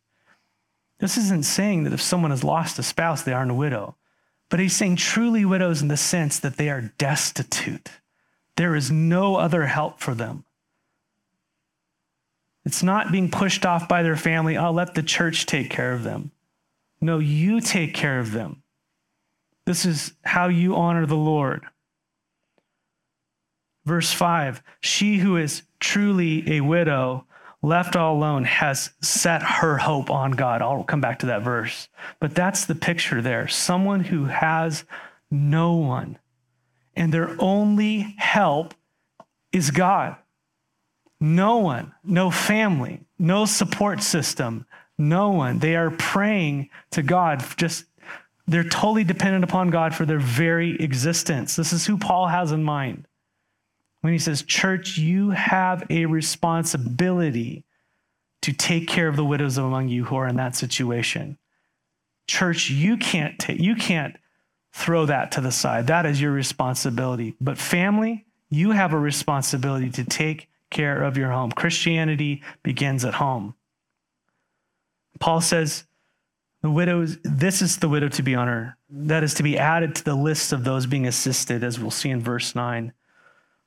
This 1.00 1.18
isn't 1.18 1.44
saying 1.44 1.84
that 1.84 1.94
if 1.94 2.02
someone 2.02 2.32
has 2.32 2.46
lost 2.46 2.80
a 2.80 2.84
spouse, 2.84 3.24
they 3.24 3.34
aren't 3.34 3.52
a 3.52 3.56
widow, 3.56 3.98
but 4.50 4.62
he's 4.62 4.76
saying 4.76 4.96
truly 4.96 5.44
widows 5.44 5.82
in 5.82 5.90
the 5.90 5.98
sense 5.98 6.40
that 6.40 6.56
they 6.56 6.70
are 6.70 6.94
destitute. 6.98 7.90
There 8.56 8.74
is 8.74 8.90
no 8.90 9.36
other 9.36 9.66
help 9.66 10.00
for 10.00 10.14
them. 10.14 10.46
It's 12.64 12.82
not 12.82 13.12
being 13.12 13.30
pushed 13.30 13.66
off 13.66 13.90
by 13.90 14.02
their 14.02 14.16
family. 14.16 14.56
I'll 14.56 14.74
let 14.74 14.96
the 14.96 15.04
church 15.04 15.46
take 15.46 15.70
care 15.70 15.92
of 15.92 16.04
them. 16.04 16.32
No, 17.02 17.20
you 17.20 17.62
take 17.62 17.94
care 17.94 18.20
of 18.20 18.32
them. 18.32 18.64
This 19.66 19.86
is 19.86 20.14
how 20.24 20.48
you 20.48 20.76
honor 20.76 21.06
the 21.06 21.16
Lord. 21.16 21.66
Verse 23.86 24.12
5 24.12 24.62
She 24.80 25.18
who 25.18 25.38
is 25.38 25.64
truly 25.80 26.58
a 26.58 26.62
widow, 26.62 27.26
left 27.62 27.96
all 27.96 28.16
alone, 28.16 28.44
has 28.44 28.92
set 29.02 29.42
her 29.42 29.78
hope 29.78 30.10
on 30.10 30.32
God. 30.32 30.62
I'll 30.62 30.84
come 30.84 31.02
back 31.02 31.20
to 31.20 31.28
that 31.28 31.44
verse. 31.44 31.88
But 32.20 32.36
that's 32.36 32.66
the 32.66 32.76
picture 32.76 33.22
there. 33.22 33.48
Someone 33.48 34.04
who 34.04 34.26
has 34.26 34.86
no 35.32 35.74
one, 35.74 36.18
and 36.96 37.14
their 37.14 37.36
only 37.40 38.16
help 38.18 38.74
is 39.52 39.72
God. 39.72 40.16
No 41.20 41.58
one, 41.58 41.94
no 42.04 42.30
family, 42.30 43.02
no 43.18 43.46
support 43.46 44.04
system, 44.04 44.66
no 44.98 45.30
one. 45.30 45.60
They 45.60 45.76
are 45.76 45.92
praying 45.92 46.70
to 46.92 47.04
God, 47.04 47.44
just 47.58 47.86
they're 48.48 48.64
totally 48.64 49.04
dependent 49.04 49.44
upon 49.44 49.70
God 49.70 49.96
for 49.96 50.06
their 50.06 50.20
very 50.20 50.80
existence. 50.80 51.56
This 51.56 51.74
is 51.74 51.86
who 51.86 51.98
Paul 51.98 52.28
has 52.28 52.52
in 52.52 52.64
mind. 52.64 53.08
When 54.02 54.14
he 54.14 54.20
says, 54.20 54.44
Church, 54.44 54.98
you 54.98 55.32
have 55.32 55.84
a 55.90 56.06
responsibility 56.06 57.64
to 58.44 58.54
take 58.54 58.88
care 58.88 59.08
of 59.08 59.16
the 59.16 59.26
widows 59.26 59.58
among 59.58 59.90
you 59.90 60.06
who 60.06 60.16
are 60.16 60.28
in 60.28 60.36
that 60.36 60.56
situation. 60.56 61.40
Church, 62.28 62.70
you 62.70 62.98
can't 62.98 63.40
take, 63.40 63.60
you 63.60 63.76
can't 63.76 64.16
throw 64.74 65.08
that 65.08 65.32
to 65.32 65.42
the 65.42 65.52
side. 65.52 65.88
That 65.88 66.06
is 66.06 66.22
your 66.22 66.32
responsibility. 66.32 67.36
But 67.42 67.58
family, 67.58 68.26
You 68.50 68.72
have 68.72 68.94
a 68.94 69.00
responsibility 69.00 69.90
to 69.90 70.04
take 70.04 70.50
care 70.70 71.04
of 71.04 71.18
your 71.18 71.32
home. 71.32 71.52
Christianity 71.52 72.44
begins 72.62 73.04
at 73.04 73.16
home. 73.16 73.56
Paul 75.20 75.42
says, 75.42 75.86
the 76.66 76.72
widows, 76.72 77.20
this 77.24 77.62
is 77.62 77.78
the 77.78 77.88
widow 77.88 78.10
to 78.10 78.24
be 78.24 78.34
honored. 78.34 78.74
That 78.90 79.24
is 79.24 79.36
to 79.36 79.44
be 79.44 79.56
added 79.56 79.94
to 79.96 80.04
the 80.04 80.16
list 80.16 80.52
of 80.52 80.64
those 80.64 80.88
being 80.88 81.06
assisted, 81.06 81.64
as 81.64 81.80
we'll 81.80 81.92
see 81.92 82.10
in 82.10 82.22
verse 82.22 82.56
9. 82.56 82.92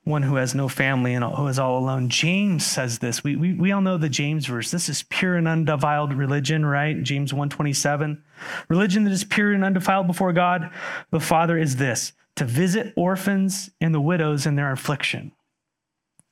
One 0.03 0.23
who 0.23 0.35
has 0.35 0.53
no 0.53 0.67
family 0.67 1.13
and 1.13 1.23
who 1.23 1.47
is 1.47 1.59
all 1.59 1.77
alone. 1.77 2.09
James 2.09 2.65
says 2.65 2.99
this. 2.99 3.23
We, 3.23 3.37
we, 3.37 3.53
we 3.53 3.71
all 3.71 3.79
know 3.79 3.97
the 3.97 4.09
James 4.09 4.47
verse. 4.47 4.69
This 4.69 4.89
is 4.89 5.03
pure 5.03 5.35
and 5.35 5.47
undefiled 5.47 6.13
religion, 6.13 6.65
right? 6.65 7.01
James 7.01 7.33
127. 7.33 8.21
Religion 8.67 9.05
that 9.05 9.13
is 9.13 9.23
pure 9.23 9.53
and 9.53 9.63
undefiled 9.63 10.07
before 10.07 10.33
God 10.33 10.69
the 11.09 11.21
Father 11.21 11.57
is 11.57 11.77
this 11.77 12.11
to 12.35 12.43
visit 12.43 12.93
orphans 12.97 13.69
and 13.79 13.93
the 13.93 14.01
widows 14.01 14.45
in 14.45 14.55
their 14.55 14.73
affliction. 14.73 15.31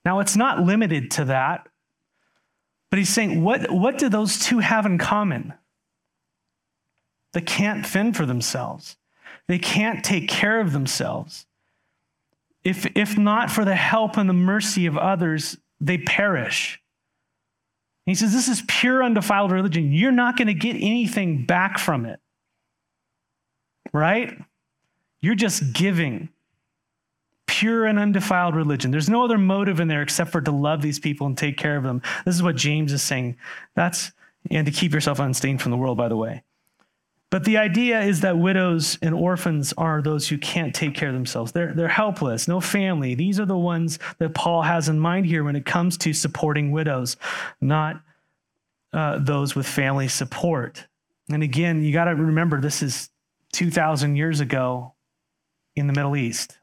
Now, 0.04 0.20
it's 0.20 0.36
not 0.36 0.64
limited 0.64 1.12
to 1.12 1.26
that, 1.26 1.68
but 2.90 3.00
he's 3.00 3.10
saying, 3.10 3.44
what, 3.44 3.72
what 3.72 3.98
do 3.98 4.10
those 4.10 4.40
two 4.40 4.60
have 4.60 4.86
in 4.86 4.98
common? 4.98 5.54
They 7.34 7.42
can't 7.42 7.86
fend 7.86 8.16
for 8.16 8.26
themselves, 8.26 8.98
they 9.48 9.60
can't 9.60 10.04
take 10.04 10.28
care 10.28 10.60
of 10.60 10.72
themselves. 10.72 11.46
If, 12.64 12.86
if 12.98 13.18
not 13.18 13.50
for 13.50 13.64
the 13.64 13.76
help 13.76 14.18
and 14.18 14.28
the 14.28 14.34
mercy 14.34 14.88
of 14.88 14.98
others, 14.98 15.58
they 15.80 15.98
perish. 15.98 16.82
He 18.06 18.16
says, 18.16 18.34
This 18.34 18.48
is 18.48 18.64
pure, 18.68 19.04
undefiled 19.04 19.52
religion. 19.52 19.94
You're 19.94 20.12
not 20.12 20.38
going 20.38 20.48
to 20.48 20.54
get 20.54 20.76
anything 20.76 21.46
back 21.46 21.78
from 21.78 22.06
it. 22.06 22.20
Right? 23.94 24.38
You're 25.22 25.36
just 25.36 25.74
giving 25.74 26.30
pure 27.58 27.86
and 27.86 27.98
undefiled 27.98 28.56
religion. 28.56 28.92
There's 28.92 29.10
no 29.10 29.24
other 29.24 29.38
motive 29.38 29.80
in 29.80 29.88
there 29.88 30.04
except 30.04 30.32
for 30.32 30.42
to 30.42 30.52
love 30.52 30.84
these 30.84 31.00
people 31.00 31.26
and 31.26 31.36
take 31.36 31.58
care 31.58 31.76
of 31.76 31.84
them. 31.84 32.04
This 32.24 32.36
is 32.36 32.44
what 32.44 32.56
James 32.56 32.94
is 32.94 33.02
saying. 33.02 33.38
That's 33.74 34.12
and 34.52 34.66
to 34.68 34.72
keep 34.72 34.94
yourself 34.94 35.20
unstained 35.20 35.62
from 35.62 35.72
the 35.72 35.78
world, 35.78 35.98
by 35.98 36.08
the 36.08 36.16
way. 36.16 36.44
But 37.30 37.44
the 37.44 37.58
idea 37.58 38.00
is 38.02 38.22
that 38.22 38.38
widows 38.38 38.98
and 39.02 39.14
orphans 39.14 39.74
are 39.78 40.02
those 40.02 40.28
who 40.28 40.38
can't 40.38 40.74
take 40.74 40.94
care 40.94 41.10
of 41.10 41.16
themselves. 41.16 41.52
They're, 41.52 41.74
they're 41.74 41.88
helpless, 41.88 42.48
no 42.48 42.62
family. 42.62 43.16
These 43.16 43.40
are 43.40 43.46
the 43.46 43.58
ones 43.58 44.00
that 44.20 44.34
Paul 44.34 44.62
has 44.62 44.88
in 44.88 45.00
mind 45.00 45.26
here 45.26 45.44
when 45.44 45.56
it 45.56 45.66
comes 45.66 45.98
to 46.00 46.14
supporting 46.14 46.72
widows, 46.72 47.18
not 47.60 48.02
uh, 48.94 49.18
those 49.20 49.56
with 49.56 49.68
family 49.68 50.08
support. 50.08 50.86
And 51.30 51.44
again, 51.44 51.84
you 51.84 51.92
got 51.92 52.06
to 52.06 52.16
remember 52.16 52.62
this 52.62 52.82
is 52.82 53.10
2,000 53.54 54.16
years 54.16 54.40
ago 54.40 54.94
in 55.76 55.88
the 55.88 55.94
Middle 55.94 56.16
East. 56.16 56.60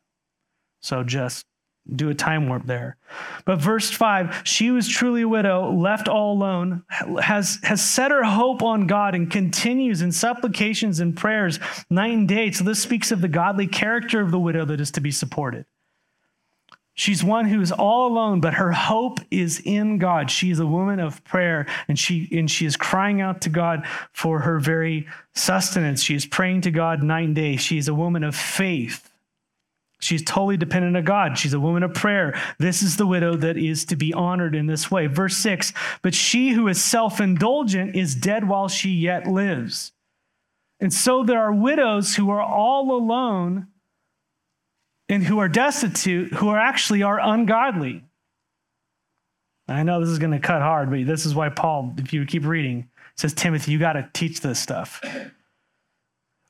So 0.85 1.03
just 1.03 1.47
do 1.90 2.11
a 2.11 2.14
time 2.14 2.47
warp 2.47 2.66
there. 2.66 2.99
But 3.47 3.61
verse 3.61 3.90
5, 3.90 4.42
she 4.44 4.70
was 4.70 4.87
truly 4.87 5.23
a 5.23 5.29
widow, 5.29 5.73
left 5.73 6.09
all 6.09 6.35
alone, 6.35 6.83
has, 7.23 7.59
has 7.62 7.83
set 7.83 8.11
her 8.11 8.23
hope 8.23 8.62
on 8.62 8.87
God 8.87 9.14
and 9.14 9.31
continues 9.31 10.03
in 10.03 10.12
supplications 10.12 11.01
and 11.01 11.16
prayers 11.16 11.59
night 11.88 12.12
and 12.12 12.29
day. 12.29 12.51
So 12.51 12.64
this 12.64 12.83
speaks 12.83 13.11
of 13.12 13.23
the 13.23 13.29
godly 13.29 13.66
character 13.66 14.20
of 14.20 14.31
the 14.31 14.38
widow 14.38 14.66
that 14.66 14.81
is 14.81 14.90
to 14.92 15.01
be 15.01 15.11
supported. 15.11 15.64
She's 16.92 17.25
one 17.25 17.47
who 17.47 17.62
is 17.62 17.73
all 17.73 18.07
alone, 18.07 18.40
but 18.40 18.55
her 18.55 18.70
hope 18.70 19.20
is 19.31 19.61
in 19.64 19.97
God. 19.97 20.31
She 20.31 20.51
is 20.51 20.61
a 20.61 20.66
woman 20.66 21.01
of 21.01 21.25
prayer, 21.25 21.66
and 21.88 21.99
she 21.99 22.29
and 22.31 22.49
she 22.49 22.66
is 22.66 22.77
crying 22.77 23.20
out 23.20 23.40
to 23.42 23.49
God 23.49 23.85
for 24.12 24.38
her 24.40 24.61
very 24.61 25.09
sustenance. 25.35 26.05
She 26.05 26.14
is 26.14 26.25
praying 26.25 26.61
to 26.62 26.70
God 26.70 27.03
night 27.03 27.25
and 27.25 27.35
day. 27.35 27.57
She 27.57 27.79
is 27.79 27.88
a 27.88 27.94
woman 27.94 28.23
of 28.23 28.37
faith. 28.37 29.11
She's 30.00 30.22
totally 30.22 30.57
dependent 30.57 30.96
on 30.96 31.04
God. 31.04 31.38
She's 31.38 31.54
a 31.54 31.61
woman 31.61 31.83
of 31.83 31.94
prayer. 31.94 32.38
This 32.59 32.83
is 32.83 32.96
the 32.96 33.07
widow 33.07 33.37
that 33.37 33.57
is 33.57 33.85
to 33.87 33.96
be 33.96 34.12
honored 34.12 34.54
in 34.54 34.66
this 34.66 34.90
way. 34.90 35.07
Verse 35.07 35.37
6 35.37 35.72
But 36.02 36.14
she 36.14 36.50
who 36.50 36.68
is 36.68 36.83
self 36.83 37.20
indulgent 37.20 37.96
is 37.96 38.14
dead 38.14 38.48
while 38.48 38.68
she 38.68 38.90
yet 38.90 39.26
lives. 39.26 39.92
And 40.80 40.92
so 40.92 41.24
there 41.24 41.40
are 41.40 41.52
widows 41.52 42.16
who 42.16 42.30
are 42.30 42.42
all 42.42 42.92
alone 42.92 43.68
and 45.09 45.24
who 45.24 45.38
are 45.38 45.48
destitute, 45.48 46.35
who 46.35 46.48
are 46.48 46.59
actually 46.59 47.02
are 47.02 47.20
ungodly. 47.20 48.04
I 49.68 49.83
know 49.83 50.00
this 50.00 50.11
is 50.11 50.18
going 50.18 50.33
to 50.33 50.38
cut 50.38 50.61
hard, 50.61 50.90
but 50.90 51.07
this 51.07 51.24
is 51.24 51.35
why 51.35 51.48
Paul, 51.48 51.94
if 51.96 52.12
you 52.12 52.26
keep 52.26 52.44
reading, 52.44 52.90
says, 53.16 53.33
Timothy, 53.33 53.72
you 53.72 53.78
got 53.78 53.94
to 53.94 54.09
teach 54.12 54.40
this 54.40 54.59
stuff. 54.59 55.02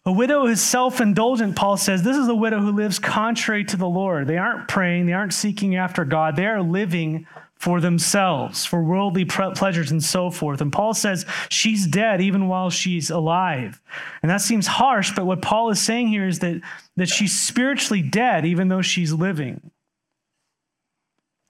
A 0.06 0.12
widow 0.12 0.46
is 0.46 0.62
self 0.62 1.00
indulgent, 1.00 1.56
Paul 1.56 1.76
says. 1.76 2.02
This 2.02 2.16
is 2.16 2.28
a 2.28 2.34
widow 2.34 2.60
who 2.60 2.72
lives 2.72 2.98
contrary 2.98 3.64
to 3.64 3.76
the 3.76 3.88
Lord. 3.88 4.26
They 4.26 4.36
aren't 4.36 4.68
praying, 4.68 5.06
they 5.06 5.14
aren't 5.14 5.32
seeking 5.32 5.76
after 5.76 6.04
God. 6.04 6.36
They 6.36 6.46
are 6.46 6.62
living 6.62 7.26
for 7.54 7.80
themselves, 7.80 8.66
for 8.66 8.82
worldly 8.82 9.24
pleasures 9.24 9.90
and 9.90 10.04
so 10.04 10.30
forth. 10.30 10.60
And 10.60 10.70
Paul 10.70 10.92
says 10.92 11.24
she's 11.48 11.86
dead 11.86 12.20
even 12.20 12.48
while 12.48 12.68
she's 12.68 13.08
alive. 13.08 13.80
And 14.22 14.30
that 14.30 14.42
seems 14.42 14.66
harsh, 14.66 15.12
but 15.16 15.24
what 15.24 15.40
Paul 15.40 15.70
is 15.70 15.80
saying 15.80 16.08
here 16.08 16.28
is 16.28 16.40
that, 16.40 16.60
that 16.96 17.08
she's 17.08 17.40
spiritually 17.40 18.02
dead 18.02 18.44
even 18.44 18.68
though 18.68 18.82
she's 18.82 19.14
living. 19.14 19.70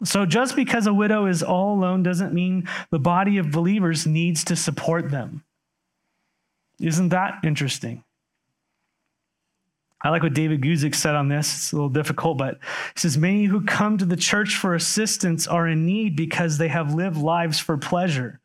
So 0.05 0.25
just 0.25 0.55
because 0.55 0.87
a 0.87 0.95
widow 0.95 1.27
is 1.27 1.43
all 1.43 1.75
alone 1.75 2.05
doesn't 2.05 2.33
mean 2.33 2.69
the 2.90 3.01
body 3.01 3.38
of 3.38 3.51
believers 3.51 4.07
needs 4.07 4.45
to 4.45 4.55
support 4.55 5.11
them. 5.11 5.43
Isn't 6.79 7.09
that 7.09 7.40
interesting? 7.43 8.05
I 10.05 10.11
like 10.11 10.23
what 10.23 10.35
David 10.35 10.61
Guzik 10.61 10.95
said 10.95 11.14
on 11.14 11.29
this. 11.29 11.55
It's 11.55 11.73
a 11.73 11.77
little 11.77 11.88
difficult, 11.88 12.37
but 12.37 12.59
he 12.95 13.01
says, 13.01 13.17
Many 13.17 13.47
who 13.47 13.64
come 13.64 13.97
to 13.97 14.05
the 14.05 14.17
church 14.17 14.55
for 14.55 14.75
assistance 14.75 15.47
are 15.47 15.67
in 15.67 15.87
need 15.87 16.14
because 16.14 16.59
they 16.59 16.69
have 16.69 16.95
lived 16.95 17.17
lives 17.17 17.59
for 17.59 17.79
pleasure 17.79 18.38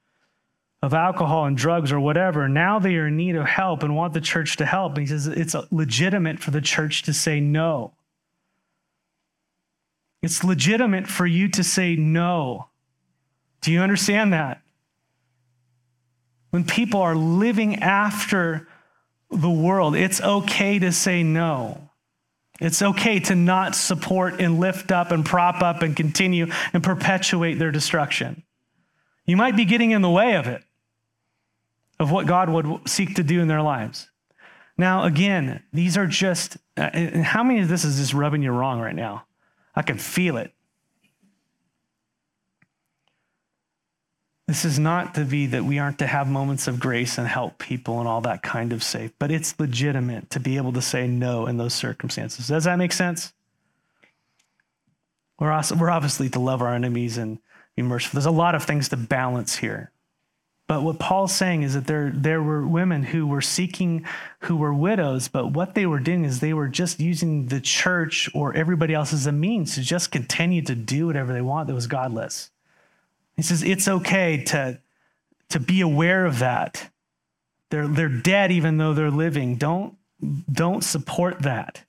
of 0.82 0.94
alcohol 0.94 1.44
and 1.44 1.58
drugs 1.58 1.92
or 1.92 2.00
whatever. 2.00 2.48
Now 2.48 2.80
they 2.80 2.96
are 2.96 3.08
in 3.08 3.18
need 3.18 3.36
of 3.36 3.46
help 3.46 3.84
and 3.84 3.94
want 3.94 4.14
the 4.14 4.22
church 4.22 4.56
to 4.58 4.66
help. 4.66 4.94
And 4.94 5.02
he 5.02 5.08
says, 5.08 5.28
It's 5.28 5.54
legitimate 5.70 6.40
for 6.40 6.52
the 6.52 6.62
church 6.62 7.04
to 7.04 7.14
say 7.14 7.42
no. 7.42 7.92
It's 10.22 10.46
legitimate 10.46 11.08
for 11.08 11.26
you 11.26 11.50
to 11.50 11.64
say 11.64 11.98
no. 11.98 12.68
Do 13.60 13.74
you 13.74 13.82
understand 13.82 14.32
that? 14.32 14.62
When 16.52 16.64
people 16.64 17.02
are 17.02 17.16
living 17.18 17.84
after 17.84 18.69
the 19.32 19.50
world. 19.50 19.96
It's 19.96 20.22
okay 20.22 20.80
to 20.80 20.92
say 20.92 21.24
no. 21.24 21.90
It's 22.60 22.82
okay 22.82 23.20
to 23.22 23.36
not 23.36 23.76
support 23.76 24.42
and 24.42 24.60
lift 24.60 24.92
up 24.92 25.12
and 25.12 25.26
prop 25.26 25.62
up 25.62 25.82
and 25.82 25.96
continue 25.96 26.48
and 26.74 26.84
perpetuate 26.84 27.56
their 27.56 27.72
destruction. 27.72 28.44
You 29.26 29.38
might 29.38 29.56
be 29.56 29.66
getting 29.66 29.92
in 29.92 30.02
the 30.02 30.10
way 30.10 30.36
of 30.36 30.48
it, 30.48 30.64
of 32.00 32.12
what 32.12 32.28
God 32.28 32.50
would 32.50 32.90
seek 32.90 33.16
to 33.16 33.24
do 33.24 33.40
in 33.42 33.48
their 33.48 33.62
lives. 33.62 34.10
Now, 34.78 35.04
again, 35.04 35.62
these 35.72 35.98
are 35.98 36.08
just, 36.08 36.58
uh, 36.78 37.22
how 37.22 37.44
many 37.44 37.60
of 37.60 37.68
this 37.68 37.84
is 37.84 37.98
just 37.98 38.14
rubbing 38.14 38.42
you 38.42 38.52
wrong 38.52 38.80
right 38.80 38.96
now? 38.96 39.26
I 39.76 39.82
can 39.82 39.98
feel 39.98 40.38
it. 40.38 40.54
This 44.50 44.66
is 44.66 44.80
not 44.80 45.14
to 45.14 45.26
be 45.26 45.46
that 45.46 45.64
we 45.64 45.78
aren't 45.78 46.00
to 46.00 46.08
have 46.08 46.28
moments 46.28 46.68
of 46.68 46.80
grace 46.80 47.20
and 47.20 47.28
help 47.28 47.60
people 47.60 48.00
and 48.00 48.08
all 48.08 48.22
that 48.22 48.42
kind 48.42 48.74
of 48.74 48.82
safe, 48.82 49.12
but 49.20 49.30
it's 49.30 49.54
legitimate 49.60 50.32
to 50.32 50.40
be 50.40 50.58
able 50.58 50.74
to 50.74 50.82
say 50.82 51.06
no 51.06 51.46
in 51.46 51.58
those 51.58 51.76
circumstances. 51.76 52.48
Does 52.48 52.64
that 52.64 52.80
make 52.80 52.92
sense? 52.92 53.32
We're, 55.38 55.52
also, 55.52 55.76
we're 55.76 55.92
obviously 55.92 56.30
to 56.30 56.40
love 56.40 56.64
our 56.64 56.74
enemies 56.74 57.20
and 57.20 57.38
be 57.76 57.84
merciful. 57.84 58.18
There's 58.18 58.26
a 58.26 58.32
lot 58.32 58.56
of 58.56 58.64
things 58.64 58.90
to 58.90 58.98
balance 58.98 59.58
here. 59.58 59.92
But 60.66 60.82
what 60.82 60.98
Paul's 60.98 61.36
saying 61.36 61.62
is 61.62 61.76
that 61.76 61.86
there, 61.86 62.12
there 62.12 62.42
were 62.42 62.66
women 62.66 63.04
who 63.04 63.28
were 63.28 63.42
seeking, 63.42 64.04
who 64.40 64.56
were 64.56 64.74
widows, 64.74 65.28
but 65.28 65.52
what 65.54 65.76
they 65.76 65.86
were 65.86 66.00
doing 66.00 66.26
is 66.26 66.40
they 66.40 66.54
were 66.54 66.70
just 66.70 67.00
using 67.00 67.46
the 67.46 67.62
church 67.62 68.28
or 68.34 68.56
everybody 68.56 68.96
else 68.96 69.14
as 69.14 69.28
a 69.28 69.32
means 69.32 69.76
to 69.76 69.82
just 69.82 70.12
continue 70.12 70.64
to 70.64 70.74
do 70.74 71.06
whatever 71.06 71.34
they 71.34 71.42
want 71.42 71.68
that 71.68 71.76
was 71.76 71.86
godless. 71.86 72.50
He 73.40 73.44
says 73.44 73.64
it's 73.64 73.88
okay 73.88 74.44
to, 74.48 74.82
to 75.52 75.62
be 75.62 75.80
aware 75.80 76.26
of 76.26 76.40
that. 76.40 76.92
They're, 77.70 77.88
they're 77.88 78.10
dead 78.10 78.52
even 78.52 78.76
though 78.76 78.94
they're 78.94 79.10
living. 79.10 79.56
Don't, 79.56 79.96
don't 80.52 80.84
support 80.84 81.44
that. 81.44 81.86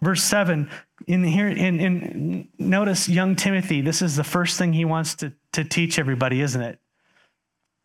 Verse 0.00 0.22
7, 0.22 0.70
in 1.08 1.24
here, 1.24 1.48
in, 1.48 1.80
in 1.80 2.48
notice 2.56 3.08
young 3.08 3.34
Timothy, 3.34 3.80
this 3.80 4.00
is 4.00 4.14
the 4.14 4.22
first 4.22 4.58
thing 4.58 4.72
he 4.72 4.84
wants 4.84 5.16
to, 5.16 5.32
to 5.54 5.64
teach 5.64 5.98
everybody, 5.98 6.40
isn't 6.40 6.62
it? 6.62 6.78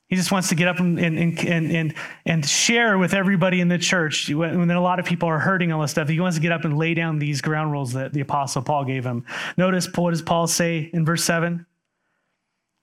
He 0.10 0.16
just 0.16 0.32
wants 0.32 0.50
to 0.50 0.56
get 0.56 0.68
up 0.68 0.80
and, 0.80 1.00
and, 1.00 1.18
and, 1.18 1.72
and, 1.72 1.96
and 2.24 2.46
share 2.46 3.00
with 3.00 3.16
everybody 3.16 3.62
in 3.62 3.68
the 3.68 3.80
church 3.80 4.30
when, 4.30 4.70
a 4.70 4.80
lot 4.80 5.00
of 5.00 5.08
people 5.08 5.28
are 5.28 5.40
hurting 5.40 5.72
all 5.72 5.82
this 5.82 5.90
stuff. 5.90 6.08
He 6.08 6.20
wants 6.20 6.38
to 6.38 6.42
get 6.42 6.52
up 6.52 6.66
and 6.66 6.78
lay 6.78 6.94
down 6.94 7.18
these 7.18 7.42
ground 7.42 7.72
rules 7.72 7.94
that 7.94 8.14
the 8.14 8.22
Apostle 8.22 8.62
Paul 8.62 8.86
gave 8.86 9.04
him. 9.04 9.26
Notice 9.58 9.92
what 9.96 10.12
does 10.12 10.22
Paul 10.22 10.46
say 10.46 10.92
in 10.94 11.04
verse 11.04 11.24
7? 11.24 11.66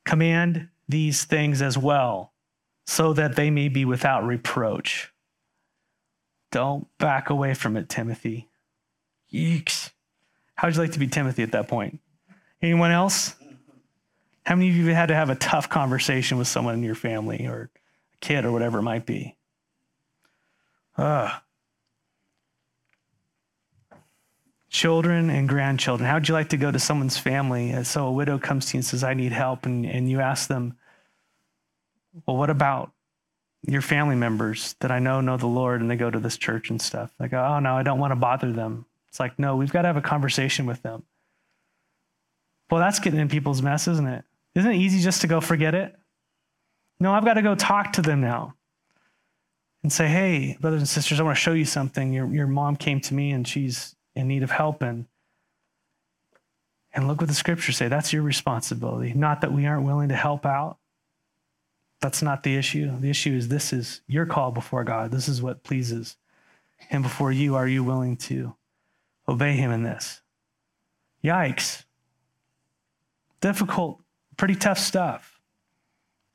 Command 0.07 0.69
these 0.88 1.25
things 1.25 1.61
as 1.61 1.77
well, 1.77 2.33
so 2.87 3.12
that 3.12 3.37
they 3.37 3.51
may 3.51 3.69
be 3.69 3.85
without 3.85 4.25
reproach. 4.25 5.12
Don't 6.53 6.87
back 6.99 7.29
away 7.29 7.55
from 7.55 7.77
it, 7.77 7.88
Timothy. 7.88 8.49
Yeeks. 9.33 9.90
How'd 10.55 10.75
you 10.75 10.81
like 10.81 10.92
to 10.92 10.99
be 10.99 11.09
Timothy 11.09 11.42
at 11.42 11.53
that 11.53 11.69
point? 11.69 11.99
Anyone 12.62 12.92
else? 12.92 13.35
How 14.47 14.55
many 14.55 14.71
of 14.71 14.77
you 14.77 14.87
had 14.95 15.07
to 15.07 15.14
have 15.14 15.29
a 15.29 15.35
tough 15.35 15.69
conversation 15.69 16.38
with 16.38 16.47
someone 16.47 16.75
in 16.75 16.85
your 16.85 16.95
family 16.95 17.47
or 17.47 17.69
a 18.14 18.16
kid 18.21 18.45
or 18.45 18.53
whatever 18.53 18.79
it 18.79 18.83
might 18.83 19.05
be? 19.05 19.37
Ah. 20.97 21.42
Children 24.77 25.31
and 25.31 25.49
grandchildren. 25.49 26.07
How'd 26.07 26.29
you 26.29 26.35
like 26.35 26.51
to 26.51 26.59
go 26.59 26.71
to 26.71 26.79
someone's 26.79 27.17
family? 27.17 27.73
Uh, 27.73 27.83
so 27.83 28.09
a 28.09 28.12
widow 28.12 28.39
comes 28.39 28.67
to 28.67 28.75
you 28.75 28.81
and 28.81 28.85
says, 28.85 29.03
I 29.03 29.15
need 29.15 29.33
help. 29.33 29.65
And, 29.65 29.87
and 29.87 30.11
you 30.11 30.21
ask 30.21 30.49
them, 30.49 30.77
Well, 32.27 32.37
what 32.37 32.51
about 32.51 32.93
your 33.67 33.81
family 33.81 34.17
members 34.17 34.77
that 34.81 34.91
I 34.91 34.99
know 34.99 35.23
know 35.23 35.39
the 35.39 35.47
Lord 35.47 35.81
and 35.81 35.91
they 35.91 35.97
go 35.97 36.11
to 36.11 36.19
this 36.19 36.37
church 36.37 36.69
and 36.69 36.79
stuff? 36.79 37.11
Like, 37.19 37.33
oh, 37.33 37.59
no, 37.59 37.75
I 37.75 37.85
don't 37.85 37.99
want 37.99 38.11
to 38.11 38.17
bother 38.17 38.53
them. 38.53 38.85
It's 39.09 39.19
like, 39.19 39.39
no, 39.39 39.57
we've 39.57 39.73
got 39.73 39.81
to 39.81 39.89
have 39.89 39.97
a 39.97 40.03
conversation 40.03 40.67
with 40.67 40.83
them. 40.83 41.05
Well, 42.71 42.79
that's 42.83 42.99
getting 42.99 43.19
in 43.19 43.31
people's 43.31 43.62
mess, 43.62 43.89
isn't 43.89 44.07
it? 44.07 44.27
Isn't 44.57 44.73
it 44.73 44.77
easy 44.77 45.01
just 45.01 45.23
to 45.23 45.27
go 45.27 45.41
forget 45.41 45.75
it? 45.75 45.97
No, 47.01 47.15
I've 47.15 47.25
got 47.25 47.35
to 47.35 47.43
go 47.43 47.55
talk 47.55 47.95
to 47.95 48.03
them 48.03 48.21
now 48.21 48.57
and 49.83 49.91
say, 49.91 50.07
hey, 50.07 50.59
brothers 50.61 50.83
and 50.83 50.89
sisters, 50.89 51.19
I 51.19 51.23
want 51.23 51.39
to 51.39 51.43
show 51.43 51.55
you 51.55 51.65
something. 51.65 52.12
Your, 52.12 52.27
your 52.27 52.47
mom 52.47 52.77
came 52.77 53.01
to 53.01 53.15
me 53.15 53.31
and 53.31 53.49
she's 53.49 53.96
in 54.16 54.26
need 54.26 54.42
of 54.42 54.50
help. 54.50 54.83
And, 54.83 55.07
and 56.92 57.07
look 57.07 57.20
what 57.20 57.29
the 57.29 57.35
scriptures 57.35 57.76
say. 57.76 57.88
That's 57.88 58.12
your 58.12 58.22
responsibility. 58.22 59.12
Not 59.12 59.42
that 59.42 59.52
we 59.52 59.66
aren't 59.66 59.85
willing 59.85 60.09
to 60.09 60.16
help 60.16 60.44
out. 60.44 60.79
That's 62.00 62.22
not 62.22 62.42
the 62.42 62.57
issue. 62.57 62.90
The 62.98 63.11
issue 63.11 63.35
is 63.35 63.48
this 63.48 63.72
is 63.72 64.00
your 64.07 64.26
call 64.26 64.50
before 64.50 64.85
God. 64.85 65.11
This 65.11 65.29
is 65.29 65.40
what 65.40 65.62
pleases 65.62 66.16
Him 66.79 67.02
before 67.02 67.33
you. 67.33 67.55
Are 67.55 67.68
you 67.68 67.85
willing 67.85 68.16
to 68.18 68.55
obey 69.29 69.52
Him 69.52 69.70
in 69.70 69.83
this? 69.83 70.20
Yikes. 71.22 71.85
Difficult, 73.40 74.00
pretty 74.37 74.55
tough 74.55 74.79
stuff. 74.79 75.40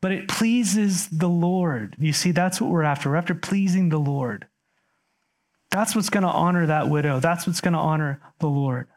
But 0.01 0.11
it 0.11 0.27
pleases 0.27 1.07
the 1.09 1.29
Lord. 1.29 1.95
You 1.99 2.13
see, 2.13 2.31
that's 2.31 2.59
what 2.59 2.71
we're 2.71 2.83
after. 2.83 3.09
We're 3.09 3.17
after 3.17 3.35
pleasing 3.35 3.89
the 3.89 3.99
Lord. 3.99 4.47
That's 5.71 5.95
what's 5.95 6.09
going 6.09 6.23
to 6.23 6.29
honor 6.29 6.67
that 6.67 6.89
widow. 6.89 7.19
That's 7.19 7.47
what's 7.47 7.61
going 7.61 7.73
to 7.73 7.79
honor 7.79 8.21
the 8.39 8.47
Lord. 8.47 8.87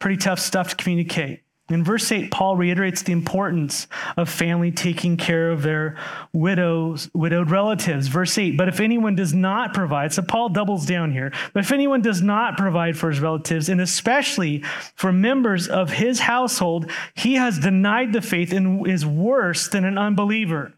Pretty 0.00 0.16
tough 0.16 0.38
stuff 0.38 0.70
to 0.70 0.76
communicate. 0.76 1.42
In 1.70 1.84
verse 1.84 2.10
8, 2.10 2.30
Paul 2.30 2.56
reiterates 2.56 3.02
the 3.02 3.12
importance 3.12 3.88
of 4.16 4.30
family 4.30 4.72
taking 4.72 5.18
care 5.18 5.50
of 5.50 5.60
their 5.60 5.98
widows, 6.32 7.10
widowed 7.12 7.50
relatives. 7.50 8.08
Verse 8.08 8.38
8, 8.38 8.56
but 8.56 8.68
if 8.68 8.80
anyone 8.80 9.14
does 9.14 9.34
not 9.34 9.74
provide, 9.74 10.14
so 10.14 10.22
Paul 10.22 10.48
doubles 10.48 10.86
down 10.86 11.12
here, 11.12 11.30
but 11.52 11.60
if 11.60 11.70
anyone 11.70 12.00
does 12.00 12.22
not 12.22 12.56
provide 12.56 12.96
for 12.96 13.10
his 13.10 13.20
relatives, 13.20 13.68
and 13.68 13.82
especially 13.82 14.64
for 14.94 15.12
members 15.12 15.68
of 15.68 15.90
his 15.90 16.20
household, 16.20 16.90
he 17.14 17.34
has 17.34 17.58
denied 17.58 18.14
the 18.14 18.22
faith 18.22 18.50
and 18.54 18.86
is 18.88 19.04
worse 19.04 19.68
than 19.68 19.84
an 19.84 19.98
unbeliever. 19.98 20.72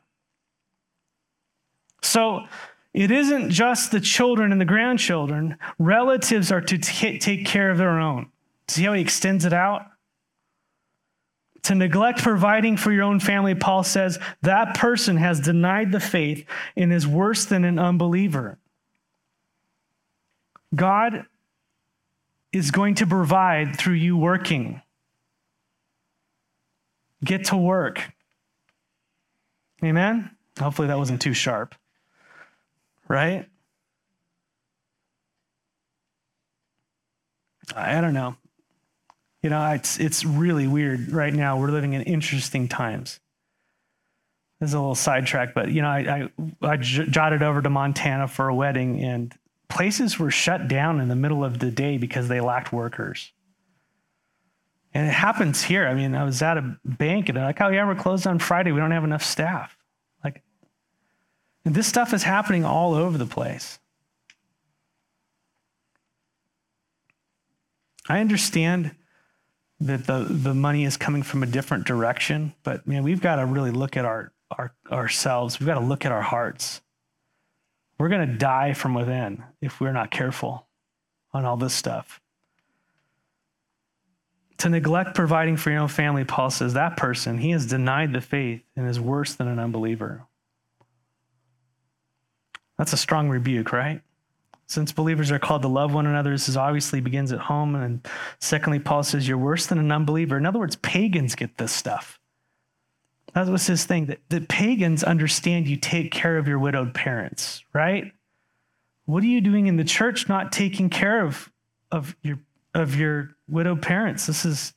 So 2.02 2.46
it 2.92 3.10
isn't 3.10 3.50
just 3.50 3.92
the 3.92 4.00
children 4.00 4.52
and 4.52 4.60
the 4.60 4.64
grandchildren, 4.64 5.56
relatives 5.78 6.50
are 6.50 6.60
to 6.60 6.78
t- 6.78 7.18
take 7.18 7.46
care 7.46 7.70
of 7.70 7.78
their 7.78 8.00
own. 8.00 8.30
See 8.68 8.84
how 8.84 8.92
he 8.92 9.00
extends 9.00 9.44
it 9.44 9.52
out? 9.52 9.86
To 11.64 11.74
neglect 11.74 12.22
providing 12.22 12.76
for 12.76 12.90
your 12.90 13.04
own 13.04 13.20
family, 13.20 13.54
Paul 13.54 13.84
says 13.84 14.18
that 14.42 14.74
person 14.74 15.16
has 15.18 15.40
denied 15.40 15.92
the 15.92 16.00
faith 16.00 16.46
and 16.76 16.92
is 16.92 17.06
worse 17.06 17.44
than 17.44 17.64
an 17.64 17.78
unbeliever. 17.78 18.58
God 20.74 21.26
is 22.52 22.70
going 22.70 22.96
to 22.96 23.06
provide 23.06 23.76
through 23.76 23.94
you 23.94 24.16
working. 24.16 24.80
Get 27.24 27.46
to 27.46 27.56
work. 27.56 28.12
Amen? 29.84 30.30
Hopefully 30.58 30.88
that 30.88 30.98
wasn't 30.98 31.20
too 31.20 31.34
sharp. 31.34 31.74
Right? 33.10 33.44
I 37.74 38.00
don't 38.00 38.14
know. 38.14 38.36
You 39.42 39.50
know, 39.50 39.72
it's 39.72 39.98
it's 39.98 40.24
really 40.24 40.68
weird 40.68 41.10
right 41.10 41.34
now. 41.34 41.58
We're 41.58 41.72
living 41.72 41.94
in 41.94 42.02
interesting 42.02 42.68
times. 42.68 43.18
This 44.60 44.70
is 44.70 44.74
a 44.74 44.78
little 44.78 44.94
sidetrack, 44.94 45.54
but 45.54 45.72
you 45.72 45.82
know, 45.82 45.88
I, 45.88 46.30
I, 46.62 46.68
I 46.68 46.76
j- 46.76 47.06
jotted 47.06 47.42
over 47.42 47.60
to 47.60 47.68
Montana 47.68 48.28
for 48.28 48.48
a 48.48 48.54
wedding, 48.54 49.02
and 49.02 49.34
places 49.68 50.16
were 50.20 50.30
shut 50.30 50.68
down 50.68 51.00
in 51.00 51.08
the 51.08 51.16
middle 51.16 51.42
of 51.42 51.58
the 51.58 51.72
day 51.72 51.98
because 51.98 52.28
they 52.28 52.40
lacked 52.40 52.72
workers. 52.72 53.32
And 54.94 55.08
it 55.08 55.14
happens 55.14 55.64
here. 55.64 55.88
I 55.88 55.94
mean, 55.94 56.14
I 56.14 56.22
was 56.22 56.42
at 56.42 56.58
a 56.58 56.78
bank 56.84 57.28
and 57.28 57.36
they're 57.36 57.44
like, 57.44 57.60
"Oh 57.60 57.70
yeah, 57.70 57.84
we're 57.88 57.96
closed 57.96 58.28
on 58.28 58.38
Friday. 58.38 58.70
We 58.70 58.78
don't 58.78 58.92
have 58.92 59.04
enough 59.04 59.24
staff." 59.24 59.79
And 61.64 61.74
this 61.74 61.86
stuff 61.86 62.14
is 62.14 62.22
happening 62.22 62.64
all 62.64 62.94
over 62.94 63.18
the 63.18 63.26
place. 63.26 63.78
I 68.08 68.20
understand 68.20 68.92
that 69.80 70.06
the, 70.06 70.26
the 70.28 70.54
money 70.54 70.84
is 70.84 70.96
coming 70.96 71.22
from 71.22 71.42
a 71.42 71.46
different 71.46 71.86
direction. 71.86 72.54
But 72.62 72.86
man, 72.86 73.02
we've 73.02 73.20
got 73.20 73.36
to 73.36 73.46
really 73.46 73.70
look 73.70 73.96
at 73.96 74.04
our, 74.04 74.32
our 74.50 74.74
ourselves. 74.90 75.58
We've 75.58 75.66
got 75.66 75.78
to 75.78 75.84
look 75.84 76.04
at 76.04 76.12
our 76.12 76.22
hearts. 76.22 76.80
We're 77.98 78.08
going 78.08 78.26
to 78.26 78.34
die 78.34 78.72
from 78.72 78.94
within 78.94 79.44
if 79.60 79.80
we're 79.80 79.92
not 79.92 80.10
careful 80.10 80.66
on 81.32 81.44
all 81.44 81.56
this 81.56 81.74
stuff. 81.74 82.20
To 84.58 84.68
neglect 84.68 85.14
providing 85.14 85.56
for 85.56 85.70
your 85.70 85.80
own 85.80 85.88
family, 85.88 86.24
Paul 86.24 86.50
says 86.50 86.74
that 86.74 86.96
person, 86.96 87.38
he 87.38 87.50
has 87.50 87.64
denied 87.64 88.12
the 88.12 88.20
faith 88.20 88.62
and 88.76 88.88
is 88.88 89.00
worse 89.00 89.34
than 89.34 89.48
an 89.48 89.58
unbeliever. 89.58 90.26
That's 92.80 92.94
a 92.94 92.96
strong 92.96 93.28
rebuke, 93.28 93.72
right? 93.72 94.00
Since 94.66 94.92
believers 94.92 95.30
are 95.30 95.38
called 95.38 95.60
to 95.62 95.68
love 95.68 95.92
one 95.92 96.06
another, 96.06 96.30
this 96.30 96.48
is 96.48 96.56
obviously 96.56 97.02
begins 97.02 97.30
at 97.30 97.38
home. 97.38 97.74
And 97.74 98.08
secondly, 98.38 98.78
Paul 98.78 99.02
says, 99.02 99.28
You're 99.28 99.36
worse 99.36 99.66
than 99.66 99.78
an 99.78 99.92
unbeliever. 99.92 100.38
In 100.38 100.46
other 100.46 100.58
words, 100.58 100.76
pagans 100.76 101.34
get 101.34 101.58
this 101.58 101.72
stuff. 101.72 102.18
That 103.34 103.48
was 103.48 103.66
his 103.66 103.84
thing 103.84 104.06
that 104.06 104.20
the 104.30 104.40
pagans 104.40 105.04
understand 105.04 105.68
you 105.68 105.76
take 105.76 106.10
care 106.10 106.38
of 106.38 106.48
your 106.48 106.58
widowed 106.58 106.94
parents, 106.94 107.62
right? 107.74 108.12
What 109.04 109.22
are 109.24 109.26
you 109.26 109.42
doing 109.42 109.66
in 109.66 109.76
the 109.76 109.84
church 109.84 110.26
not 110.26 110.50
taking 110.50 110.88
care 110.88 111.22
of, 111.22 111.52
of 111.92 112.16
your 112.22 112.38
of 112.74 112.96
your 112.96 113.36
widowed 113.46 113.82
parents? 113.82 114.24
This 114.24 114.46
is 114.46 114.72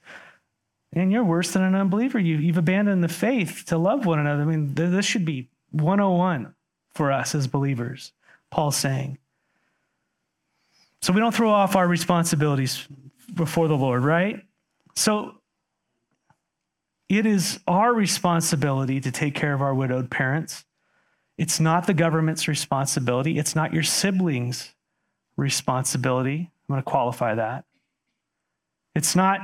and 0.91 1.09
you're 1.09 1.23
worse 1.23 1.51
than 1.51 1.61
an 1.61 1.73
unbeliever. 1.73 2.19
You, 2.19 2.35
you've 2.35 2.57
abandoned 2.57 3.01
the 3.01 3.07
faith 3.07 3.63
to 3.67 3.77
love 3.77 4.05
one 4.05 4.19
another. 4.19 4.41
I 4.41 4.45
mean, 4.45 4.73
this 4.73 5.05
should 5.05 5.23
be 5.23 5.49
101 5.71 6.53
for 6.95 7.11
us 7.11 7.35
as 7.35 7.47
believers, 7.47 8.11
Paul's 8.51 8.77
saying. 8.77 9.17
So 11.01 11.11
we 11.11 11.19
don't 11.19 11.35
throw 11.35 11.49
off 11.49 11.75
our 11.75 11.87
responsibilities 11.87 12.87
before 13.33 13.67
the 13.67 13.75
Lord, 13.75 14.03
right? 14.03 14.41
So 14.95 15.35
it 17.09 17.25
is 17.25 17.59
our 17.67 17.93
responsibility 17.93 19.01
to 19.01 19.11
take 19.11 19.35
care 19.35 19.53
of 19.53 19.61
our 19.61 19.73
widowed 19.73 20.09
parents. 20.09 20.65
It's 21.37 21.59
not 21.59 21.87
the 21.87 21.93
government's 21.93 22.47
responsibility. 22.47 23.37
It's 23.37 23.55
not 23.55 23.73
your 23.73 23.83
siblings' 23.83 24.73
responsibility. 25.35 26.51
I'm 26.69 26.73
going 26.73 26.83
to 26.83 26.89
qualify 26.89 27.35
that. 27.35 27.65
It's 28.95 29.15
not 29.15 29.41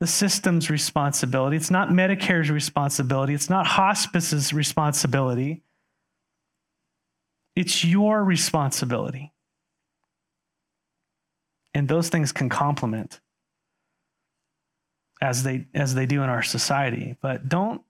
the 0.00 0.06
system's 0.06 0.70
responsibility. 0.70 1.56
It's 1.56 1.70
not 1.70 1.88
Medicare's 1.90 2.50
responsibility. 2.50 3.34
It's 3.34 3.50
not 3.50 3.66
hospice's 3.66 4.52
responsibility. 4.52 5.62
It's 7.58 7.84
your 7.84 8.22
responsibility. 8.22 9.32
And 11.74 11.88
those 11.88 12.08
things 12.08 12.30
can 12.30 12.48
complement 12.48 13.18
as 15.20 15.42
they 15.42 15.66
as 15.74 15.92
they 15.92 16.06
do 16.06 16.22
in 16.22 16.28
our 16.28 16.44
society. 16.44 17.16
But 17.20 17.48
don't 17.48 17.82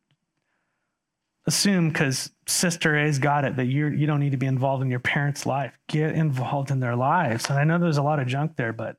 assume 1.47 1.91
because 1.91 2.31
sister 2.47 2.97
A's 2.97 3.19
got 3.19 3.45
it 3.45 3.57
that 3.57 3.67
you 3.67 3.89
you 3.89 4.07
don't 4.07 4.21
need 4.21 4.33
to 4.33 4.39
be 4.39 4.47
involved 4.47 4.83
in 4.83 4.89
your 4.89 5.01
parents' 5.01 5.45
life. 5.45 5.79
Get 5.87 6.15
involved 6.15 6.71
in 6.71 6.81
their 6.81 6.97
lives. 6.97 7.51
And 7.51 7.59
I 7.59 7.65
know 7.65 7.79
there's 7.79 7.99
a 7.99 8.03
lot 8.03 8.21
of 8.21 8.27
junk 8.27 8.57
there, 8.57 8.73
but 8.73 8.97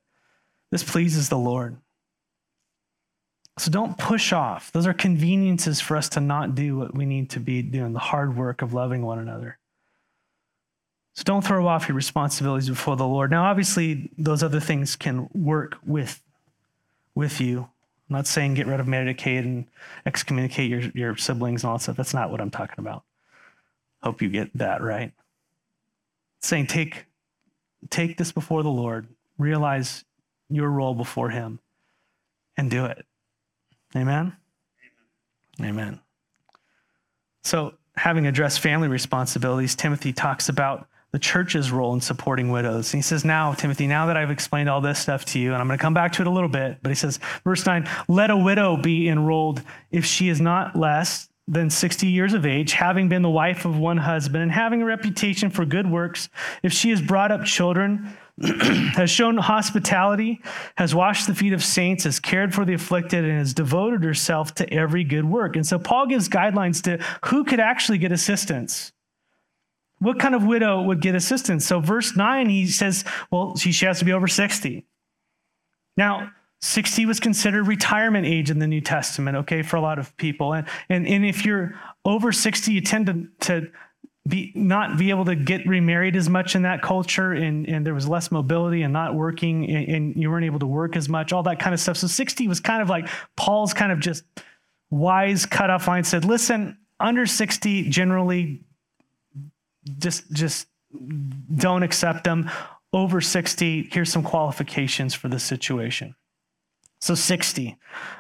this 0.70 0.84
pleases 0.84 1.30
the 1.30 1.38
Lord. 1.40 1.78
So 3.58 3.72
don't 3.72 3.98
push 3.98 4.34
off. 4.34 4.72
Those 4.72 4.86
are 4.86 4.94
conveniences 4.94 5.82
for 5.82 5.98
us 5.98 6.10
to 6.10 6.20
not 6.20 6.54
do 6.54 6.78
what 6.78 6.94
we 6.94 7.08
need 7.08 7.32
to 7.32 7.40
be 7.40 7.64
doing, 7.64 7.94
the 7.94 7.98
hard 7.98 8.38
work 8.38 8.62
of 8.62 8.72
loving 8.72 9.02
one 9.02 9.18
another. 9.18 9.58
So 11.20 11.24
don't 11.26 11.44
throw 11.44 11.68
off 11.68 11.90
your 11.90 11.98
responsibilities 11.98 12.70
before 12.70 12.96
the 12.96 13.06
Lord. 13.06 13.30
Now, 13.30 13.44
obviously, 13.44 14.10
those 14.18 14.42
other 14.42 14.62
things 14.62 14.96
can 14.96 15.28
work 15.34 15.76
with, 15.86 16.24
with 17.14 17.42
you. 17.42 17.60
I'm 17.60 18.16
not 18.16 18.26
saying 18.26 18.54
get 18.54 18.68
rid 18.68 18.80
of 18.80 18.86
Medicaid 18.86 19.40
and 19.40 19.66
excommunicate 20.06 20.70
your, 20.70 20.80
your 20.94 21.18
siblings 21.18 21.66
and 21.66 21.72
all 21.72 21.78
that 21.78 21.84
stuff. 21.84 21.98
That's 21.98 22.14
not 22.14 22.32
what 22.32 22.40
I'm 22.40 22.50
talking 22.50 22.80
about. 22.80 23.04
Hope 24.02 24.22
you 24.22 24.30
get 24.30 24.58
that 24.58 24.82
right. 24.82 25.12
saying 26.40 26.68
take, 26.68 27.06
take 27.90 28.18
this 28.18 28.32
before 28.32 28.64
the 28.64 28.70
Lord, 28.70 29.10
realize 29.38 30.06
your 30.50 30.70
role 30.70 30.94
before 30.94 31.32
Him, 31.32 31.60
and 32.56 32.72
do 32.72 32.86
it. 32.86 33.06
Amen? 33.94 34.38
Amen. 35.60 35.70
Amen. 35.70 36.00
So, 37.44 37.74
having 37.98 38.26
addressed 38.26 38.62
family 38.62 38.88
responsibilities, 38.88 39.76
Timothy 39.76 40.14
talks 40.14 40.48
about 40.48 40.88
the 41.12 41.20
church's 41.20 41.72
role 41.72 41.94
in 41.94 42.02
supporting 42.02 42.52
widows. 42.52 42.94
And 42.94 43.00
he 43.00 43.02
says, 43.02 43.26
Now, 43.26 43.54
Timothy, 43.54 43.88
now 43.88 44.06
that 44.08 44.18
I've 44.18 44.32
explained 44.32 44.70
all 44.70 44.82
this 44.82 45.00
stuff 45.00 45.26
to 45.26 45.40
you, 45.40 45.54
and 45.54 45.62
I'm 45.62 45.68
going 45.68 45.78
to 45.78 45.82
come 45.82 45.94
back 45.94 46.14
to 46.14 46.22
it 46.22 46.28
a 46.28 46.32
little 46.32 46.50
bit, 46.50 46.78
but 46.82 46.90
he 46.90 46.96
says, 46.96 47.20
verse 47.44 47.66
9, 47.66 47.88
let 48.08 48.30
a 48.30 48.38
widow 48.38 48.78
be 48.78 49.08
enrolled 49.08 49.62
if 49.92 50.06
she 50.06 50.30
is 50.30 50.40
not 50.40 50.76
less 50.76 51.30
than 51.48 51.70
60 51.70 52.06
years 52.06 52.34
of 52.36 52.46
age, 52.46 52.74
having 52.74 53.10
been 53.10 53.24
the 53.24 53.30
wife 53.30 53.66
of 53.66 53.78
one 53.78 53.98
husband, 53.98 54.44
and 54.44 54.52
having 54.52 54.84
a 54.84 54.86
reputation 54.86 55.50
for 55.50 55.66
good 55.66 55.90
works, 55.90 56.30
if 56.62 56.72
she 56.72 56.92
has 56.92 57.02
brought 57.02 57.32
up 57.32 57.44
children, 57.44 58.16
has 58.94 59.10
shown 59.10 59.36
hospitality, 59.36 60.42
has 60.76 60.94
washed 60.94 61.26
the 61.26 61.34
feet 61.34 61.54
of 61.54 61.64
saints, 61.64 62.04
has 62.04 62.20
cared 62.20 62.54
for 62.54 62.66
the 62.66 62.76
afflicted, 62.76 63.26
and 63.26 63.40
has 63.40 63.56
devoted 63.56 64.04
herself 64.04 64.54
to 64.56 64.72
every 64.72 65.04
good 65.04 65.26
work. 65.26 65.56
And 65.56 65.66
so 65.66 65.80
Paul 65.80 66.06
gives 66.06 66.30
guidelines 66.30 66.84
to 66.84 67.04
who 67.26 67.44
could 67.44 67.60
actually 67.60 67.98
get 67.98 68.12
assistance. 68.12 68.94
What 70.00 70.20
kind 70.20 70.34
of 70.34 70.44
widow 70.44 70.82
would 70.82 71.02
get 71.02 71.16
assistance? 71.16 71.66
So, 71.66 71.80
verse 71.80 72.16
9, 72.16 72.50
he 72.50 72.68
says, 72.68 73.04
well, 73.32 73.56
she, 73.58 73.74
has 73.86 74.00
to 74.00 74.06
be 74.06 74.14
over 74.14 74.28
60. 74.28 74.86
Now, 75.98 76.32
60 76.62 77.06
was 77.06 77.20
considered 77.20 77.68
retirement 77.68 78.26
age 78.26 78.50
in 78.50 78.60
the 78.60 78.68
New 78.68 78.82
Testament, 78.82 79.38
okay, 79.38 79.62
for 79.62 79.76
a 79.76 79.82
lot 79.82 80.00
of 80.00 80.16
people. 80.18 80.54
And, 80.54 80.68
and, 80.90 81.08
and 81.08 81.26
if 81.26 81.46
you're 81.46 81.76
over 82.06 82.32
60, 82.32 82.72
you 82.72 82.82
tend 82.82 83.06
to, 83.08 83.28
to 83.48 83.72
be 84.28 84.52
not 84.56 84.98
be 84.98 85.10
able 85.10 85.26
to 85.26 85.36
get 85.36 85.66
remarried 85.66 86.16
as 86.16 86.30
much 86.30 86.56
in 86.56 86.62
that 86.62 86.82
culture 86.82 87.32
and, 87.32 87.68
and 87.68 87.86
there 87.86 87.94
was 87.94 88.08
less 88.08 88.32
mobility 88.32 88.84
and 88.84 88.94
not 88.94 89.16
working 89.16 89.70
and, 89.70 89.88
and, 89.88 90.16
you 90.16 90.30
weren't 90.30 90.46
able 90.46 90.60
to 90.60 90.68
work 90.68 90.96
as 90.96 91.10
much 91.10 91.34
all 91.34 91.44
that 91.44 91.60
kind 91.60 91.74
of 91.74 91.80
stuff 91.80 91.98
so 91.98 92.06
60 92.06 92.48
was 92.48 92.60
kind 92.60 92.82
of 92.82 92.90
like 92.90 93.08
paul's 93.38 93.74
kind 93.74 93.92
of 93.92 94.00
just 94.00 94.24
wise 94.90 95.46
cutoff 95.46 95.88
line 95.88 96.04
said 96.04 96.26
listen 96.26 96.78
under 97.00 97.26
60 97.26 97.90
generally 97.90 98.62
just 99.98 100.32
just 100.32 100.68
don't 101.56 101.84
accept 101.84 102.24
them 102.24 102.50
over 102.92 103.22
60 103.22 103.90
here's 103.92 104.12
some 104.12 104.24
qualifications 104.24 105.14
for 105.14 105.30
the 105.30 105.40
situation 105.40 106.16
so 107.00 107.16
60 107.16 107.78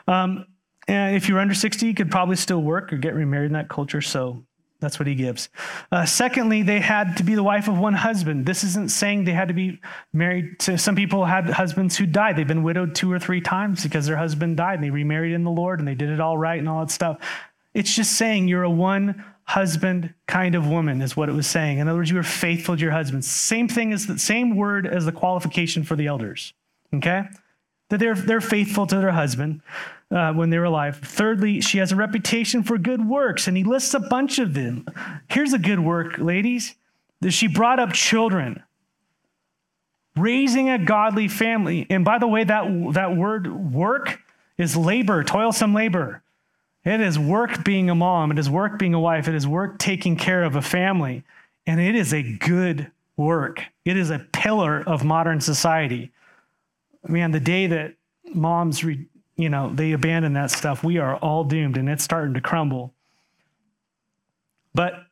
um, 0.07 0.45
and 0.87 1.15
if 1.15 1.27
you're 1.27 1.39
under 1.39 1.53
60 1.53 1.85
you 1.85 1.93
could 1.93 2.11
probably 2.11 2.35
still 2.35 2.61
work 2.61 2.93
or 2.93 2.97
get 2.97 3.13
remarried 3.13 3.47
in 3.47 3.53
that 3.53 3.69
culture 3.69 4.01
so 4.01 4.43
that's 4.79 4.97
what 4.97 5.07
he 5.07 5.15
gives. 5.15 5.49
Uh, 5.91 6.05
secondly, 6.05 6.63
they 6.63 6.79
had 6.79 7.17
to 7.17 7.23
be 7.23 7.35
the 7.35 7.43
wife 7.43 7.67
of 7.67 7.77
one 7.77 7.93
husband. 7.93 8.45
This 8.45 8.63
isn't 8.63 8.91
saying 8.91 9.25
they 9.25 9.33
had 9.33 9.49
to 9.49 9.53
be 9.53 9.81
married 10.13 10.59
to 10.59 10.77
some 10.77 10.95
people 10.95 11.25
had 11.25 11.49
husbands 11.49 11.97
who 11.97 12.05
died. 12.05 12.37
They've 12.37 12.47
been 12.47 12.63
widowed 12.63 12.95
two 12.95 13.11
or 13.11 13.19
three 13.19 13.41
times 13.41 13.83
because 13.83 14.05
their 14.05 14.15
husband 14.15 14.57
died 14.57 14.75
and 14.75 14.83
they 14.83 14.89
remarried 14.89 15.33
in 15.33 15.43
the 15.43 15.51
Lord 15.51 15.79
and 15.79 15.87
they 15.87 15.95
did 15.95 16.09
it 16.09 16.21
all 16.21 16.37
right 16.37 16.57
and 16.57 16.69
all 16.69 16.79
that 16.79 16.91
stuff. 16.91 17.17
It's 17.73 17.93
just 17.93 18.13
saying 18.13 18.47
you're 18.47 18.63
a 18.63 18.69
one 18.69 19.23
husband 19.49 20.13
kind 20.27 20.53
of 20.53 20.67
woman, 20.67 21.01
is 21.01 21.17
what 21.17 21.27
it 21.27 21.31
was 21.31 21.47
saying. 21.47 21.79
In 21.79 21.87
other 21.87 21.97
words, 21.97 22.11
you 22.11 22.15
were 22.15 22.21
faithful 22.21 22.75
to 22.75 22.81
your 22.81 22.91
husband. 22.91 23.25
Same 23.25 23.67
thing 23.67 23.91
as 23.91 24.05
the 24.05 24.19
same 24.19 24.55
word 24.55 24.85
as 24.85 25.05
the 25.05 25.11
qualification 25.11 25.83
for 25.83 25.95
the 25.95 26.05
elders. 26.05 26.53
Okay? 26.93 27.23
That 27.89 27.99
they're, 27.99 28.13
they're 28.13 28.41
faithful 28.41 28.85
to 28.85 28.97
their 28.97 29.11
husband 29.11 29.61
uh, 30.11 30.33
when 30.33 30.51
they 30.51 30.59
were 30.59 30.65
alive. 30.65 30.97
Thirdly, 30.97 31.61
she 31.61 31.79
has 31.79 31.91
a 31.91 31.95
reputation 31.95 32.61
for 32.61 32.77
good 32.77 33.03
works, 33.09 33.47
and 33.47 33.57
he 33.57 33.63
lists 33.63 33.95
a 33.95 33.99
bunch 33.99 34.37
of 34.37 34.53
them. 34.53 34.85
Here's 35.31 35.53
a 35.53 35.57
good 35.57 35.79
work, 35.79 36.19
ladies 36.19 36.75
that 37.21 37.31
she 37.31 37.47
brought 37.47 37.79
up 37.79 37.91
children, 37.91 38.61
raising 40.15 40.69
a 40.69 40.77
godly 40.77 41.27
family. 41.27 41.87
And 41.89 42.05
by 42.05 42.19
the 42.19 42.27
way, 42.27 42.43
that, 42.43 42.93
that 42.93 43.17
word 43.17 43.73
work 43.73 44.19
is 44.59 44.77
labor, 44.77 45.23
toilsome 45.23 45.73
labor. 45.73 46.21
It 46.85 47.01
is 47.01 47.19
work 47.19 47.63
being 47.63 47.89
a 47.89 47.95
mom, 47.95 48.31
it 48.31 48.39
is 48.39 48.49
work 48.49 48.79
being 48.79 48.93
a 48.93 48.99
wife, 48.99 49.27
it 49.27 49.35
is 49.35 49.45
work 49.45 49.79
taking 49.79 50.15
care 50.15 50.43
of 50.43 50.55
a 50.55 50.61
family. 50.61 51.23
And 51.67 51.79
it 51.79 51.95
is 51.95 52.13
a 52.13 52.23
good 52.23 52.89
work. 53.15 53.63
It 53.85 53.97
is 53.97 54.09
a 54.09 54.19
pillar 54.19 54.81
of 54.87 55.03
modern 55.03 55.41
society. 55.41 56.11
Man, 57.07 57.31
the 57.31 57.39
day 57.39 57.67
that 57.67 57.93
moms 58.33 58.83
re- 58.83 59.05
you 59.39 59.49
know, 59.49 59.71
they 59.73 59.93
abandon 59.93 60.33
that 60.33 60.51
stuff, 60.51 60.83
we 60.83 60.97
are 60.97 61.15
all 61.17 61.45
doomed 61.45 61.77
and 61.77 61.87
it's 61.87 62.03
starting 62.03 62.33
to 62.33 62.41
crumble. 62.41 62.93
But 64.73 65.05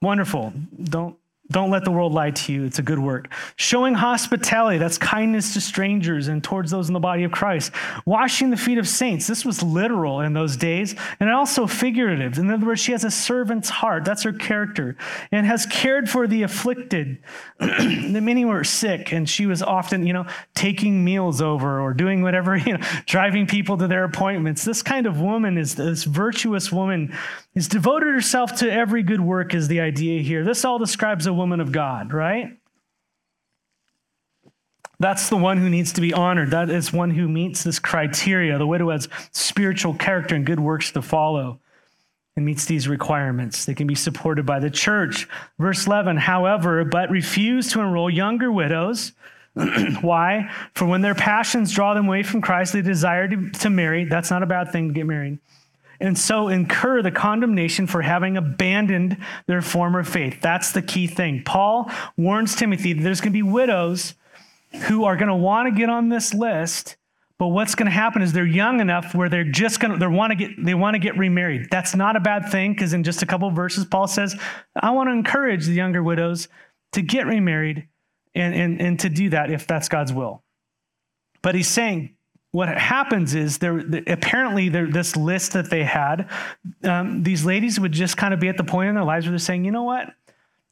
wonderful. 0.00 0.52
Don't 0.84 1.16
don't 1.52 1.70
let 1.70 1.84
the 1.84 1.90
world 1.90 2.12
lie 2.12 2.30
to 2.30 2.52
you. 2.52 2.64
It's 2.64 2.78
a 2.78 2.82
good 2.82 2.98
work. 2.98 3.32
Showing 3.56 3.94
hospitality, 3.94 4.78
that's 4.78 4.98
kindness 4.98 5.54
to 5.54 5.60
strangers 5.60 6.28
and 6.28 6.42
towards 6.42 6.70
those 6.70 6.88
in 6.88 6.94
the 6.94 7.00
body 7.00 7.24
of 7.24 7.32
Christ. 7.32 7.72
Washing 8.06 8.50
the 8.50 8.56
feet 8.56 8.78
of 8.78 8.88
saints, 8.88 9.26
this 9.26 9.44
was 9.44 9.62
literal 9.62 10.20
in 10.20 10.32
those 10.32 10.56
days 10.56 10.94
and 11.20 11.30
also 11.30 11.66
figurative. 11.66 12.38
In 12.38 12.50
other 12.50 12.66
words, 12.66 12.80
she 12.80 12.92
has 12.92 13.04
a 13.04 13.10
servant's 13.10 13.68
heart. 13.68 14.04
That's 14.04 14.22
her 14.22 14.32
character. 14.32 14.96
And 15.30 15.46
has 15.46 15.66
cared 15.66 16.08
for 16.08 16.26
the 16.26 16.42
afflicted. 16.42 17.18
Many 17.60 18.44
were 18.44 18.64
sick, 18.64 19.12
and 19.12 19.28
she 19.28 19.46
was 19.46 19.62
often, 19.62 20.06
you 20.06 20.12
know, 20.12 20.26
taking 20.54 21.04
meals 21.04 21.42
over 21.42 21.80
or 21.80 21.92
doing 21.92 22.22
whatever, 22.22 22.56
you 22.66 22.78
know, 22.78 22.84
driving 23.06 23.46
people 23.46 23.76
to 23.76 23.86
their 23.86 24.04
appointments. 24.04 24.64
This 24.64 24.82
kind 24.82 25.06
of 25.06 25.20
woman 25.20 25.58
is 25.58 25.74
this 25.74 26.04
virtuous 26.04 26.72
woman 26.72 27.14
is 27.54 27.68
devoted 27.68 28.14
herself 28.14 28.56
to 28.56 28.72
every 28.72 29.02
good 29.02 29.20
work, 29.20 29.54
is 29.54 29.68
the 29.68 29.80
idea 29.80 30.22
here. 30.22 30.42
This 30.42 30.64
all 30.64 30.78
describes 30.78 31.26
a 31.26 31.32
woman 31.32 31.41
of 31.60 31.72
God, 31.72 32.12
right? 32.12 32.58
That's 35.00 35.28
the 35.28 35.36
one 35.36 35.58
who 35.58 35.68
needs 35.68 35.92
to 35.94 36.00
be 36.00 36.12
honored. 36.12 36.52
That 36.52 36.70
is 36.70 36.92
one 36.92 37.10
who 37.10 37.28
meets 37.28 37.64
this 37.64 37.80
criteria. 37.80 38.56
The 38.56 38.66
widow 38.66 38.90
has 38.90 39.08
spiritual 39.32 39.94
character 39.94 40.36
and 40.36 40.46
good 40.46 40.60
works 40.60 40.92
to 40.92 41.02
follow 41.02 41.58
and 42.36 42.46
meets 42.46 42.66
these 42.66 42.86
requirements. 42.86 43.64
They 43.64 43.74
can 43.74 43.88
be 43.88 43.96
supported 43.96 44.46
by 44.46 44.60
the 44.60 44.70
church. 44.70 45.28
Verse 45.58 45.86
11, 45.86 46.18
however, 46.18 46.84
but 46.84 47.10
refuse 47.10 47.72
to 47.72 47.80
enroll 47.80 48.08
younger 48.08 48.52
widows. 48.52 49.12
Why? 50.00 50.50
For 50.74 50.86
when 50.86 51.00
their 51.00 51.16
passions 51.16 51.72
draw 51.72 51.94
them 51.94 52.06
away 52.06 52.22
from 52.22 52.40
Christ, 52.40 52.72
they 52.72 52.80
desire 52.80 53.26
to, 53.26 53.50
to 53.50 53.70
marry. 53.70 54.04
That's 54.04 54.30
not 54.30 54.44
a 54.44 54.46
bad 54.46 54.70
thing 54.70 54.88
to 54.88 54.94
get 54.94 55.06
married 55.06 55.40
and 56.02 56.18
so 56.18 56.48
incur 56.48 57.00
the 57.00 57.12
condemnation 57.12 57.86
for 57.86 58.02
having 58.02 58.36
abandoned 58.36 59.16
their 59.46 59.62
former 59.62 60.02
faith. 60.02 60.40
That's 60.40 60.72
the 60.72 60.82
key 60.82 61.06
thing. 61.06 61.42
Paul 61.44 61.90
warns 62.16 62.56
Timothy 62.56 62.92
that 62.92 63.02
there's 63.02 63.20
going 63.20 63.32
to 63.32 63.38
be 63.38 63.42
widows 63.42 64.14
who 64.88 65.04
are 65.04 65.16
going 65.16 65.28
to 65.28 65.34
want 65.34 65.68
to 65.68 65.78
get 65.78 65.88
on 65.88 66.08
this 66.08 66.34
list, 66.34 66.96
but 67.38 67.48
what's 67.48 67.76
going 67.76 67.86
to 67.86 67.92
happen 67.92 68.20
is 68.20 68.32
they're 68.32 68.44
young 68.44 68.80
enough 68.80 69.14
where 69.14 69.28
they're 69.28 69.44
just 69.44 69.78
going 69.78 69.92
to 69.92 69.98
they 69.98 70.06
want 70.06 70.32
to 70.32 70.36
get 70.36 70.50
they 70.58 70.74
want 70.74 70.94
to 70.94 70.98
get 70.98 71.16
remarried. 71.16 71.68
That's 71.70 71.94
not 71.94 72.16
a 72.16 72.20
bad 72.20 72.50
thing 72.50 72.72
because 72.72 72.92
in 72.92 73.04
just 73.04 73.22
a 73.22 73.26
couple 73.26 73.48
verses 73.52 73.84
Paul 73.84 74.08
says, 74.08 74.34
I 74.74 74.90
want 74.90 75.08
to 75.08 75.12
encourage 75.12 75.66
the 75.66 75.72
younger 75.72 76.02
widows 76.02 76.48
to 76.92 77.02
get 77.02 77.26
remarried 77.26 77.86
and, 78.34 78.54
and, 78.54 78.80
and 78.80 79.00
to 79.00 79.08
do 79.08 79.30
that 79.30 79.50
if 79.50 79.68
that's 79.68 79.88
God's 79.88 80.12
will. 80.12 80.42
But 81.42 81.54
he's 81.54 81.68
saying 81.68 82.16
what 82.52 82.68
happens 82.68 83.34
is 83.34 83.58
there 83.58 83.78
apparently 84.06 84.68
there, 84.68 84.86
this 84.86 85.16
list 85.16 85.52
that 85.52 85.70
they 85.70 85.82
had 85.82 86.28
um, 86.84 87.22
these 87.22 87.44
ladies 87.44 87.80
would 87.80 87.92
just 87.92 88.16
kind 88.16 88.32
of 88.32 88.40
be 88.40 88.48
at 88.48 88.56
the 88.56 88.64
point 88.64 88.88
in 88.90 88.94
their 88.94 89.04
lives 89.04 89.26
where 89.26 89.32
they're 89.32 89.38
saying 89.38 89.64
you 89.64 89.72
know 89.72 89.82
what? 89.82 90.14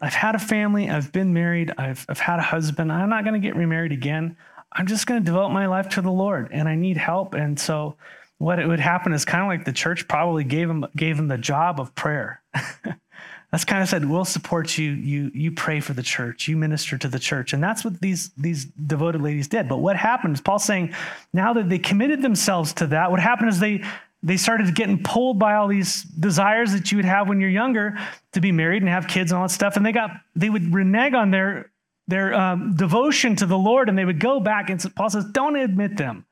I've 0.02 0.14
had 0.14 0.34
a 0.34 0.38
family 0.38 0.88
i've 0.88 1.12
been 1.12 1.34
married 1.34 1.72
i've, 1.76 2.06
I've 2.08 2.20
had 2.20 2.38
a 2.38 2.42
husband 2.42 2.90
i'm 2.90 3.10
not 3.10 3.24
going 3.24 3.40
to 3.40 3.46
get 3.46 3.56
remarried 3.56 3.92
again. 3.92 4.36
I'm 4.72 4.86
just 4.86 5.06
going 5.06 5.20
to 5.20 5.24
devote 5.24 5.48
my 5.48 5.66
life 5.66 5.88
to 5.90 6.02
the 6.02 6.12
lord 6.12 6.48
and 6.52 6.68
i 6.68 6.74
need 6.74 6.96
help. 6.96 7.34
And 7.34 7.58
so 7.58 7.96
what 8.38 8.58
it 8.58 8.66
would 8.66 8.80
happen 8.80 9.12
is 9.12 9.26
kind 9.26 9.42
of 9.42 9.48
like 9.48 9.66
the 9.66 9.72
church 9.72 10.08
probably 10.08 10.44
gave 10.44 10.68
them 10.68 10.86
gave 10.96 11.16
them 11.16 11.28
the 11.28 11.38
job 11.38 11.78
of 11.80 11.94
prayer 11.94 12.42
That's 13.50 13.64
kind 13.64 13.82
of 13.82 13.88
said, 13.88 14.04
we'll 14.04 14.24
support 14.24 14.78
you. 14.78 14.92
You 14.92 15.30
you 15.34 15.50
pray 15.50 15.80
for 15.80 15.92
the 15.92 16.02
church. 16.02 16.46
You 16.46 16.56
minister 16.56 16.96
to 16.98 17.08
the 17.08 17.18
church, 17.18 17.52
and 17.52 17.62
that's 17.62 17.84
what 17.84 18.00
these 18.00 18.30
these 18.36 18.64
devoted 18.64 19.22
ladies 19.22 19.48
did. 19.48 19.68
But 19.68 19.78
what 19.78 19.96
happened 19.96 20.34
is 20.34 20.40
Paul's 20.40 20.64
saying, 20.64 20.94
now 21.32 21.52
that 21.54 21.68
they 21.68 21.78
committed 21.78 22.22
themselves 22.22 22.72
to 22.74 22.86
that, 22.88 23.10
what 23.10 23.18
happened 23.18 23.48
is 23.48 23.58
they 23.58 23.82
they 24.22 24.36
started 24.36 24.74
getting 24.74 25.02
pulled 25.02 25.38
by 25.38 25.54
all 25.54 25.66
these 25.66 26.02
desires 26.02 26.72
that 26.72 26.92
you 26.92 26.98
would 26.98 27.04
have 27.04 27.28
when 27.28 27.40
you're 27.40 27.50
younger 27.50 27.98
to 28.32 28.40
be 28.40 28.52
married 28.52 28.82
and 28.82 28.88
have 28.88 29.08
kids 29.08 29.32
and 29.32 29.38
all 29.38 29.48
that 29.48 29.52
stuff, 29.52 29.76
and 29.76 29.84
they 29.84 29.92
got 29.92 30.10
they 30.36 30.50
would 30.50 30.72
renege 30.72 31.14
on 31.14 31.32
their 31.32 31.72
their 32.06 32.34
um, 32.34 32.74
devotion 32.76 33.34
to 33.36 33.46
the 33.46 33.58
Lord, 33.58 33.88
and 33.88 33.98
they 33.98 34.04
would 34.04 34.20
go 34.20 34.40
back. 34.40 34.70
And 34.70 34.94
Paul 34.94 35.10
says, 35.10 35.24
don't 35.24 35.56
admit 35.56 35.96
them. 35.96 36.26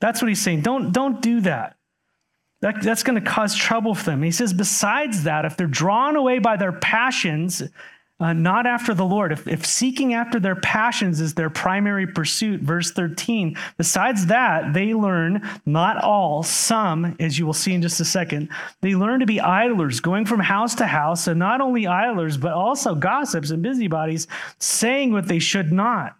That's 0.00 0.20
what 0.20 0.28
he's 0.28 0.42
saying. 0.42 0.60
Don't 0.60 0.92
don't 0.92 1.20
do 1.22 1.40
that. 1.40 1.76
That, 2.66 2.82
that's 2.82 3.04
going 3.04 3.14
to 3.14 3.30
cause 3.30 3.54
trouble 3.54 3.94
for 3.94 4.06
them. 4.06 4.24
He 4.24 4.32
says, 4.32 4.52
besides 4.52 5.22
that, 5.22 5.44
if 5.44 5.56
they're 5.56 5.68
drawn 5.68 6.16
away 6.16 6.40
by 6.40 6.56
their 6.56 6.72
passions, 6.72 7.62
uh, 8.18 8.32
not 8.32 8.66
after 8.66 8.92
the 8.92 9.04
Lord, 9.04 9.30
if, 9.30 9.46
if 9.46 9.64
seeking 9.64 10.14
after 10.14 10.40
their 10.40 10.56
passions 10.56 11.20
is 11.20 11.34
their 11.34 11.48
primary 11.48 12.08
pursuit, 12.08 12.62
verse 12.62 12.90
13, 12.90 13.56
besides 13.76 14.26
that, 14.26 14.74
they 14.74 14.94
learn, 14.94 15.48
not 15.64 16.02
all, 16.02 16.42
some, 16.42 17.14
as 17.20 17.38
you 17.38 17.46
will 17.46 17.52
see 17.52 17.72
in 17.72 17.82
just 17.82 18.00
a 18.00 18.04
second, 18.04 18.48
they 18.80 18.96
learn 18.96 19.20
to 19.20 19.26
be 19.26 19.40
idlers, 19.40 20.00
going 20.00 20.26
from 20.26 20.40
house 20.40 20.74
to 20.74 20.86
house, 20.86 21.28
and 21.28 21.38
not 21.38 21.60
only 21.60 21.86
idlers, 21.86 22.36
but 22.36 22.52
also 22.52 22.96
gossips 22.96 23.52
and 23.52 23.62
busybodies, 23.62 24.26
saying 24.58 25.12
what 25.12 25.28
they 25.28 25.38
should 25.38 25.70
not 25.70 26.16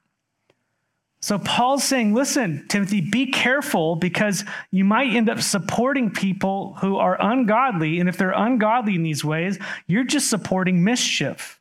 So 1.26 1.40
Paul's 1.40 1.82
saying, 1.82 2.14
listen, 2.14 2.66
Timothy, 2.68 3.00
be 3.00 3.32
careful 3.32 3.96
because 3.96 4.44
you 4.70 4.84
might 4.84 5.12
end 5.12 5.28
up 5.28 5.40
supporting 5.40 6.12
people 6.12 6.74
who 6.74 6.98
are 6.98 7.20
ungodly. 7.20 7.98
And 7.98 8.08
if 8.08 8.16
they're 8.16 8.30
ungodly 8.30 8.94
in 8.94 9.02
these 9.02 9.24
ways, 9.24 9.58
you're 9.88 10.04
just 10.04 10.30
supporting 10.30 10.84
mischief. 10.84 11.60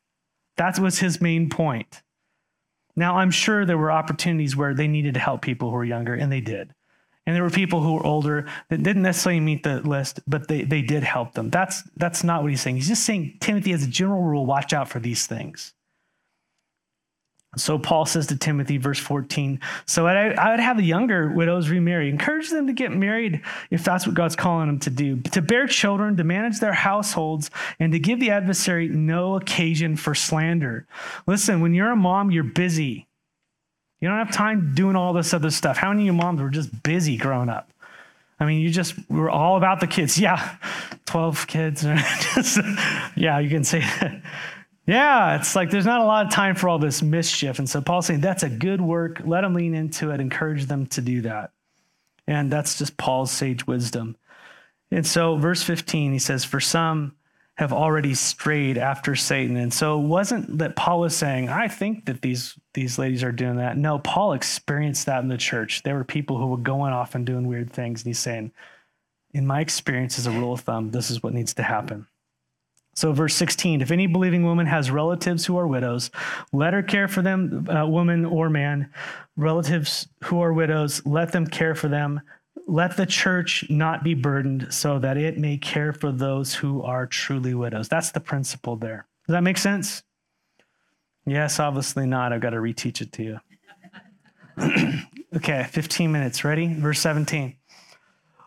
That 0.57 0.77
was 0.77 0.99
his 0.99 1.19
main 1.19 1.49
point. 1.49 2.03
Now, 2.95 3.17
I'm 3.17 3.31
sure 3.31 3.65
there 3.65 3.75
were 3.75 3.91
opportunities 3.91 4.55
where 4.55 4.75
they 4.75 4.87
needed 4.87 5.15
to 5.15 5.19
help 5.19 5.41
people 5.41 5.71
who 5.71 5.77
were 5.77 5.83
younger, 5.83 6.13
and 6.13 6.31
they 6.31 6.41
did. 6.41 6.71
And 7.25 7.35
there 7.35 7.41
were 7.41 7.49
people 7.49 7.81
who 7.81 7.95
were 7.95 8.05
older 8.05 8.45
that 8.69 8.83
didn't 8.83 9.01
necessarily 9.01 9.39
meet 9.39 9.63
the 9.63 9.79
list, 9.79 10.19
but 10.27 10.47
they, 10.47 10.61
they 10.61 10.83
did 10.83 11.01
help 11.01 11.33
them. 11.33 11.49
That's, 11.49 11.81
that's 11.97 12.23
not 12.23 12.43
what 12.43 12.51
he's 12.51 12.61
saying. 12.61 12.75
He's 12.75 12.89
just 12.89 13.03
saying, 13.03 13.37
Timothy, 13.39 13.71
as 13.71 13.81
a 13.81 13.87
general 13.87 14.21
rule, 14.21 14.45
watch 14.45 14.73
out 14.73 14.89
for 14.89 14.99
these 14.99 15.25
things. 15.25 15.73
So 17.55 17.79
Paul 17.79 18.05
says 18.05 18.27
to 18.27 18.35
Timothy, 18.35 18.77
verse 18.77 18.99
14, 18.99 19.59
so 19.85 20.07
I, 20.07 20.29
I, 20.31 20.51
would 20.51 20.59
have 20.59 20.77
the 20.77 20.83
younger 20.83 21.29
widows 21.29 21.69
remarry. 21.69 22.09
Encourage 22.09 22.49
them 22.49 22.67
to 22.67 22.73
get 22.73 22.91
married 22.91 23.41
if 23.69 23.83
that's 23.83 24.05
what 24.05 24.15
God's 24.15 24.35
calling 24.35 24.67
them 24.67 24.79
to 24.79 24.89
do, 24.89 25.21
to 25.21 25.41
bear 25.41 25.67
children, 25.67 26.17
to 26.17 26.23
manage 26.23 26.59
their 26.59 26.73
households, 26.73 27.49
and 27.79 27.91
to 27.93 27.99
give 27.99 28.19
the 28.19 28.31
adversary 28.31 28.87
no 28.87 29.35
occasion 29.35 29.95
for 29.95 30.15
slander. 30.15 30.85
Listen, 31.27 31.61
when 31.61 31.73
you're 31.73 31.91
a 31.91 31.95
mom, 31.95 32.31
you're 32.31 32.43
busy. 32.43 33.07
You 34.01 34.09
don't 34.09 34.17
have 34.17 34.31
time 34.31 34.73
doing 34.75 34.95
all 34.95 35.13
this 35.13 35.33
other 35.33 35.49
stuff. 35.49 35.77
How 35.77 35.89
many 35.89 36.03
of 36.03 36.05
you 36.07 36.13
moms 36.13 36.41
were 36.41 36.49
just 36.49 36.83
busy 36.83 37.17
growing 37.17 37.49
up? 37.49 37.69
I 38.39 38.45
mean, 38.45 38.59
you 38.59 38.69
just 38.69 38.93
were 39.09 39.29
all 39.29 39.57
about 39.57 39.79
the 39.79 39.87
kids. 39.87 40.19
Yeah, 40.25 40.57
12 41.05 41.47
kids. 41.47 41.83
yeah, 43.15 43.39
you 43.39 43.49
can 43.49 43.63
say 43.63 43.79
that. 43.79 44.21
Yeah, 44.87 45.35
it's 45.37 45.55
like 45.55 45.71
there's 45.71 45.85
not 45.85 46.01
a 46.01 46.05
lot 46.05 46.27
of 46.27 46.31
time 46.31 46.55
for 46.55 46.69
all 46.69 46.77
this 46.77 47.01
mischief. 47.01 47.57
And 47.57 47.69
so 47.69 47.81
Paul's 47.81 48.05
saying 48.05 48.21
that's 48.21 48.43
a 48.43 48.49
good 48.49 48.81
work. 48.81 49.21
Let 49.25 49.41
them 49.41 49.55
lean 49.55 49.73
into 49.73 50.11
it, 50.11 50.19
encourage 50.19 50.65
them 50.67 50.85
to 50.87 51.01
do 51.01 51.21
that. 51.21 51.51
And 52.27 52.51
that's 52.51 52.77
just 52.77 52.97
Paul's 52.97 53.31
sage 53.31 53.65
wisdom. 53.65 54.15
And 54.91 55.05
so, 55.05 55.37
verse 55.37 55.63
15, 55.63 56.13
he 56.13 56.19
says, 56.19 56.45
For 56.45 56.59
some, 56.59 57.15
have 57.55 57.71
already 57.71 58.13
strayed 58.13 58.77
after 58.77 59.15
Satan. 59.15 59.55
And 59.57 59.73
so 59.73 59.99
it 59.99 60.05
wasn't 60.05 60.57
that 60.59 60.75
Paul 60.75 60.99
was 60.99 61.15
saying, 61.15 61.49
I 61.49 61.67
think 61.67 62.05
that 62.05 62.21
these, 62.21 62.57
these 62.73 62.99
ladies 62.99 63.23
are 63.23 63.31
doing 63.31 63.57
that. 63.57 63.77
No, 63.77 63.97
Paul 63.99 64.33
experienced 64.33 65.05
that 65.05 65.23
in 65.23 65.29
the 65.29 65.37
church. 65.37 65.81
There 65.83 65.95
were 65.95 66.03
people 66.03 66.37
who 66.37 66.47
were 66.47 66.57
going 66.57 66.93
off 66.93 67.15
and 67.15 67.25
doing 67.25 67.47
weird 67.47 67.71
things. 67.71 68.01
And 68.01 68.07
he's 68.07 68.19
saying, 68.19 68.51
in 69.33 69.47
my 69.47 69.61
experience, 69.61 70.19
as 70.19 70.27
a 70.27 70.31
rule 70.31 70.53
of 70.53 70.61
thumb, 70.61 70.91
this 70.91 71.09
is 71.09 71.23
what 71.23 71.33
needs 71.33 71.53
to 71.55 71.63
happen. 71.63 72.07
So, 72.95 73.11
verse 73.11 73.35
16 73.35 73.81
if 73.81 73.91
any 73.91 74.07
believing 74.07 74.43
woman 74.43 74.67
has 74.67 74.89
relatives 74.89 75.45
who 75.45 75.57
are 75.57 75.67
widows, 75.67 76.11
let 76.53 76.73
her 76.73 76.83
care 76.83 77.07
for 77.07 77.21
them, 77.21 77.67
uh, 77.69 77.85
woman 77.85 78.25
or 78.25 78.49
man. 78.49 78.89
Relatives 79.37 80.07
who 80.23 80.41
are 80.41 80.53
widows, 80.53 81.05
let 81.05 81.33
them 81.33 81.45
care 81.45 81.75
for 81.75 81.89
them 81.89 82.21
let 82.67 82.97
the 82.97 83.05
church 83.05 83.65
not 83.69 84.03
be 84.03 84.13
burdened 84.13 84.73
so 84.73 84.99
that 84.99 85.17
it 85.17 85.37
may 85.37 85.57
care 85.57 85.93
for 85.93 86.11
those 86.11 86.53
who 86.53 86.81
are 86.81 87.05
truly 87.05 87.53
widows. 87.53 87.87
That's 87.87 88.11
the 88.11 88.19
principle 88.19 88.75
there. 88.75 89.07
Does 89.27 89.33
that 89.33 89.43
make 89.43 89.57
sense? 89.57 90.03
Yes, 91.25 91.59
obviously 91.59 92.05
not. 92.05 92.33
I've 92.33 92.41
got 92.41 92.51
to 92.51 92.57
reteach 92.57 93.01
it 93.01 93.11
to 93.13 93.23
you. 93.23 93.39
okay, 95.35 95.67
15 95.69 96.11
minutes. 96.11 96.43
Ready? 96.43 96.73
Verse 96.73 96.99
17. 96.99 97.55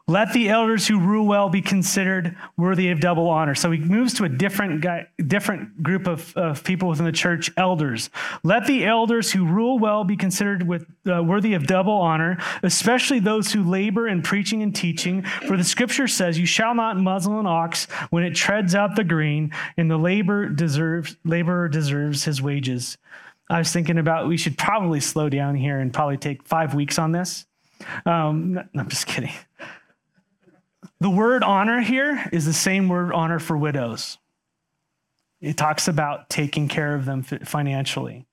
Let 0.09 0.33
the 0.33 0.49
elders 0.49 0.89
who 0.89 0.99
rule 0.99 1.27
well 1.27 1.51
be 1.51 1.61
considered 1.61 2.35
worthy 2.57 2.89
of 2.91 2.99
double 2.99 3.29
honor. 3.29 3.55
So 3.55 3.71
he 3.71 3.79
moves 3.79 4.15
to 4.15 4.25
a 4.25 4.29
different 4.29 4.81
guy, 4.81 5.07
different 5.27 5.83
group 5.83 6.07
of, 6.07 6.35
of 6.35 6.65
people 6.65 6.89
within 6.89 7.05
the 7.05 7.13
church, 7.13 7.51
elders. 7.59 8.09
Let 8.43 8.67
the 8.67 8.87
elders 8.87 9.31
who 9.31 9.45
rule 9.45 9.79
well 9.79 10.05
be 10.05 10.17
considered 10.17 10.67
with, 10.67 10.87
uh, 11.07 11.23
worthy 11.23 11.53
of 11.53 11.67
double 11.67 11.93
honor, 11.93 12.39
especially 12.63 13.19
those 13.19 13.53
who 13.53 13.63
labor 13.63 14.09
in 14.09 14.23
preaching 14.23 14.63
and 14.63 14.75
teaching. 14.75 15.23
For 15.47 15.59
the 15.59 15.65
scripture 15.65 16.09
says, 16.09 16.39
"You 16.39 16.47
shall 16.47 16.75
not 16.75 16.97
muzzle 16.97 17.39
an 17.39 17.47
ox 17.47 17.85
when 18.09 18.25
it 18.25 18.35
treads 18.35 18.75
out 18.75 18.97
the 18.97 19.05
grain, 19.05 19.53
and 19.77 19.91
the 19.91 19.99
labor 19.99 20.49
deserves 20.49 21.17
laborer 21.25 21.69
deserves 21.69 22.25
his 22.25 22.41
wages." 22.41 22.97
I 23.51 23.59
was 23.59 23.73
thinking 23.73 23.99
about 23.99 24.27
we 24.27 24.39
should 24.39 24.57
probably 24.57 25.01
slow 25.01 25.29
down 25.29 25.55
here 25.55 25.79
and 25.79 25.93
probably 25.93 26.17
take 26.17 26.47
five 26.47 26.75
weeks 26.75 26.99
on 26.99 27.13
this. 27.13 27.47
Um, 28.07 28.55
no, 28.55 28.65
I'm 28.75 28.89
just 28.89 29.07
kidding. 29.07 29.33
The 31.01 31.11
word 31.11 31.45
honor 31.45 31.81
here 31.81 32.29
is 32.33 32.45
the 32.45 32.53
same 32.53 32.89
word 32.89 33.13
honor 33.13 33.39
for 33.39 33.57
widows. 33.57 34.19
It 35.41 35.57
talks 35.57 35.87
about 35.87 36.29
taking 36.29 36.67
care 36.67 36.97
of 36.97 37.05
them 37.05 37.23
financially. 37.23 38.27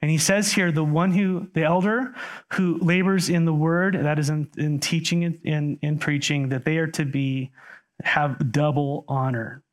And 0.00 0.10
he 0.10 0.18
says 0.18 0.52
here, 0.52 0.70
the 0.70 0.84
one 0.84 1.10
who, 1.10 1.48
the 1.54 1.64
elder 1.64 2.14
who 2.52 2.78
labors 2.78 3.28
in 3.28 3.46
the 3.46 3.54
word, 3.54 3.98
that 4.00 4.18
is 4.18 4.30
in, 4.30 4.48
in 4.56 4.78
teaching 4.78 5.24
and 5.24 5.40
in, 5.42 5.78
in 5.82 5.98
preaching, 5.98 6.50
that 6.50 6.64
they 6.64 6.76
are 6.76 6.86
to 6.88 7.04
be, 7.04 7.50
have 8.04 8.52
double 8.52 9.04
honor. 9.08 9.63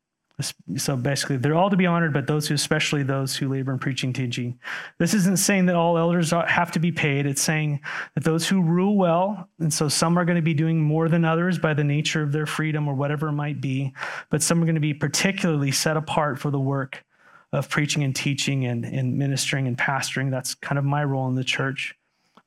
So 0.76 0.96
basically, 0.96 1.36
they're 1.36 1.54
all 1.54 1.70
to 1.70 1.76
be 1.76 1.86
honored, 1.86 2.12
but 2.12 2.26
those 2.26 2.48
who, 2.48 2.54
especially 2.54 3.02
those 3.02 3.36
who 3.36 3.48
labor 3.48 3.72
in 3.72 3.78
preaching, 3.78 4.12
teaching. 4.12 4.58
This 4.98 5.14
isn't 5.14 5.38
saying 5.38 5.66
that 5.66 5.76
all 5.76 5.98
elders 5.98 6.30
have 6.30 6.72
to 6.72 6.78
be 6.78 6.92
paid. 6.92 7.26
It's 7.26 7.42
saying 7.42 7.80
that 8.14 8.24
those 8.24 8.48
who 8.48 8.62
rule 8.62 8.96
well, 8.96 9.48
and 9.58 9.72
so 9.72 9.88
some 9.88 10.18
are 10.18 10.24
going 10.24 10.36
to 10.36 10.42
be 10.42 10.54
doing 10.54 10.80
more 10.80 11.08
than 11.08 11.24
others 11.24 11.58
by 11.58 11.74
the 11.74 11.84
nature 11.84 12.22
of 12.22 12.32
their 12.32 12.46
freedom 12.46 12.88
or 12.88 12.94
whatever 12.94 13.28
it 13.28 13.32
might 13.32 13.60
be, 13.60 13.92
but 14.30 14.42
some 14.42 14.62
are 14.62 14.66
going 14.66 14.74
to 14.74 14.80
be 14.80 14.94
particularly 14.94 15.72
set 15.72 15.96
apart 15.96 16.38
for 16.38 16.50
the 16.50 16.60
work 16.60 17.04
of 17.52 17.68
preaching 17.68 18.02
and 18.02 18.16
teaching 18.16 18.64
and, 18.64 18.84
and 18.84 19.16
ministering 19.18 19.66
and 19.66 19.76
pastoring. 19.76 20.30
That's 20.30 20.54
kind 20.54 20.78
of 20.78 20.84
my 20.84 21.04
role 21.04 21.28
in 21.28 21.34
the 21.34 21.44
church. 21.44 21.94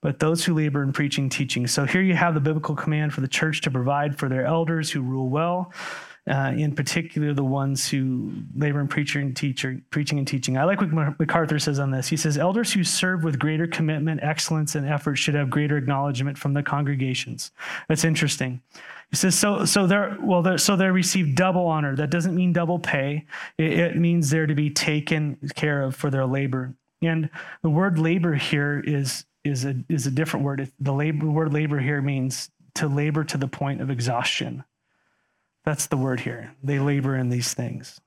But 0.02 0.20
those 0.20 0.46
who 0.46 0.54
labor 0.54 0.84
in 0.84 0.94
preaching, 0.94 1.30
teaching. 1.30 1.66
So 1.66 1.86
here 1.86 2.02
you 2.02 2.16
have 2.16 2.36
the 2.36 2.40
biblical 2.40 2.76
command 2.76 3.14
for 3.14 3.22
the 3.22 3.28
church 3.28 3.62
to 3.62 3.72
provide 3.72 4.18
for 4.18 4.30
their 4.30 4.46
elders 4.46 4.92
who 4.92 5.02
rule 5.02 5.30
well 5.30 5.74
uh, 6.28 6.54
in 6.56 6.74
particular 6.74 7.34
the 7.34 7.44
ones 7.44 7.88
who 7.88 8.32
labor 8.56 8.80
in 8.80 8.88
preaching 8.88 9.22
and 9.22 9.38
teacher, 9.38 9.80
preaching 9.92 10.18
and 10.18 10.28
teaching. 10.28 10.58
I 10.58 10.64
like 10.64 10.82
what 10.82 11.20
MacArthur 11.20 11.60
says 11.60 11.80
on 11.80 11.92
this. 11.92 12.08
He 12.08 12.18
says, 12.18 12.38
Elders 12.38 12.74
who 12.74 12.84
serve 12.84 13.24
with 13.24 13.38
greater 13.38 13.68
commitment, 13.68 14.24
excellence, 14.24 14.76
and 14.76 14.88
effort 14.88 15.16
should 15.18 15.36
have 15.36 15.50
greater 15.50 15.78
acknowledgement 15.78 16.38
from 16.38 16.54
the 16.54 16.64
congregations. 16.64 17.52
That's 17.88 18.04
interesting. 18.04 18.62
He 19.12 19.18
says, 19.18 19.38
so, 19.38 19.66
so 19.66 19.86
they're, 19.86 20.18
well, 20.20 20.42
they're, 20.42 20.58
so 20.58 20.76
they 20.76 20.90
receive 20.90 21.36
double 21.36 21.68
honor. 21.68 21.96
That 21.96 22.10
doesn't 22.10 22.36
mean 22.36 22.54
double 22.54 22.80
pay. 22.80 23.26
It, 23.60 23.74
it 23.74 23.98
means 23.98 24.30
they're 24.30 24.48
to 24.48 24.56
be 24.56 24.72
taken 24.72 25.38
care 25.56 25.84
of 25.84 25.96
for 25.96 26.10
their 26.10 26.26
labor. 26.26 26.74
And 27.04 27.30
the 27.62 27.70
word 27.70 28.00
labor 28.00 28.34
here 28.34 28.82
is, 28.84 29.26
is, 29.44 29.64
a, 29.64 29.76
is 29.90 30.08
a 30.08 30.12
different 30.12 30.44
word. 30.44 30.72
The 30.80 30.94
labor, 30.94 31.28
word 31.28 31.54
labor 31.54 31.78
here 31.80 32.02
means 32.02 32.50
to 32.76 32.88
labor 32.88 33.24
to 33.26 33.38
the 33.38 33.48
point 33.48 33.80
of 33.80 33.92
exhaustion. 33.92 34.64
That's 35.66 35.88
the 35.88 35.98
word 35.98 36.20
here. 36.22 36.54
They 36.64 36.80
labor 36.80 37.16
in 37.16 37.30
these 37.30 37.54
things. 37.54 38.00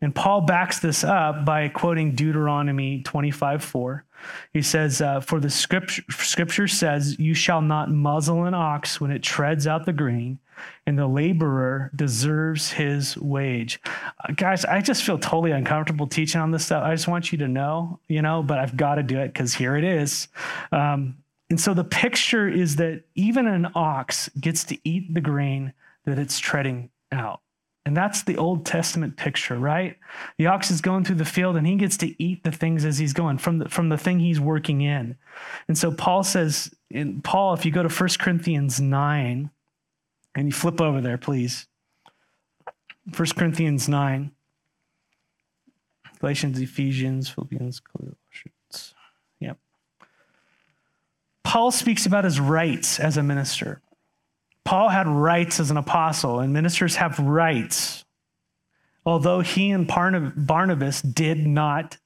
And 0.00 0.14
Paul 0.14 0.42
backs 0.42 0.78
this 0.80 1.04
up 1.04 1.44
by 1.44 1.68
quoting 1.68 2.14
Deuteronomy 2.14 3.02
25 3.02 3.64
4. 3.64 4.04
He 4.52 4.60
says, 4.62 5.00
uh, 5.00 5.20
For 5.20 5.40
the 5.40 5.48
scripture, 5.48 6.02
scripture 6.10 6.68
says, 6.68 7.18
You 7.18 7.32
shall 7.32 7.62
not 7.62 7.90
muzzle 7.90 8.44
an 8.44 8.54
ox 8.54 9.00
when 9.00 9.10
it 9.10 9.22
treads 9.22 9.66
out 9.66 9.86
the 9.86 9.92
grain, 9.94 10.38
and 10.86 10.98
the 10.98 11.06
laborer 11.06 11.90
deserves 11.96 12.72
his 12.72 13.16
wage. 13.16 13.80
Uh, 13.86 14.32
guys, 14.34 14.64
I 14.66 14.82
just 14.82 15.02
feel 15.02 15.18
totally 15.18 15.52
uncomfortable 15.52 16.06
teaching 16.06 16.40
on 16.40 16.50
this 16.50 16.66
stuff. 16.66 16.84
I 16.84 16.94
just 16.94 17.08
want 17.08 17.32
you 17.32 17.38
to 17.38 17.48
know, 17.48 18.00
you 18.08 18.20
know, 18.20 18.42
but 18.42 18.58
I've 18.58 18.76
got 18.76 18.96
to 18.96 19.02
do 19.02 19.18
it 19.18 19.28
because 19.28 19.54
here 19.54 19.76
it 19.76 19.84
is. 19.84 20.28
Um, 20.72 21.16
and 21.48 21.60
so 21.60 21.72
the 21.72 21.84
picture 21.84 22.48
is 22.48 22.76
that 22.76 23.04
even 23.14 23.46
an 23.46 23.68
ox 23.74 24.28
gets 24.38 24.64
to 24.64 24.78
eat 24.84 25.14
the 25.14 25.20
grain 25.20 25.72
that 26.04 26.18
it's 26.18 26.38
treading 26.38 26.90
out. 27.12 27.40
And 27.84 27.96
that's 27.96 28.24
the 28.24 28.36
Old 28.36 28.66
Testament 28.66 29.16
picture, 29.16 29.56
right? 29.56 29.96
The 30.38 30.48
ox 30.48 30.72
is 30.72 30.80
going 30.80 31.04
through 31.04 31.16
the 31.16 31.24
field 31.24 31.56
and 31.56 31.66
he 31.66 31.76
gets 31.76 31.96
to 31.98 32.20
eat 32.22 32.42
the 32.42 32.50
things 32.50 32.84
as 32.84 32.98
he's 32.98 33.12
going 33.12 33.38
from 33.38 33.58
the, 33.58 33.68
from 33.68 33.90
the 33.90 33.96
thing 33.96 34.18
he's 34.18 34.40
working 34.40 34.80
in. 34.80 35.16
And 35.68 35.78
so 35.78 35.92
Paul 35.92 36.24
says, 36.24 36.74
in 36.90 37.22
Paul, 37.22 37.54
if 37.54 37.64
you 37.64 37.70
go 37.70 37.84
to 37.84 37.88
1 37.88 38.08
Corinthians 38.18 38.80
9, 38.80 39.50
and 40.36 40.46
you 40.46 40.52
flip 40.52 40.80
over 40.80 41.00
there, 41.00 41.16
please. 41.16 41.66
1 43.16 43.28
Corinthians 43.36 43.88
9, 43.88 44.30
Galatians, 46.20 46.60
Ephesians, 46.60 47.28
Philippians, 47.28 47.80
Colossians. 47.80 48.94
Yep. 49.40 49.58
Paul 51.42 51.70
speaks 51.70 52.04
about 52.04 52.24
his 52.24 52.38
rights 52.38 53.00
as 53.00 53.16
a 53.16 53.22
minister. 53.22 53.80
Paul 54.66 54.88
had 54.88 55.06
rights 55.06 55.60
as 55.60 55.70
an 55.70 55.76
apostle, 55.76 56.40
and 56.40 56.52
ministers 56.52 56.96
have 56.96 57.18
rights. 57.18 58.04
Although 59.06 59.40
he 59.40 59.70
and 59.70 59.86
Barnabas 59.86 61.00
did 61.00 61.46
not 61.46 61.96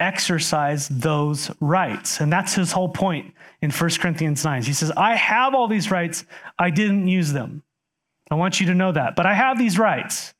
exercise 0.00 0.88
those 0.88 1.50
rights. 1.60 2.20
And 2.20 2.32
that's 2.32 2.54
his 2.54 2.72
whole 2.72 2.88
point 2.88 3.34
in 3.60 3.70
1 3.70 3.90
Corinthians 4.00 4.44
9. 4.44 4.62
He 4.62 4.72
says, 4.72 4.90
I 4.96 5.14
have 5.14 5.54
all 5.54 5.68
these 5.68 5.90
rights, 5.90 6.24
I 6.58 6.70
didn't 6.70 7.06
use 7.06 7.32
them. 7.32 7.62
I 8.30 8.34
want 8.34 8.58
you 8.58 8.66
to 8.66 8.74
know 8.74 8.90
that. 8.92 9.14
But 9.14 9.26
I 9.26 9.34
have 9.34 9.58
these 9.58 9.78
rights, 9.78 10.34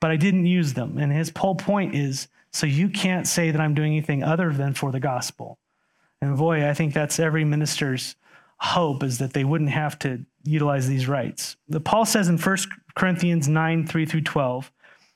but 0.00 0.10
I 0.10 0.16
didn't 0.16 0.46
use 0.46 0.74
them. 0.74 0.98
And 0.98 1.10
his 1.10 1.32
whole 1.36 1.56
point 1.56 1.94
is 1.94 2.28
so 2.52 2.66
you 2.66 2.88
can't 2.88 3.26
say 3.26 3.50
that 3.50 3.60
I'm 3.60 3.74
doing 3.74 3.92
anything 3.92 4.22
other 4.22 4.52
than 4.52 4.74
for 4.74 4.92
the 4.92 5.00
gospel. 5.00 5.58
And 6.20 6.36
boy, 6.36 6.68
I 6.68 6.72
think 6.72 6.94
that's 6.94 7.18
every 7.18 7.44
minister's 7.44 8.14
hope 8.58 9.02
is 9.02 9.18
that 9.18 9.32
they 9.32 9.42
wouldn't 9.42 9.70
have 9.70 9.98
to 10.00 10.24
utilize 10.44 10.86
these 10.86 11.08
rights. 11.08 11.56
The 11.68 11.80
Paul 11.80 12.04
says 12.04 12.28
in 12.28 12.38
1 12.38 12.56
Corinthians 12.94 13.48
9, 13.48 13.86
3 13.86 14.06
through 14.06 14.22
12, 14.22 14.70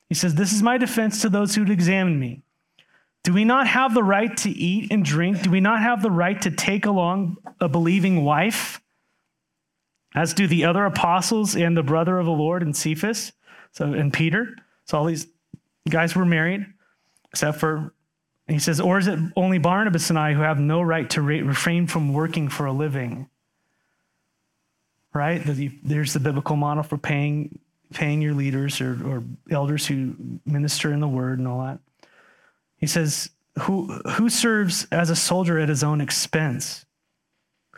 he 0.09 0.14
says, 0.14 0.35
This 0.35 0.53
is 0.53 0.62
my 0.62 0.79
defense 0.79 1.22
to 1.22 1.29
those 1.29 1.55
who'd 1.55 1.70
examine 1.70 2.18
me. 2.18 2.43
Do 3.24 3.33
we 3.33 3.45
not 3.45 3.66
have 3.66 3.95
the 3.95 4.03
right 4.03 4.35
to 4.39 4.51
eat 4.51 4.91
and 4.91 5.05
drink? 5.05 5.43
Do 5.43 5.51
we 5.51 5.61
not 5.61 5.81
have 5.81 6.03
the 6.03 6.11
right 6.11 6.41
to 6.43 6.51
take 6.51 6.87
along 6.87 7.37
a 7.61 7.68
believing 7.68 8.24
wife? 8.24 8.81
As 10.14 10.33
do 10.33 10.47
the 10.47 10.64
other 10.64 10.85
apostles 10.85 11.55
and 11.55 11.76
the 11.76 11.83
brother 11.83 12.18
of 12.18 12.26
the 12.26 12.33
Lord 12.33 12.62
and 12.62 12.74
Cephas, 12.74 13.33
so 13.72 13.93
and 13.93 14.12
Peter. 14.12 14.57
So 14.87 14.99
all 14.99 15.05
these 15.05 15.26
guys 15.89 16.16
were 16.16 16.24
married, 16.24 16.66
except 17.31 17.59
for 17.59 17.93
he 18.47 18.59
says, 18.59 18.81
or 18.81 18.97
is 18.99 19.07
it 19.07 19.18
only 19.37 19.59
Barnabas 19.59 20.09
and 20.09 20.18
I 20.18 20.33
who 20.33 20.41
have 20.41 20.59
no 20.59 20.81
right 20.81 21.09
to 21.11 21.20
refrain 21.20 21.87
from 21.87 22.14
working 22.14 22.49
for 22.49 22.64
a 22.64 22.72
living? 22.72 23.29
Right? 25.14 25.40
There's 25.44 26.12
the 26.12 26.20
biblical 26.20 26.56
model 26.56 26.82
for 26.82 26.98
paying 26.98 27.59
paying 27.92 28.20
your 28.20 28.34
leaders 28.34 28.80
or, 28.80 28.98
or 29.06 29.24
elders 29.50 29.86
who 29.86 30.14
minister 30.44 30.92
in 30.92 31.00
the 31.00 31.09
word 31.09 31.38
and 31.38 31.48
all 31.48 31.64
that. 31.64 31.78
He 32.76 32.86
says, 32.86 33.30
who, 33.61 33.86
who 34.11 34.28
serves 34.28 34.86
as 34.92 35.11
a 35.11 35.16
soldier 35.16 35.59
at 35.59 35.68
his 35.68 35.82
own 35.82 36.00
expense? 36.00 36.84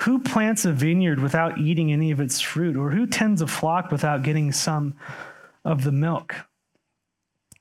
Who 0.01 0.19
plants 0.19 0.65
a 0.65 0.73
vineyard 0.73 1.21
without 1.21 1.59
eating 1.59 1.93
any 1.93 2.11
of 2.11 2.21
its 2.21 2.41
fruit? 2.41 2.77
Or 2.77 2.91
who 2.91 3.07
tends 3.07 3.43
a 3.43 3.47
flock 3.47 3.91
without 3.91 4.23
getting 4.23 4.51
some 4.53 4.95
of 5.65 5.85
the 5.85 5.93
milk? 5.93 6.35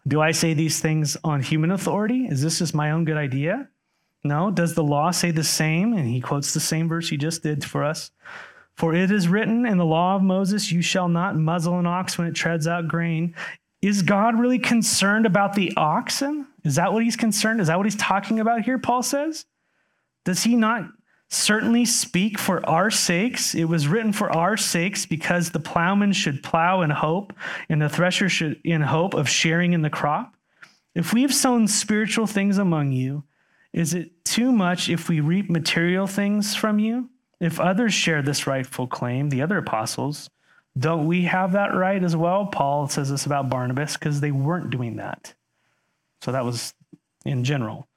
Do 0.08 0.22
I 0.22 0.32
say 0.32 0.54
these 0.54 0.80
things 0.80 1.18
on 1.24 1.42
human 1.42 1.72
authority? 1.72 2.26
Is 2.26 2.42
this 2.42 2.60
just 2.60 2.74
my 2.74 2.92
own 2.92 3.06
good 3.06 3.18
idea? 3.18 3.70
No. 4.24 4.52
Does 4.52 4.74
the 4.74 4.84
law 4.84 5.12
say 5.12 5.32
the 5.32 5.44
same? 5.44 5.94
And 5.94 6.08
he 6.08 6.22
quotes 6.22 6.54
the 6.54 6.60
same 6.60 6.88
verse 6.88 7.10
he 7.10 7.18
just 7.18 7.44
did 7.44 7.64
for 7.64 7.84
us. 7.84 8.12
For 8.80 8.96
it 8.96 9.12
is 9.12 9.28
written 9.28 9.66
in 9.66 9.78
the 9.78 9.86
law 9.86 10.16
of 10.16 10.22
Moses, 10.22 10.72
you 10.72 10.82
shall 10.82 11.10
not 11.10 11.36
muzzle 11.36 11.78
an 11.78 11.86
ox 11.86 12.18
when 12.18 12.28
it 12.28 12.34
treads 12.34 12.66
out 12.66 12.88
grain. 12.88 13.36
Is 13.82 14.02
God 14.04 14.40
really 14.40 14.58
concerned 14.58 15.26
about 15.26 15.54
the 15.54 15.74
oxen? 15.76 16.48
Is 16.64 16.76
that 16.76 16.94
what 16.94 17.04
he's 17.04 17.18
concerned? 17.18 17.60
Is 17.60 17.68
that 17.68 17.76
what 17.76 17.86
he's 17.86 17.98
talking 17.98 18.40
about 18.40 18.62
here, 18.62 18.80
Paul 18.80 19.04
says? 19.04 19.46
Does 20.24 20.44
he 20.44 20.56
not 20.56 20.90
certainly 21.28 21.84
speak 21.84 22.40
for 22.40 22.66
our 22.70 22.90
sakes? 22.90 23.54
It 23.54 23.66
was 23.66 23.90
written 23.90 24.14
for 24.14 24.32
our 24.32 24.56
sakes 24.56 25.06
because 25.06 25.50
the 25.50 25.60
plowman 25.60 26.14
should 26.14 26.42
plow 26.42 26.82
in 26.82 26.90
hope 26.90 27.34
and 27.68 27.82
the 27.82 27.90
thresher 27.90 28.30
should 28.30 28.62
in 28.64 28.80
hope 28.80 29.14
of 29.14 29.28
sharing 29.28 29.74
in 29.74 29.82
the 29.82 29.90
crop. 29.90 30.36
If 30.96 31.12
we 31.12 31.24
have 31.24 31.34
sown 31.34 31.68
spiritual 31.68 32.28
things 32.28 32.58
among 32.58 32.94
you, 32.94 33.26
is 33.74 33.94
it 33.94 34.24
too 34.24 34.54
much 34.54 34.88
if 34.88 35.10
we 35.10 35.20
reap 35.20 35.50
material 35.50 36.08
things 36.08 36.56
from 36.56 36.80
you? 36.80 37.10
If 37.40 37.60
others 37.60 37.94
share 37.94 38.22
this 38.22 38.48
rightful 38.48 38.88
claim, 38.88 39.30
the 39.30 39.42
other 39.42 39.58
apostles, 39.58 40.30
don't 40.78 41.08
we 41.08 41.24
have 41.24 41.54
that 41.54 41.74
right 41.74 42.04
as 42.04 42.16
well? 42.16 42.46
Paul 42.48 42.88
says 42.88 43.10
this 43.10 43.26
about 43.26 43.50
Barnabas 43.50 43.94
because 43.94 44.22
they 44.22 44.32
weren't 44.32 44.70
doing 44.70 44.98
that. 44.98 45.34
So 46.22 46.32
that 46.32 46.46
was 46.46 46.74
in 47.26 47.44
general. 47.44 47.88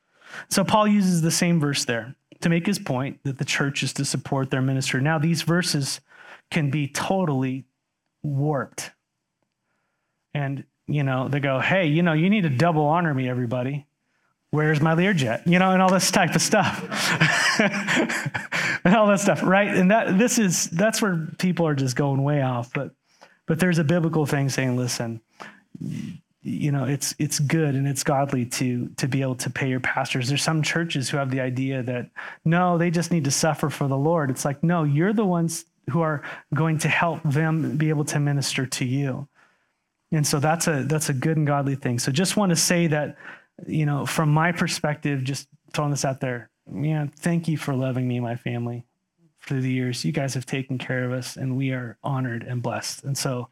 So 0.49 0.65
Paul 0.65 0.89
uses 0.89 1.23
the 1.23 1.31
same 1.31 1.61
verse 1.61 1.85
there 1.85 2.15
to 2.41 2.49
make 2.49 2.67
his 2.67 2.79
point 2.79 3.21
that 3.25 3.39
the 3.39 3.45
church 3.45 3.83
is 3.83 3.93
to 3.95 4.05
support 4.05 4.51
their 4.51 4.63
minister. 4.63 5.01
Now, 5.01 5.19
these 5.19 5.43
verses 5.43 6.01
can 6.51 6.71
be 6.71 6.89
totally 6.89 7.65
warped. 8.23 8.91
And, 10.35 10.65
you 10.87 11.03
know, 11.03 11.29
they 11.29 11.41
go, 11.41 11.61
hey, 11.61 11.87
you 11.87 12.03
know, 12.03 12.13
you 12.13 12.31
need 12.31 12.43
to 12.43 12.49
double 12.49 12.85
honor 12.85 13.13
me, 13.13 13.29
everybody. 13.29 13.87
Where's 14.51 14.81
my 14.81 14.95
Learjet? 14.95 15.47
You 15.47 15.59
know, 15.59 15.71
and 15.71 15.81
all 15.81 15.91
this 15.91 16.11
type 16.11 16.35
of 16.35 16.43
stuff. 16.43 16.79
and 18.85 18.95
all 18.97 19.07
that 19.07 19.21
stuff, 19.21 19.43
right? 19.43 19.69
And 19.69 19.91
that 19.91 20.19
this 20.19 20.39
is 20.39 20.69
that's 20.71 21.01
where 21.03 21.29
people 21.39 21.67
are 21.67 21.75
just 21.75 21.97
going 21.97 22.23
way 22.23 22.43
off. 22.43 22.73
But 22.73 22.93
but 23.47 23.59
there's 23.59 23.79
a 23.79 23.85
biblical 23.85 24.27
thing 24.27 24.49
saying, 24.49 24.77
listen, 24.77 25.21
you 26.43 26.73
know, 26.73 26.85
it's 26.85 27.15
it's 27.19 27.39
good 27.39 27.75
and 27.75 27.87
it's 27.87 28.03
godly 28.03 28.47
to 28.47 28.89
to 28.97 29.09
be 29.09 29.23
able 29.23 29.37
to 29.37 29.51
pay 29.51 29.69
your 29.69 29.81
pastors. 29.81 30.29
There's 30.29 30.43
some 30.43 30.63
churches 30.63 31.09
who 31.09 31.17
have 31.17 31.31
the 31.31 31.41
idea 31.41 31.83
that 31.83 32.11
no, 32.45 32.79
they 32.79 32.91
just 32.91 33.11
need 33.11 33.25
to 33.25 33.31
suffer 33.31 33.71
for 33.71 33.89
the 33.89 33.97
Lord. 33.97 34.31
It's 34.31 34.45
like, 34.45 34.63
no, 34.63 34.85
you're 34.85 35.13
the 35.13 35.25
ones 35.25 35.65
who 35.91 36.01
are 36.01 36.23
going 36.55 36.79
to 36.79 36.89
help 36.89 37.23
them 37.25 37.77
be 37.77 37.89
able 37.89 38.05
to 38.07 38.21
minister 38.21 38.67
to 38.67 38.85
you. 38.85 39.29
And 40.13 40.27
so 40.27 40.41
that's 40.41 40.67
a 40.67 40.85
that's 40.85 41.09
a 41.09 41.15
good 41.15 41.37
and 41.37 41.47
godly 41.47 41.75
thing. 41.75 41.99
So 41.99 42.13
just 42.13 42.37
want 42.37 42.51
to 42.51 42.57
say 42.57 42.89
that, 42.89 43.17
you 43.67 43.87
know, 43.87 44.05
from 44.05 44.29
my 44.29 44.53
perspective, 44.53 45.25
just 45.25 45.49
throwing 45.73 45.91
this 45.91 46.05
out 46.05 46.21
there, 46.21 46.51
man, 46.69 47.09
thank 47.09 47.49
you 47.49 47.57
for 47.57 47.75
loving 47.75 48.07
me 48.09 48.17
and 48.17 48.25
my 48.25 48.37
family 48.37 48.85
through 49.41 49.63
the 49.63 49.73
years. 49.73 50.05
You 50.05 50.13
guys 50.13 50.35
have 50.35 50.47
taken 50.47 50.79
care 50.79 51.05
of 51.05 51.13
us, 51.13 51.37
and 51.37 51.57
we 51.57 51.73
are 51.73 51.99
honored 52.03 52.45
and 52.45 52.63
blessed. 52.63 53.05
And 53.05 53.17
so 53.17 53.49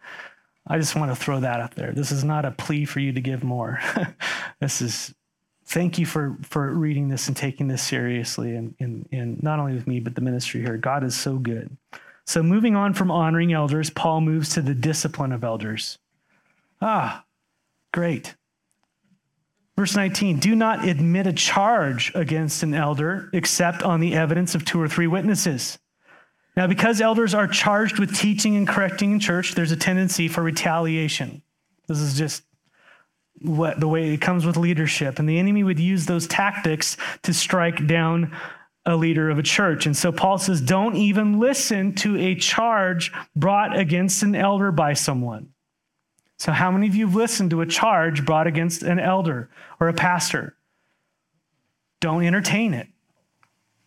I 0.66 0.78
just 0.78 0.96
want 0.96 1.10
to 1.10 1.16
throw 1.16 1.40
that 1.40 1.60
out 1.60 1.74
there. 1.74 1.92
This 1.92 2.12
is 2.12 2.24
not 2.24 2.44
a 2.44 2.52
plea 2.52 2.84
for 2.84 3.00
you 3.00 3.12
to 3.12 3.20
give 3.20 3.42
more. 3.42 3.80
this 4.60 4.80
is 4.80 5.14
thank 5.66 5.98
you 5.98 6.06
for 6.06 6.36
for 6.42 6.72
reading 6.72 7.08
this 7.08 7.28
and 7.28 7.36
taking 7.36 7.68
this 7.68 7.82
seriously 7.82 8.56
and, 8.56 8.74
and, 8.80 9.08
and 9.12 9.42
not 9.42 9.58
only 9.58 9.74
with 9.74 9.86
me, 9.86 10.00
but 10.00 10.14
the 10.14 10.20
ministry 10.20 10.60
here. 10.60 10.76
God 10.76 11.04
is 11.04 11.16
so 11.16 11.36
good. 11.36 11.76
So 12.26 12.42
moving 12.42 12.76
on 12.76 12.94
from 12.94 13.10
honoring 13.10 13.52
elders, 13.52 13.90
Paul 13.90 14.20
moves 14.20 14.50
to 14.50 14.62
the 14.62 14.74
discipline 14.74 15.32
of 15.32 15.42
elders. 15.42 15.98
Ah, 16.80 17.24
great. 17.92 18.36
Verse 19.80 19.96
19, 19.96 20.40
do 20.40 20.54
not 20.54 20.86
admit 20.86 21.26
a 21.26 21.32
charge 21.32 22.12
against 22.14 22.62
an 22.62 22.74
elder 22.74 23.30
except 23.32 23.82
on 23.82 24.00
the 24.00 24.14
evidence 24.14 24.54
of 24.54 24.62
two 24.62 24.78
or 24.78 24.86
three 24.86 25.06
witnesses. 25.06 25.78
Now, 26.54 26.66
because 26.66 27.00
elders 27.00 27.32
are 27.32 27.46
charged 27.46 27.98
with 27.98 28.14
teaching 28.14 28.56
and 28.56 28.68
correcting 28.68 29.12
in 29.12 29.20
church, 29.20 29.54
there's 29.54 29.72
a 29.72 29.78
tendency 29.78 30.28
for 30.28 30.42
retaliation. 30.42 31.40
This 31.88 31.98
is 31.98 32.18
just 32.18 32.42
what 33.40 33.80
the 33.80 33.88
way 33.88 34.12
it 34.12 34.20
comes 34.20 34.44
with 34.44 34.58
leadership. 34.58 35.18
And 35.18 35.26
the 35.26 35.38
enemy 35.38 35.64
would 35.64 35.80
use 35.80 36.04
those 36.04 36.26
tactics 36.26 36.98
to 37.22 37.32
strike 37.32 37.86
down 37.86 38.36
a 38.84 38.96
leader 38.96 39.30
of 39.30 39.38
a 39.38 39.42
church. 39.42 39.86
And 39.86 39.96
so 39.96 40.12
Paul 40.12 40.36
says, 40.36 40.60
don't 40.60 40.96
even 40.96 41.40
listen 41.40 41.94
to 41.94 42.18
a 42.18 42.34
charge 42.34 43.12
brought 43.34 43.78
against 43.78 44.22
an 44.22 44.34
elder 44.34 44.72
by 44.72 44.92
someone. 44.92 45.54
So, 46.40 46.52
how 46.52 46.70
many 46.70 46.86
of 46.86 46.94
you 46.94 47.04
have 47.04 47.14
listened 47.14 47.50
to 47.50 47.60
a 47.60 47.66
charge 47.66 48.24
brought 48.24 48.46
against 48.46 48.82
an 48.82 48.98
elder 48.98 49.50
or 49.78 49.88
a 49.88 49.92
pastor? 49.92 50.56
Don't 52.00 52.24
entertain 52.24 52.72
it. 52.72 52.88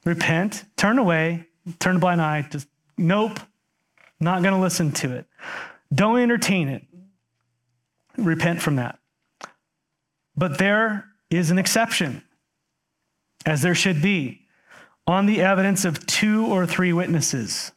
Repent, 0.06 0.64
turn 0.78 1.00
away, 1.00 1.48
turn 1.80 1.96
a 1.96 2.00
blind 2.00 2.22
eye. 2.22 2.48
Just, 2.48 2.68
nope, 2.96 3.40
not 4.20 4.44
going 4.44 4.54
to 4.54 4.60
listen 4.60 4.92
to 4.92 5.16
it. 5.16 5.26
Don't 5.92 6.20
entertain 6.20 6.70
it. 6.70 6.84
Repent 8.18 8.62
from 8.62 8.76
that. 8.76 9.00
But 10.38 10.60
there 10.60 11.06
is 11.32 11.50
an 11.50 11.58
exception, 11.58 12.22
as 13.48 13.64
there 13.64 13.74
should 13.74 14.00
be, 14.00 14.42
on 15.08 15.26
the 15.26 15.42
evidence 15.42 15.86
of 15.86 16.06
two 16.06 16.46
or 16.46 16.68
three 16.68 16.94
witnesses, 16.94 17.72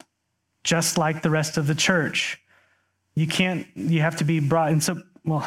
just 0.63 0.99
like 0.99 1.23
the 1.23 1.31
rest 1.31 1.57
of 1.57 1.65
the 1.65 1.73
church. 1.73 2.39
You 3.17 3.25
can't, 3.25 3.65
you 3.75 4.01
have 4.01 4.17
to 4.17 4.23
be 4.23 4.39
brought. 4.39 4.71
And 4.71 4.83
so, 4.83 5.01
well, 5.25 5.43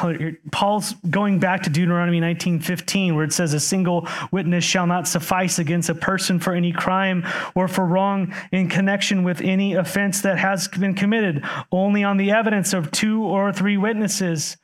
Paul's 0.51 0.93
going 1.09 1.39
back 1.39 1.63
to 1.63 1.69
Deuteronomy 1.69 2.19
19:15, 2.19 3.15
where 3.15 3.23
it 3.23 3.31
says, 3.31 3.53
A 3.53 3.61
single 3.61 4.09
witness 4.29 4.65
shall 4.65 4.85
not 4.85 5.07
suffice 5.07 5.57
against 5.57 5.87
a 5.87 5.95
person 5.95 6.37
for 6.37 6.53
any 6.53 6.73
crime 6.73 7.25
or 7.55 7.69
for 7.69 7.85
wrong 7.85 8.35
in 8.51 8.67
connection 8.67 9.23
with 9.23 9.39
any 9.39 9.75
offense 9.75 10.19
that 10.23 10.37
has 10.37 10.67
been 10.67 10.95
committed. 10.95 11.45
Only 11.71 12.03
on 12.03 12.17
the 12.17 12.31
evidence 12.31 12.73
of 12.73 12.91
two 12.91 13.23
or 13.23 13.53
three 13.53 13.77
witnesses 13.77 14.57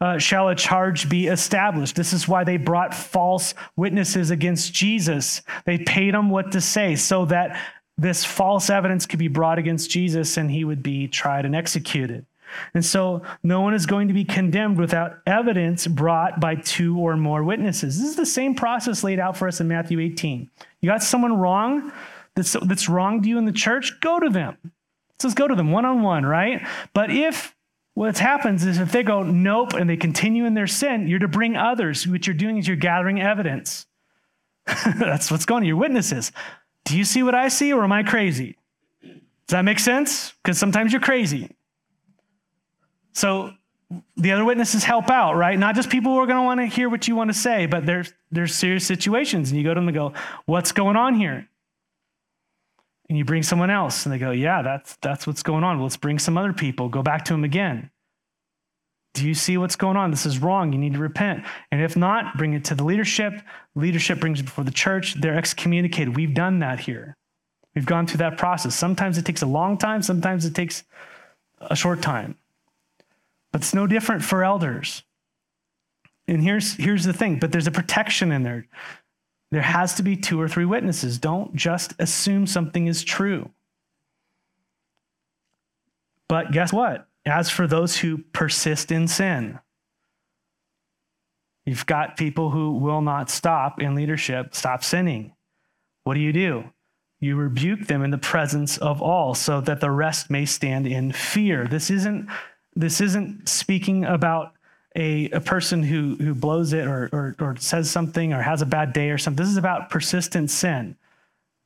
uh, 0.00 0.16
shall 0.16 0.48
a 0.48 0.54
charge 0.54 1.10
be 1.10 1.26
established. 1.26 1.96
This 1.96 2.14
is 2.14 2.26
why 2.26 2.44
they 2.44 2.56
brought 2.56 2.94
false 2.94 3.52
witnesses 3.76 4.30
against 4.30 4.72
Jesus. 4.72 5.42
They 5.66 5.76
paid 5.76 6.14
them 6.14 6.30
what 6.30 6.52
to 6.52 6.62
say 6.62 6.96
so 6.96 7.26
that 7.26 7.60
this 7.98 8.24
false 8.24 8.70
evidence 8.70 9.04
could 9.04 9.18
be 9.18 9.28
brought 9.28 9.58
against 9.58 9.90
Jesus 9.90 10.38
and 10.38 10.50
he 10.50 10.64
would 10.64 10.82
be 10.82 11.08
tried 11.08 11.44
and 11.44 11.54
executed. 11.54 12.24
And 12.74 12.84
so 12.84 13.22
no 13.42 13.60
one 13.60 13.74
is 13.74 13.86
going 13.86 14.08
to 14.08 14.14
be 14.14 14.24
condemned 14.24 14.78
without 14.78 15.18
evidence 15.26 15.86
brought 15.86 16.40
by 16.40 16.56
two 16.56 16.98
or 16.98 17.16
more 17.16 17.42
witnesses. 17.42 17.98
This 17.98 18.10
is 18.10 18.16
the 18.16 18.26
same 18.26 18.54
process 18.54 19.04
laid 19.04 19.18
out 19.18 19.36
for 19.36 19.48
us 19.48 19.60
in 19.60 19.68
Matthew 19.68 20.00
18. 20.00 20.50
You 20.80 20.90
got 20.90 21.02
someone 21.02 21.36
wrong 21.38 21.92
that's, 22.34 22.56
that's 22.62 22.88
wronged 22.88 23.26
you 23.26 23.38
in 23.38 23.44
the 23.44 23.52
church, 23.52 24.00
go 24.00 24.18
to 24.18 24.28
them. 24.28 24.56
Says 25.20 25.34
go 25.34 25.46
to 25.46 25.54
them 25.54 25.70
one 25.70 25.84
on 25.84 26.02
one, 26.02 26.26
right? 26.26 26.66
But 26.92 27.10
if 27.10 27.54
what 27.94 28.18
happens 28.18 28.64
is 28.66 28.78
if 28.78 28.90
they 28.90 29.04
go 29.04 29.22
nope 29.22 29.72
and 29.72 29.88
they 29.88 29.96
continue 29.96 30.44
in 30.44 30.54
their 30.54 30.66
sin, 30.66 31.06
you're 31.06 31.20
to 31.20 31.28
bring 31.28 31.56
others. 31.56 32.06
What 32.06 32.26
you're 32.26 32.34
doing 32.34 32.58
is 32.58 32.66
you're 32.66 32.76
gathering 32.76 33.20
evidence. 33.20 33.86
That's 34.66 35.30
what's 35.30 35.46
going 35.46 35.62
on. 35.62 35.66
Your 35.66 35.76
witnesses. 35.76 36.32
Do 36.84 36.98
you 36.98 37.04
see 37.04 37.22
what 37.22 37.34
I 37.34 37.48
see 37.48 37.72
or 37.72 37.84
am 37.84 37.92
I 37.92 38.02
crazy? 38.02 38.56
Does 39.02 39.52
that 39.52 39.64
make 39.64 39.78
sense? 39.78 40.32
Because 40.42 40.58
sometimes 40.58 40.92
you're 40.92 41.00
crazy. 41.00 41.50
So 43.14 43.52
the 44.16 44.32
other 44.32 44.44
witnesses 44.44 44.84
help 44.84 45.10
out, 45.10 45.34
right? 45.34 45.58
Not 45.58 45.74
just 45.74 45.88
people 45.88 46.12
who 46.12 46.18
are 46.18 46.26
going 46.26 46.38
to 46.38 46.44
want 46.44 46.60
to 46.60 46.66
hear 46.66 46.88
what 46.88 47.06
you 47.06 47.14
want 47.14 47.30
to 47.30 47.38
say, 47.38 47.66
but 47.66 47.86
there's 47.86 48.12
there's 48.30 48.54
serious 48.54 48.86
situations, 48.86 49.50
and 49.50 49.58
you 49.58 49.64
go 49.64 49.72
to 49.72 49.80
them 49.80 49.88
and 49.88 49.94
go, 49.94 50.12
"What's 50.46 50.72
going 50.72 50.96
on 50.96 51.14
here?" 51.14 51.48
And 53.08 53.18
you 53.18 53.24
bring 53.24 53.42
someone 53.42 53.70
else 53.70 54.06
and 54.06 54.12
they 54.12 54.18
go, 54.18 54.30
Yeah, 54.30 54.62
that's, 54.62 54.96
that's 54.96 55.26
what's 55.26 55.42
going 55.42 55.64
on. 55.64 55.76
Well, 55.76 55.84
Let's 55.84 55.96
bring 55.96 56.18
some 56.18 56.38
other 56.38 56.52
people. 56.52 56.88
Go 56.88 57.02
back 57.02 57.24
to 57.26 57.34
them 57.34 57.44
again. 57.44 57.90
Do 59.12 59.26
you 59.28 59.34
see 59.34 59.56
what's 59.56 59.76
going 59.76 59.96
on? 59.96 60.10
This 60.10 60.26
is 60.26 60.40
wrong. 60.40 60.72
You 60.72 60.78
need 60.78 60.94
to 60.94 60.98
repent. 60.98 61.44
And 61.70 61.80
if 61.80 61.96
not, 61.96 62.36
bring 62.36 62.54
it 62.54 62.64
to 62.64 62.74
the 62.74 62.82
leadership. 62.82 63.42
Leadership 63.76 64.18
brings 64.18 64.40
it 64.40 64.44
before 64.44 64.64
the 64.64 64.72
church. 64.72 65.14
They're 65.14 65.36
excommunicated. 65.36 66.16
We've 66.16 66.34
done 66.34 66.58
that 66.60 66.80
here. 66.80 67.16
We've 67.74 67.86
gone 67.86 68.06
through 68.08 68.18
that 68.18 68.38
process. 68.38 68.74
Sometimes 68.74 69.18
it 69.18 69.24
takes 69.24 69.42
a 69.42 69.46
long 69.46 69.78
time, 69.78 70.02
sometimes 70.02 70.44
it 70.44 70.54
takes 70.54 70.82
a 71.60 71.76
short 71.76 72.02
time. 72.02 72.36
But 73.54 73.60
it's 73.60 73.72
no 73.72 73.86
different 73.86 74.24
for 74.24 74.42
elders. 74.42 75.04
And 76.26 76.42
here's, 76.42 76.74
here's 76.74 77.04
the 77.04 77.12
thing, 77.12 77.38
but 77.38 77.52
there's 77.52 77.68
a 77.68 77.70
protection 77.70 78.32
in 78.32 78.42
there. 78.42 78.66
There 79.52 79.62
has 79.62 79.94
to 79.94 80.02
be 80.02 80.16
two 80.16 80.40
or 80.40 80.48
three 80.48 80.64
witnesses. 80.64 81.20
Don't 81.20 81.54
just 81.54 81.94
assume 82.00 82.48
something 82.48 82.88
is 82.88 83.04
true. 83.04 83.48
But 86.28 86.50
guess 86.50 86.72
what? 86.72 87.06
As 87.24 87.48
for 87.48 87.68
those 87.68 87.96
who 87.96 88.18
persist 88.32 88.90
in 88.90 89.06
sin, 89.06 89.60
you've 91.64 91.86
got 91.86 92.16
people 92.16 92.50
who 92.50 92.72
will 92.72 93.02
not 93.02 93.30
stop 93.30 93.80
in 93.80 93.94
leadership, 93.94 94.52
stop 94.56 94.82
sinning. 94.82 95.32
What 96.02 96.14
do 96.14 96.20
you 96.20 96.32
do? 96.32 96.64
You 97.20 97.36
rebuke 97.36 97.86
them 97.86 98.02
in 98.02 98.10
the 98.10 98.18
presence 98.18 98.78
of 98.78 99.00
all 99.00 99.32
so 99.32 99.60
that 99.60 99.80
the 99.80 99.92
rest 99.92 100.28
may 100.28 100.44
stand 100.44 100.88
in 100.88 101.12
fear. 101.12 101.68
This 101.68 101.88
isn't, 101.88 102.28
this 102.76 103.00
isn't 103.00 103.48
speaking 103.48 104.04
about 104.04 104.52
a, 104.96 105.30
a 105.30 105.40
person 105.40 105.82
who, 105.82 106.16
who 106.16 106.34
blows 106.34 106.72
it 106.72 106.86
or, 106.86 107.08
or, 107.12 107.36
or 107.40 107.56
says 107.56 107.90
something 107.90 108.32
or 108.32 108.42
has 108.42 108.62
a 108.62 108.66
bad 108.66 108.92
day 108.92 109.10
or 109.10 109.18
something. 109.18 109.42
This 109.42 109.50
is 109.50 109.56
about 109.56 109.90
persistent 109.90 110.50
sin. 110.50 110.96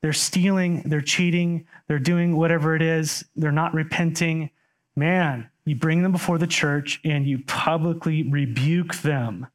They're 0.00 0.12
stealing, 0.12 0.82
they're 0.82 1.00
cheating, 1.00 1.66
they're 1.88 1.98
doing 1.98 2.36
whatever 2.36 2.76
it 2.76 2.82
is, 2.82 3.24
they're 3.36 3.50
not 3.52 3.74
repenting. 3.74 4.50
Man, 4.96 5.50
you 5.64 5.76
bring 5.76 6.02
them 6.02 6.12
before 6.12 6.38
the 6.38 6.46
church 6.46 7.00
and 7.04 7.26
you 7.26 7.40
publicly 7.46 8.22
rebuke 8.22 8.96
them. 8.96 9.48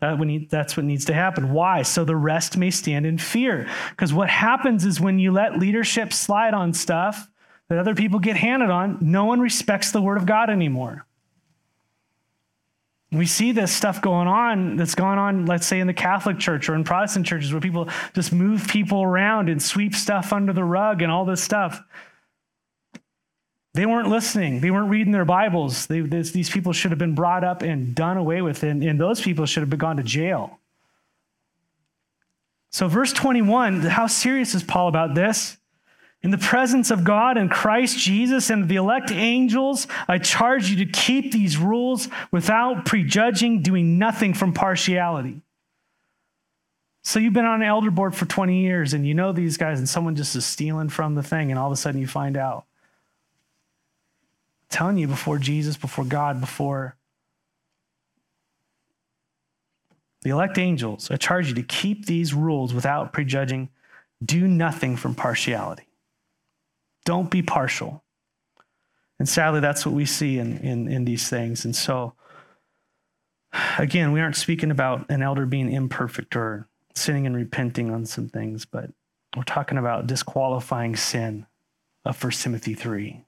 That 0.00 0.18
need, 0.20 0.50
that's 0.50 0.76
what 0.76 0.84
needs 0.84 1.06
to 1.06 1.14
happen. 1.14 1.52
Why? 1.52 1.82
So 1.82 2.04
the 2.04 2.16
rest 2.16 2.56
may 2.56 2.70
stand 2.70 3.06
in 3.06 3.18
fear. 3.18 3.68
Because 3.90 4.12
what 4.12 4.28
happens 4.28 4.84
is 4.84 5.00
when 5.00 5.18
you 5.18 5.32
let 5.32 5.58
leadership 5.58 6.12
slide 6.12 6.54
on 6.54 6.72
stuff 6.74 7.28
that 7.68 7.78
other 7.78 7.94
people 7.94 8.18
get 8.18 8.36
handed 8.36 8.70
on, 8.70 8.98
no 9.00 9.24
one 9.24 9.40
respects 9.40 9.90
the 9.90 10.00
word 10.00 10.18
of 10.18 10.26
God 10.26 10.50
anymore. 10.50 11.06
We 13.12 13.26
see 13.26 13.52
this 13.52 13.72
stuff 13.72 14.02
going 14.02 14.26
on 14.26 14.76
that's 14.76 14.94
going 14.94 15.18
on, 15.18 15.46
let's 15.46 15.66
say, 15.66 15.78
in 15.78 15.86
the 15.86 15.94
Catholic 15.94 16.38
Church 16.38 16.68
or 16.68 16.74
in 16.74 16.84
Protestant 16.84 17.26
churches 17.26 17.52
where 17.52 17.60
people 17.60 17.88
just 18.14 18.32
move 18.32 18.66
people 18.68 19.02
around 19.02 19.48
and 19.48 19.62
sweep 19.62 19.94
stuff 19.94 20.32
under 20.32 20.52
the 20.52 20.64
rug 20.64 21.02
and 21.02 21.10
all 21.10 21.24
this 21.24 21.42
stuff. 21.42 21.82
They 23.74 23.86
weren't 23.86 24.08
listening. 24.08 24.60
They 24.60 24.70
weren't 24.70 24.90
reading 24.90 25.12
their 25.12 25.24
Bibles. 25.24 25.86
They, 25.86 26.00
this, 26.00 26.32
these 26.32 26.50
people 26.50 26.72
should 26.72 26.90
have 26.90 26.98
been 26.98 27.14
brought 27.14 27.44
up 27.44 27.62
and 27.62 27.94
done 27.94 28.16
away 28.16 28.42
with, 28.42 28.62
and, 28.62 28.82
and 28.82 29.00
those 29.00 29.20
people 29.20 29.46
should 29.46 29.60
have 29.60 29.70
been 29.70 29.78
gone 29.78 29.98
to 29.98 30.02
jail. 30.02 30.58
So, 32.70 32.88
verse 32.88 33.12
21, 33.12 33.82
how 33.82 34.06
serious 34.06 34.54
is 34.54 34.62
Paul 34.62 34.88
about 34.88 35.14
this? 35.14 35.58
In 36.22 36.30
the 36.30 36.38
presence 36.38 36.90
of 36.90 37.04
God 37.04 37.36
and 37.36 37.50
Christ 37.50 37.98
Jesus 37.98 38.50
and 38.50 38.68
the 38.68 38.76
elect 38.76 39.12
angels, 39.12 39.86
I 40.08 40.18
charge 40.18 40.70
you 40.70 40.84
to 40.84 40.90
keep 40.90 41.30
these 41.30 41.56
rules 41.56 42.08
without 42.32 42.84
prejudging, 42.84 43.62
doing 43.62 43.98
nothing 43.98 44.34
from 44.34 44.52
partiality. 44.52 45.42
So 47.02 47.20
you've 47.20 47.34
been 47.34 47.44
on 47.44 47.62
an 47.62 47.68
elder 47.68 47.92
board 47.92 48.16
for 48.16 48.26
20 48.26 48.62
years 48.62 48.92
and 48.92 49.06
you 49.06 49.14
know 49.14 49.30
these 49.30 49.56
guys, 49.56 49.78
and 49.78 49.88
someone 49.88 50.16
just 50.16 50.34
is 50.34 50.44
stealing 50.44 50.88
from 50.88 51.14
the 51.14 51.22
thing, 51.22 51.52
and 51.52 51.58
all 51.58 51.66
of 51.66 51.72
a 51.72 51.76
sudden 51.76 52.00
you 52.00 52.08
find 52.08 52.36
out. 52.36 52.64
I'm 54.64 54.76
telling 54.76 54.98
you 54.98 55.06
before 55.06 55.38
Jesus, 55.38 55.76
before 55.76 56.04
God, 56.04 56.40
before 56.40 56.96
the 60.22 60.30
elect 60.30 60.58
angels, 60.58 61.08
I 61.08 61.16
charge 61.16 61.46
you 61.46 61.54
to 61.54 61.62
keep 61.62 62.06
these 62.06 62.34
rules 62.34 62.74
without 62.74 63.12
prejudging, 63.12 63.68
do 64.24 64.48
nothing 64.48 64.96
from 64.96 65.14
partiality. 65.14 65.85
Don't 67.06 67.30
be 67.30 67.40
partial. 67.40 68.04
And 69.18 69.28
sadly, 69.28 69.60
that's 69.60 69.86
what 69.86 69.94
we 69.94 70.04
see 70.04 70.38
in, 70.38 70.58
in, 70.58 70.88
in 70.88 71.04
these 71.06 71.30
things. 71.30 71.64
And 71.64 71.74
so, 71.74 72.12
again, 73.78 74.12
we 74.12 74.20
aren't 74.20 74.36
speaking 74.36 74.70
about 74.70 75.08
an 75.08 75.22
elder 75.22 75.46
being 75.46 75.72
imperfect 75.72 76.36
or 76.36 76.68
sinning 76.94 77.24
and 77.24 77.34
repenting 77.34 77.90
on 77.90 78.04
some 78.04 78.28
things, 78.28 78.66
but 78.66 78.90
we're 79.36 79.44
talking 79.44 79.78
about 79.78 80.06
disqualifying 80.06 80.96
sin 80.96 81.46
of 82.04 82.22
1 82.22 82.32
Timothy 82.32 82.74
3, 82.74 83.24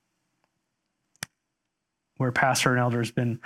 where 2.17 2.33
pastor 2.33 2.71
and 2.71 2.81
elder 2.81 2.99
has 2.99 3.11
been, 3.11 3.41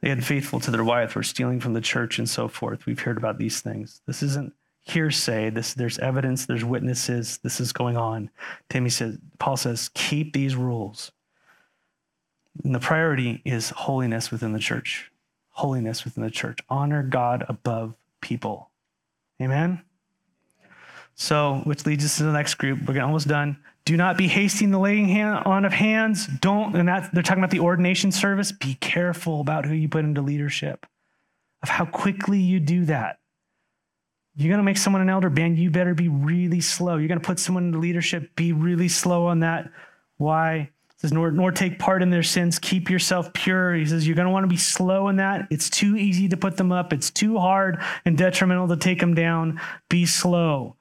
they 0.00 0.08
had 0.08 0.24
faithful 0.24 0.60
to 0.60 0.70
their 0.70 0.84
wife, 0.84 1.16
or 1.16 1.22
stealing 1.22 1.60
from 1.60 1.74
the 1.74 1.80
church 1.80 2.18
and 2.18 2.28
so 2.28 2.48
forth. 2.48 2.86
We've 2.86 3.00
heard 3.00 3.18
about 3.18 3.38
these 3.38 3.60
things. 3.60 4.00
This 4.06 4.22
isn't 4.22 4.52
hearsay. 4.86 5.50
This, 5.50 5.74
there's 5.74 5.98
evidence, 5.98 6.46
there's 6.46 6.64
witnesses, 6.64 7.38
this 7.42 7.60
is 7.60 7.72
going 7.72 7.96
on. 7.96 8.30
Timmy 8.70 8.88
says, 8.88 9.18
Paul 9.38 9.56
says, 9.56 9.90
keep 9.94 10.32
these 10.32 10.56
rules. 10.56 11.12
And 12.64 12.74
the 12.74 12.80
priority 12.80 13.42
is 13.44 13.70
holiness 13.70 14.30
within 14.30 14.52
the 14.52 14.58
church. 14.58 15.10
Holiness 15.50 16.04
within 16.04 16.22
the 16.22 16.30
church. 16.30 16.60
Honor 16.70 17.02
God 17.02 17.44
above 17.48 17.94
people. 18.20 18.70
Amen? 19.42 19.82
So, 21.14 21.62
which 21.64 21.84
leads 21.84 22.04
us 22.04 22.18
to 22.18 22.24
the 22.24 22.32
next 22.32 22.54
group. 22.54 22.86
We're 22.86 23.02
almost 23.02 23.26
done. 23.26 23.58
Do 23.84 23.96
not 23.96 24.16
be 24.16 24.28
hasty 24.28 24.64
in 24.64 24.70
the 24.70 24.78
laying 24.78 25.08
hand 25.08 25.42
on 25.46 25.64
of 25.64 25.72
hands. 25.72 26.26
Don't, 26.26 26.76
and 26.76 26.88
that 26.88 27.12
they're 27.12 27.22
talking 27.22 27.42
about 27.42 27.50
the 27.50 27.60
ordination 27.60 28.12
service. 28.12 28.52
Be 28.52 28.74
careful 28.74 29.40
about 29.40 29.66
who 29.66 29.74
you 29.74 29.88
put 29.88 30.04
into 30.04 30.20
leadership, 30.20 30.86
of 31.62 31.68
how 31.68 31.86
quickly 31.86 32.38
you 32.38 32.60
do 32.60 32.84
that. 32.84 33.18
You're 34.36 34.50
going 34.50 34.58
to 34.58 34.64
make 34.64 34.76
someone 34.76 35.00
an 35.00 35.08
elder, 35.08 35.30
man, 35.30 35.56
you 35.56 35.70
better 35.70 35.94
be 35.94 36.08
really 36.08 36.60
slow. 36.60 36.98
You're 36.98 37.08
going 37.08 37.20
to 37.20 37.26
put 37.26 37.38
someone 37.38 37.64
into 37.64 37.78
leadership, 37.78 38.36
be 38.36 38.52
really 38.52 38.88
slow 38.88 39.26
on 39.26 39.40
that. 39.40 39.70
Why? 40.18 40.70
Says, 40.98 41.12
nor, 41.12 41.30
nor 41.30 41.52
take 41.52 41.78
part 41.78 42.02
in 42.02 42.10
their 42.10 42.22
sins. 42.22 42.58
Keep 42.58 42.90
yourself 42.90 43.32
pure. 43.32 43.74
He 43.74 43.84
says, 43.84 44.06
you're 44.06 44.16
going 44.16 44.26
to 44.26 44.32
want 44.32 44.44
to 44.44 44.48
be 44.48 44.56
slow 44.56 45.08
in 45.08 45.16
that. 45.16 45.46
It's 45.50 45.68
too 45.68 45.96
easy 45.96 46.28
to 46.28 46.36
put 46.36 46.56
them 46.56 46.72
up. 46.72 46.92
It's 46.92 47.10
too 47.10 47.38
hard 47.38 47.82
and 48.04 48.16
detrimental 48.16 48.68
to 48.68 48.76
take 48.76 49.00
them 49.00 49.14
down. 49.14 49.60
Be 49.88 50.06
slow. 50.06 50.76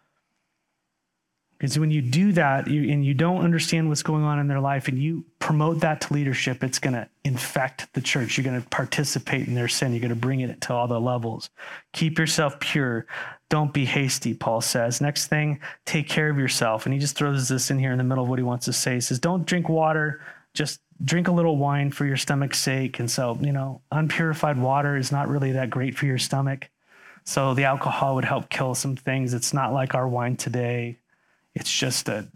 Because 1.58 1.80
when 1.80 1.92
you 1.92 2.02
do 2.02 2.34
that 2.34 2.68
you, 2.68 2.92
and 2.92 3.06
you 3.06 3.14
don't 3.14 3.44
understand 3.44 3.88
what's 3.88 4.04
going 4.04 4.24
on 4.24 4.40
in 4.40 4.48
their 4.48 4.60
life 4.60 4.88
and 4.90 5.00
you 5.00 5.26
promote 5.40 5.80
that 5.80 6.02
to 6.02 6.14
leadership, 6.14 6.64
it's 6.64 6.80
going 6.80 6.94
to 6.94 7.08
infect 7.24 7.94
the 7.94 8.02
church. 8.02 8.38
You're 8.38 8.44
going 8.44 8.62
to 8.62 8.70
participate 8.70 9.48
in 9.48 9.54
their 9.54 9.70
sin. 9.70 9.94
You're 9.94 10.02
going 10.02 10.10
to 10.10 10.16
bring 10.16 10.42
it 10.42 10.62
to 10.62 10.74
all 10.74 10.88
the 10.88 11.00
levels. 11.00 11.50
Keep 11.94 12.20
yourself 12.20 12.60
pure. 12.60 13.06
Don't 13.50 13.74
be 13.74 13.86
hasty, 13.86 14.34
Paul 14.34 14.62
says. 14.62 15.02
Next 15.02 15.28
thing, 15.28 15.60
take 15.86 16.10
care 16.10 16.30
of 16.30 16.38
yourself. 16.38 16.86
And 16.86 16.94
he 16.94 17.00
just 17.00 17.16
throws 17.16 17.48
this 17.48 17.70
in 17.70 17.78
here 17.78 17.92
in 17.92 17.98
the 17.98 18.04
middle 18.04 18.24
of 18.24 18.30
what 18.30 18.40
he 18.40 18.44
wants 18.44 18.66
to 18.66 18.74
say. 18.74 18.96
He 18.96 19.02
says, 19.02 19.20
Don't 19.20 19.46
drink 19.46 19.70
water, 19.70 20.22
just 20.54 20.82
drink 21.04 21.28
a 21.28 21.32
little 21.32 21.58
wine 21.58 21.92
for 21.92 22.06
your 22.06 22.18
stomach's 22.18 22.58
sake. 22.58 23.00
And 23.00 23.10
so, 23.10 23.38
you 23.42 23.52
know, 23.52 23.82
unpurified 23.92 24.58
water 24.58 24.98
is 24.98 25.12
not 25.12 25.28
really 25.28 25.52
that 25.54 25.70
great 25.70 25.96
for 25.96 26.06
your 26.06 26.18
stomach. 26.18 26.70
So 27.24 27.54
the 27.54 27.66
alcohol 27.66 28.16
would 28.16 28.26
help 28.26 28.50
kill 28.50 28.76
some 28.76 28.96
things. 28.96 29.34
It's 29.34 29.54
not 29.54 29.74
like 29.74 29.96
our 29.96 30.08
wine 30.08 30.38
today. 30.38 31.00
It's 31.54 31.72
just 31.72 32.08
a 32.08 32.28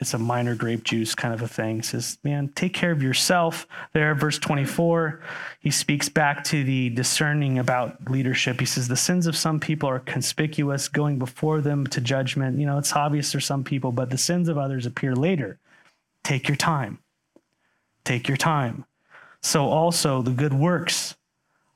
it's 0.00 0.14
a 0.14 0.18
minor 0.18 0.54
grape 0.54 0.82
juice 0.82 1.14
kind 1.14 1.34
of 1.34 1.42
a 1.42 1.48
thing. 1.48 1.76
He 1.76 1.82
says, 1.82 2.18
man, 2.24 2.50
take 2.54 2.72
care 2.72 2.90
of 2.90 3.02
yourself. 3.02 3.66
There, 3.92 4.14
verse 4.14 4.38
24, 4.38 5.20
he 5.60 5.70
speaks 5.70 6.08
back 6.08 6.42
to 6.44 6.64
the 6.64 6.88
discerning 6.88 7.58
about 7.58 8.10
leadership. 8.10 8.60
He 8.60 8.66
says, 8.66 8.88
the 8.88 8.96
sins 8.96 9.26
of 9.26 9.36
some 9.36 9.60
people 9.60 9.90
are 9.90 9.98
conspicuous, 9.98 10.88
going 10.88 11.18
before 11.18 11.60
them 11.60 11.86
to 11.88 12.00
judgment. 12.00 12.58
You 12.58 12.64
know, 12.64 12.78
it's 12.78 12.94
obvious 12.94 13.32
for 13.32 13.40
some 13.40 13.62
people, 13.62 13.92
but 13.92 14.08
the 14.08 14.18
sins 14.18 14.48
of 14.48 14.56
others 14.56 14.86
appear 14.86 15.14
later. 15.14 15.58
Take 16.24 16.48
your 16.48 16.56
time. 16.56 16.98
Take 18.04 18.26
your 18.26 18.38
time. 18.38 18.86
So 19.42 19.66
also 19.68 20.22
the 20.22 20.30
good 20.30 20.54
works 20.54 21.14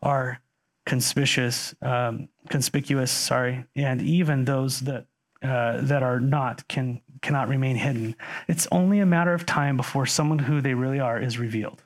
are 0.03 0.41
conspicuous, 0.87 1.75
um, 1.83 2.29
conspicuous, 2.49 3.11
sorry, 3.11 3.65
and 3.77 4.01
even 4.01 4.45
those 4.45 4.81
that 4.81 5.07
uh, 5.43 5.79
that 5.83 6.03
are 6.03 6.21
not 6.21 6.67
can 6.69 7.03
cannot 7.25 7.49
remain 7.49 7.75
hidden. 7.75 8.15
It's 8.47 8.69
only 8.71 9.01
a 9.01 9.07
matter 9.07 9.33
of 9.33 9.47
time 9.47 9.77
before 9.77 10.07
someone 10.07 10.39
who 10.39 10.61
they 10.61 10.75
really 10.75 11.01
are 11.01 11.19
is 11.19 11.39
revealed. 11.39 11.83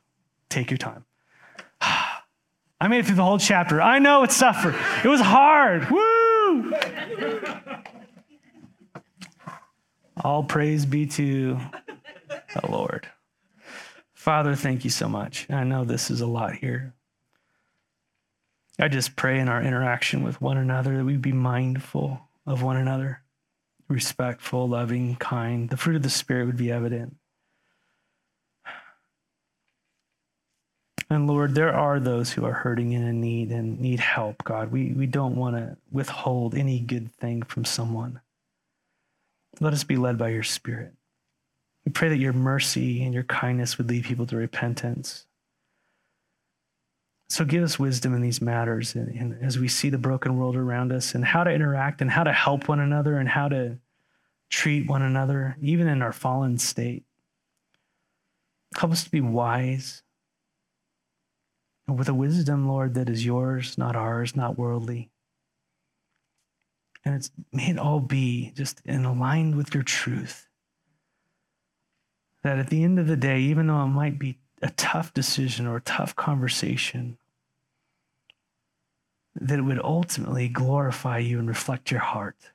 Take 0.51 0.71
your 0.71 0.79
time. 0.79 1.05
I 1.81 2.89
made 2.89 2.99
it 2.99 3.07
through 3.07 3.17
the 3.17 3.25
whole 3.25 3.39
chapter. 3.39 3.81
I 3.81 4.01
know 4.01 4.25
it's 4.25 4.37
suffer. 4.37 4.75
It 5.03 5.09
was 5.09 5.21
hard. 5.21 5.89
Woo! 5.91 6.75
All 10.23 10.43
praise 10.43 10.85
be 10.85 11.07
to 11.07 11.59
the 12.55 12.71
Lord. 12.71 13.09
Father, 14.13 14.57
thank 14.57 14.83
you 14.85 14.91
so 14.91 15.09
much. 15.09 15.49
I 15.49 15.63
know 15.63 15.85
this 15.85 16.11
is 16.11 16.21
a 16.21 16.27
lot 16.27 16.55
here. 16.55 16.95
I 18.81 18.89
just 18.89 19.15
pray 19.15 19.39
in 19.39 19.49
our 19.49 19.63
interaction 19.63 20.25
with 20.25 20.41
one 20.41 20.57
another 20.57 20.97
that 20.97 21.05
we 21.05 21.17
be 21.17 21.33
mindful 21.33 22.29
of 22.45 22.63
one 22.63 22.77
another 22.77 23.23
respectful, 23.89 24.69
loving, 24.69 25.17
kind. 25.17 25.71
The 25.71 25.77
fruit 25.77 25.97
of 25.97 26.03
the 26.03 26.11
Spirit 26.11 26.47
would 26.47 26.57
be 26.57 26.71
evident. 26.71 27.17
And 31.11 31.27
Lord, 31.27 31.55
there 31.55 31.73
are 31.73 31.99
those 31.99 32.33
who 32.33 32.45
are 32.45 32.53
hurting 32.53 32.95
and 32.95 33.09
in 33.09 33.21
need 33.21 33.51
and 33.51 33.81
need 33.81 34.01
help, 34.01 34.45
God. 34.45 34.71
We, 34.71 34.93
we 34.93 35.07
don't 35.07 35.37
want 35.37 35.57
to 35.57 35.79
withhold 35.91 36.55
any 36.55 36.81
good 36.81 37.15
thing 37.15 37.43
from 37.43 37.65
someone. 37.65 38.21
Let 39.59 39.73
us 39.73 39.85
be 39.85 39.97
led 39.97 40.19
by 40.19 40.29
your 40.29 40.43
Spirit. 40.43 40.93
We 41.87 41.93
pray 41.93 42.11
that 42.11 42.19
your 42.19 42.35
mercy 42.35 43.03
and 43.03 43.15
your 43.15 43.23
kindness 43.23 43.79
would 43.79 43.89
lead 43.89 44.05
people 44.05 44.27
to 44.27 44.37
repentance. 44.37 45.25
So 47.29 47.45
give 47.45 47.63
us 47.63 47.79
wisdom 47.79 48.15
in 48.15 48.23
these 48.23 48.41
matters 48.41 48.95
and, 48.95 49.09
and 49.09 49.45
as 49.45 49.59
we 49.59 49.69
see 49.69 49.91
the 49.91 49.99
broken 49.99 50.39
world 50.39 50.57
around 50.57 50.93
us 50.93 51.15
and 51.15 51.25
how 51.25 51.45
to 51.45 51.51
interact 51.51 52.01
and 52.01 52.11
how 52.11 52.25
to 52.25 52.33
help 52.33 52.69
one 52.69 52.81
another 52.81 53.19
and 53.19 53.29
how 53.29 53.49
to 53.49 53.79
treat 54.49 54.89
one 54.89 55.03
another, 55.03 55.57
even 55.61 55.89
in 55.89 56.01
our 56.01 56.13
fallen 56.13 56.57
state. 56.57 57.05
Help 58.75 58.93
us 58.93 59.05
to 59.05 59.11
be 59.11 59.21
wise 59.21 60.03
and 61.89 61.99
with 61.99 62.09
a 62.09 62.15
wisdom, 62.15 62.69
Lord, 62.69 62.95
that 62.95 63.09
is 63.09 63.25
yours, 63.25 63.79
not 63.79 63.97
ours, 63.97 64.37
not 64.37 64.59
worldly. 64.59 65.11
And 67.05 67.15
it's 67.15 67.31
may 67.51 67.71
it 67.71 67.79
all 67.79 68.01
be 68.01 68.53
just 68.55 68.83
in 68.85 69.07
aligned 69.07 69.57
with 69.57 69.73
your 69.73 69.83
truth. 69.83 70.47
That 72.43 72.59
at 72.59 72.69
the 72.69 72.85
end 72.85 72.99
of 72.99 73.07
the 73.07 73.17
day, 73.17 73.41
even 73.41 73.67
though 73.67 73.83
it 73.83 73.87
might 73.87 74.19
be 74.19 74.39
a 74.63 74.71
tough 74.71 75.13
decision 75.15 75.67
or 75.67 75.77
a 75.77 75.83
tough 75.83 76.17
conversation, 76.17 77.19
that 79.41 79.65
would 79.65 79.81
ultimately 79.83 80.49
glorify 80.49 81.19
you 81.19 81.39
and 81.39 81.49
reflect 81.49 81.91
your 81.91 82.01
heart. 82.01 82.51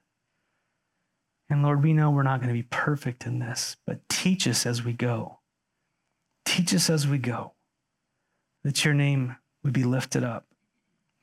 And 1.50 1.64
Lord, 1.64 1.84
we 1.84 1.94
know 1.94 2.12
we're 2.12 2.24
not 2.24 2.40
going 2.40 2.50
to 2.50 2.54
be 2.54 2.68
perfect 2.70 3.26
in 3.26 3.40
this, 3.40 3.78
but 3.86 4.08
teach 4.10 4.48
us 4.48 4.66
as 4.66 4.84
we 4.84 4.94
go. 4.94 5.40
Teach 6.46 6.74
us 6.74 6.90
as 6.90 7.08
we 7.08 7.18
go 7.18 7.54
that 8.64 8.84
your 8.84 8.94
name 8.94 9.36
would 9.64 9.74
be 9.74 9.84
lifted 9.84 10.24
up, 10.24 10.46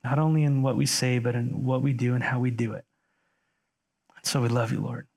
not 0.03 0.19
only 0.19 0.43
in 0.43 0.61
what 0.61 0.77
we 0.77 0.85
say, 0.85 1.19
but 1.19 1.35
in 1.35 1.63
what 1.63 1.81
we 1.81 1.93
do 1.93 2.13
and 2.13 2.23
how 2.23 2.39
we 2.39 2.51
do 2.51 2.73
it. 2.73 2.85
So 4.23 4.41
we 4.41 4.49
love 4.49 4.71
you, 4.71 4.79
Lord. 4.79 5.07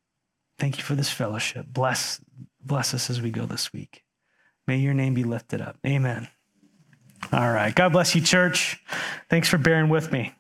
Thank 0.58 0.78
you 0.78 0.84
for 0.84 0.94
this 0.94 1.10
fellowship. 1.10 1.66
Bless, 1.68 2.20
bless 2.62 2.94
us 2.94 3.10
as 3.10 3.20
we 3.20 3.30
go 3.30 3.44
this 3.44 3.72
week. 3.72 4.03
May 4.66 4.78
your 4.78 4.94
name 4.94 5.14
be 5.14 5.24
lifted 5.24 5.60
up. 5.60 5.78
Amen. 5.86 6.28
All 7.32 7.52
right. 7.52 7.74
God 7.74 7.92
bless 7.92 8.14
you, 8.14 8.20
church. 8.20 8.82
Thanks 9.28 9.48
for 9.48 9.58
bearing 9.58 9.88
with 9.88 10.12
me. 10.12 10.34